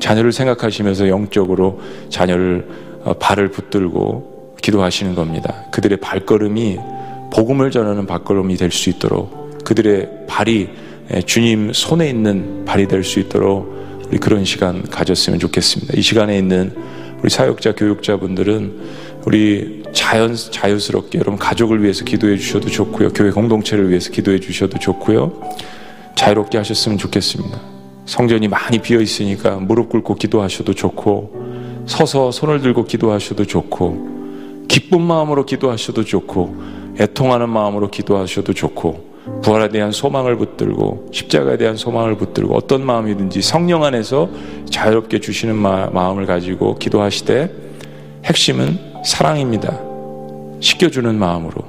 [0.00, 2.66] 자녀를 생각하시면서 영적으로 자녀를
[3.04, 5.66] 어, 발을 붙들고 기도하시는 겁니다.
[5.72, 6.78] 그들의 발걸음이
[7.32, 10.70] 복음을 전하는 발걸음이 될 수 있도록 그들의 발이
[11.26, 13.74] 주님 손에 있는 발이 될 수 있도록
[14.08, 15.94] 우리 그런 시간 가졌으면 좋겠습니다.
[15.96, 16.74] 이 시간에 있는
[17.22, 18.80] 우리 사역자, 교육자분들은
[19.26, 23.10] 우리 자연, 자유스럽게 여러분 가족을 위해서 기도해 주셔도 좋고요.
[23.10, 25.32] 교회 공동체를 위해서 기도해 주셔도 좋고요.
[26.14, 27.58] 자유롭게 하셨으면 좋겠습니다.
[28.04, 35.46] 성전이 많이 비어 있으니까 무릎 꿇고 기도하셔도 좋고, 서서 손을 들고 기도하셔도 좋고, 기쁜 마음으로
[35.46, 36.56] 기도하셔도 좋고,
[37.00, 43.82] 애통하는 마음으로 기도하셔도 좋고, 부활에 대한 소망을 붙들고 십자가에 대한 소망을 붙들고 어떤 마음이든지 성령
[43.82, 44.28] 안에서
[44.68, 47.50] 자유롭게 주시는 마, 음을 가지고 기도하시되
[48.24, 49.78] 핵심은 사랑입니다.
[50.60, 51.62] 씻겨주는 마음으로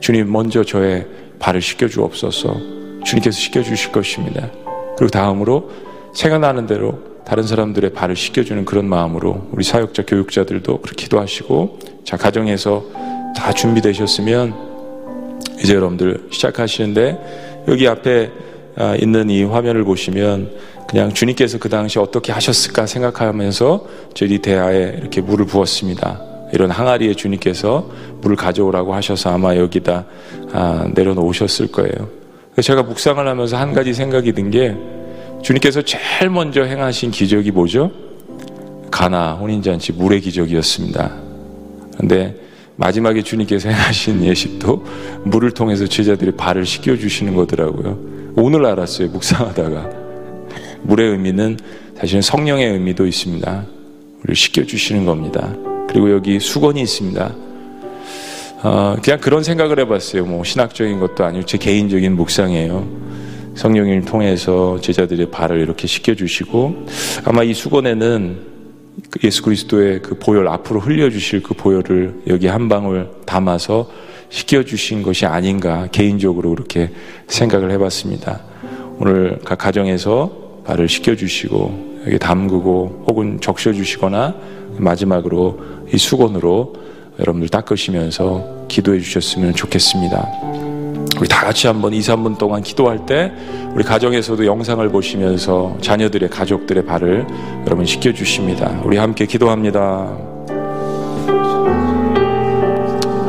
[0.00, 1.06] 주님 먼저 저의
[1.38, 2.56] 발을 씻겨주옵소서
[3.04, 4.50] 주님께서 씻겨주실 것입니다.
[4.96, 5.70] 그리고 다음으로
[6.14, 12.84] 생각나는 대로 다른 사람들의 발을 씻겨주는 그런 마음으로 우리 사역자 교육자들도 그렇게 기도하시고 자 가정에서
[13.36, 14.54] 다 준비되셨으면
[15.62, 18.30] 이제 여러분들 시작하시는데 여기 앞에
[18.76, 20.52] 아, 있는 이 화면을 보시면
[20.88, 26.27] 그냥 주님께서 그 당시 어떻게 하셨을까 생각하면서 저희 대하에 이렇게 물을 부었습니다.
[26.52, 27.88] 이런 항아리에 주님께서
[28.20, 30.04] 물을 가져오라고 하셔서 아마 여기다
[30.52, 32.08] 아, 내려놓으셨을 거예요.
[32.60, 34.74] 제가 묵상을 하면서 한 가지 생각이 든 게
[35.42, 37.90] 주님께서 제일 먼저 행하신 기적이 뭐죠?
[38.90, 41.12] 가나 혼인잔치 물의 기적이었습니다.
[41.94, 42.34] 그런데
[42.76, 44.84] 마지막에 주님께서 행하신 예식도
[45.24, 47.98] 물을 통해서 제자들이 발을 씻겨 주시는 거더라고요.
[48.36, 49.90] 오늘 알았어요, 묵상하다가.
[50.82, 51.58] 물의 의미는
[51.96, 53.66] 사실은 성령의 의미도 있습니다.
[54.20, 55.54] 우리를 씻겨 주시는 겁니다.
[55.88, 57.34] 그리고 여기 수건이 있습니다.
[58.62, 60.26] 어, 그냥 그런 생각을 해봤어요.
[60.26, 63.08] 뭐 신학적인 것도 아니고 제 개인적인 묵상이에요.
[63.54, 66.86] 성령님을 통해서 제자들의 발을 이렇게 씻겨주시고
[67.24, 68.38] 아마 이 수건에는
[69.24, 73.88] 예수 그리스도의 그 보혈 앞으로 흘려주실 그 보혈을 여기 한 방울 담아서
[74.30, 76.90] 씻겨주신 것이 아닌가 개인적으로 그렇게
[77.26, 78.42] 생각을 해봤습니다.
[78.98, 84.34] 오늘 각 가정에서 발을 씻겨주시고 여기 담그고 혹은 적셔주시거나
[84.80, 85.58] 마지막으로
[85.92, 86.74] 이 수건으로
[87.18, 90.28] 여러분들 닦으시면서 기도해 주셨으면 좋겠습니다.
[91.18, 93.32] 우리 다 같이 한번 2, 3분 동안 기도할 때
[93.74, 97.26] 우리 가정에서도 영상을 보시면서 자녀들의 가족들의 발을
[97.66, 98.80] 여러분 씻겨 주십니다.
[98.84, 100.16] 우리 함께 기도합니다.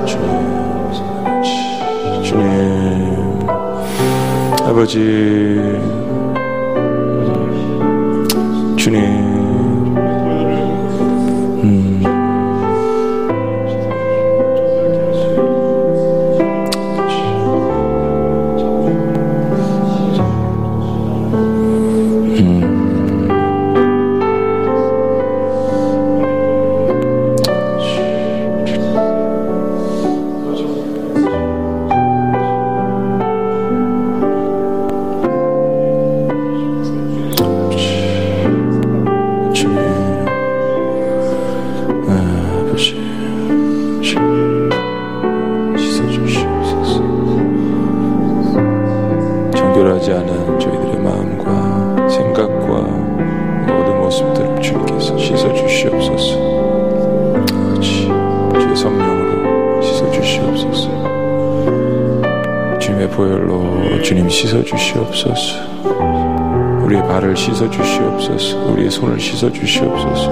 [0.05, 1.43] 주님,
[2.23, 3.49] 주님,
[4.67, 4.99] 아버지,
[69.39, 70.31] 씻어 주시옵소서.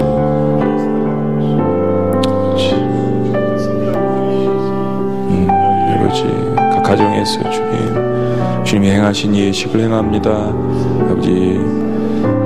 [5.30, 6.24] 음, 아버지,
[6.56, 10.30] 각 가정에서 주님, 주님이 행하신 예식을 행합니다.
[11.10, 11.58] 아버지,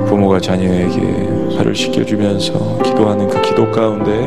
[0.07, 4.25] 부모가 자녀에게 발을 씻겨주면서 기도하는 그 기도 가운데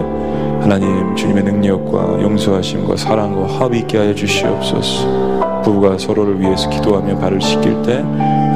[0.60, 5.62] 하나님 주님의 능력과 용서하심과 사랑과 합이 있게 하여 주시옵소서.
[5.64, 8.04] 부부가 서로를 위해서 기도하며 발을 씻길 때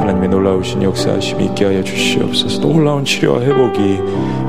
[0.01, 2.59] 하나님의 놀라우신 역사하심이 있게 하여 주시옵소서.
[2.59, 3.99] 놀라운 치료와 회복이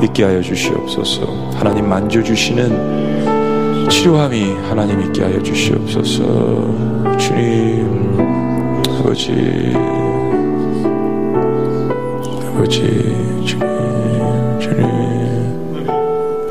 [0.05, 1.27] 있게 하여 주시옵소서.
[1.55, 6.23] 하나님 만져주시는 치료함이 하나님 있게 하여 주시옵소서.
[7.19, 8.17] 주님,
[8.99, 9.75] 아버지,
[12.49, 12.81] 아버지,
[13.45, 14.87] 주님, 주님,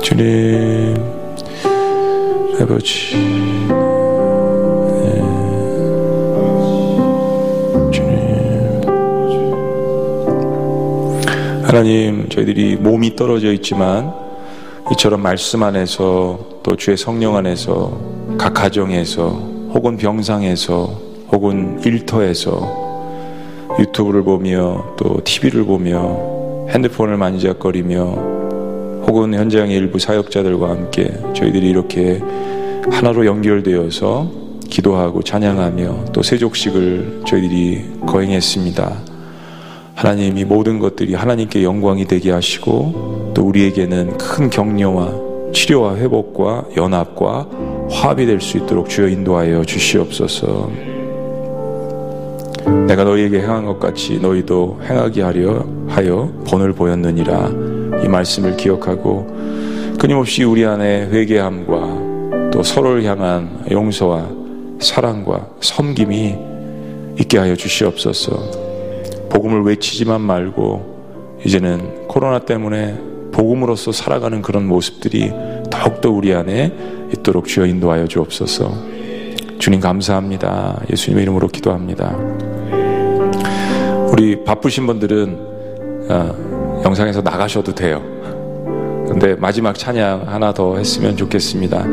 [0.04, 0.96] 주님,
[2.62, 3.91] 아버지.
[11.72, 14.14] 하나님, 저희들이 몸이 떨어져 있지만
[14.92, 17.98] 이처럼 말씀 안에서 또 주의 성령 안에서
[18.38, 19.28] 각 가정에서
[19.74, 21.00] 혹은 병상에서
[21.32, 28.04] 혹은 일터에서 유튜브를 보며 또 TV를 보며 핸드폰을 만지작거리며
[29.08, 32.20] 혹은 현장의 일부 사역자들과 함께 저희들이 이렇게
[32.92, 34.30] 하나로 연결되어서
[34.70, 39.11] 기도하고 찬양하며 또 세족식을 저희들이 거행했습니다.
[40.02, 45.14] 하나님 이 모든 것들이 하나님께 영광이 되게 하시고 또 우리에게는 큰 격려와
[45.54, 47.48] 치료와 회복과 연합과
[47.92, 50.72] 화합이 될 수 있도록 주여 인도하여 주시옵소서.
[52.88, 57.52] 내가 너희에게 행한 것 같이 너희도 행하게 하려 하여 본을 보였느니라
[58.04, 59.28] 이 말씀을 기억하고
[60.00, 64.28] 끊임없이 우리 안에 회개함과 또 서로를 향한 용서와
[64.80, 66.36] 사랑과 섬김이
[67.20, 68.61] 있게 하여 주시옵소서.
[69.32, 73.00] 복음을 외치지만 말고 이제는 코로나 때문에
[73.32, 75.32] 복음으로서 살아가는 그런 모습들이
[75.72, 78.74] 더욱더 우리 안에 있도록 주여 인도하여 주옵소서.
[79.58, 80.82] 주님 감사합니다.
[80.92, 82.14] 예수님의 이름으로 기도합니다.
[84.12, 85.38] 우리 바쁘신 분들은
[86.10, 88.04] 어, 영상에서 나가셔도 돼요.
[89.08, 91.86] 근데 마지막 찬양 하나 더 했으면 좋겠습니다.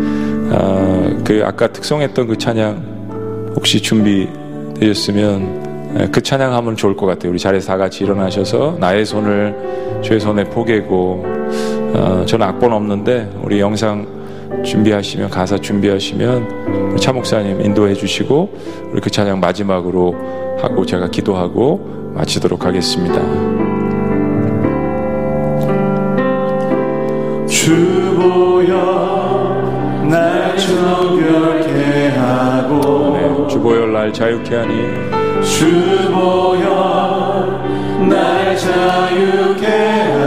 [0.50, 5.67] 어, 그 아까 특성했던 그 찬양 혹시 준비되셨으면
[6.12, 7.30] 그 찬양하면 좋을 것 같아요.
[7.30, 11.24] 우리 자리에서 다 같이 일어나셔서 나의 손을 주의 손에 포개고
[11.94, 14.06] 어, 저는 악본 없는데 우리 영상
[14.64, 18.50] 준비하시면 가사 준비하시면 우리 차 목사님 인도해 주시고
[18.92, 20.14] 우리 그 찬양 마지막으로
[20.60, 23.20] 하고 제가 기도하고 마치도록 하겠습니다.
[27.46, 28.76] 주보여
[30.10, 36.68] 날 정결케 하고 네, 주보열 날 자유케 하니 주보여
[38.08, 40.17] 날 자유케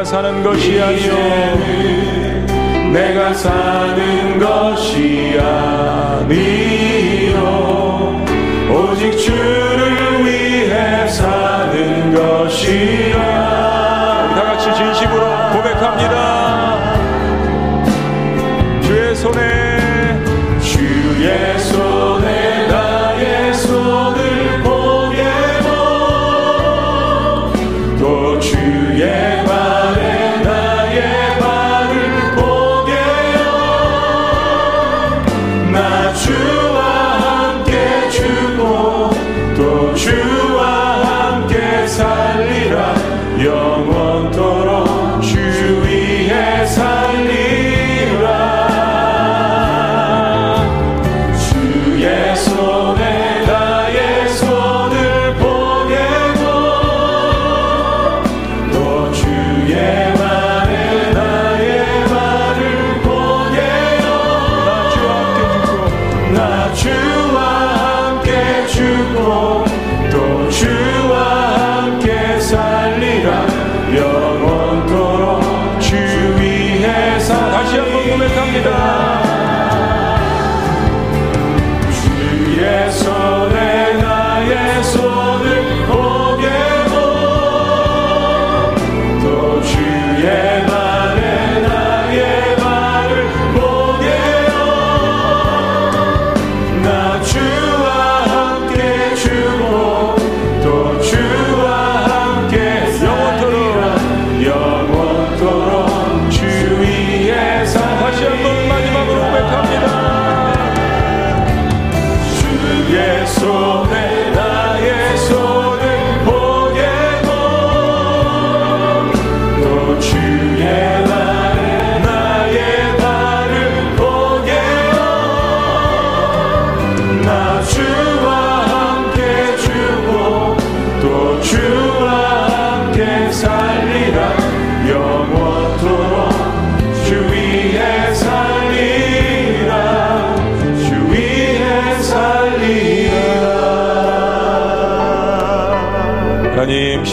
[0.00, 1.12] 내가 사는 것이 아니요
[2.90, 5.38] 내가 사는 것이
[6.18, 6.64] 아니요
[8.70, 13.14] 오직 주를 위해 사는 것이야
[14.34, 15.20] 다 같이 진심으로
[15.52, 16.19] 고백합니다.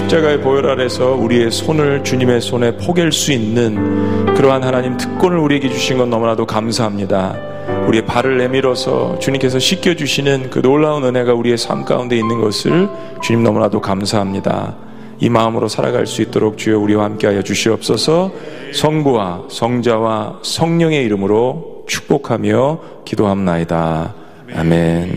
[0.07, 5.97] 십자가의 보혈 아래서 우리의 손을 주님의 손에 포갤 수 있는 그러한 하나님 특권을 우리에게 주신
[5.97, 7.35] 건 너무나도 감사합니다.
[7.87, 12.87] 우리의 발을 내밀어서 주님께서 씻겨 주시는 그 놀라운 은혜가 우리의 삶 가운데 있는 것을
[13.21, 14.75] 주님 너무나도 감사합니다.
[15.19, 18.31] 이 마음으로 살아갈 수 있도록 주여 우리와 함께하여 주시옵소서.
[18.73, 24.13] 성부와 성자와 성령의 이름으로 축복하며 기도합나이다.
[24.55, 25.16] 아멘.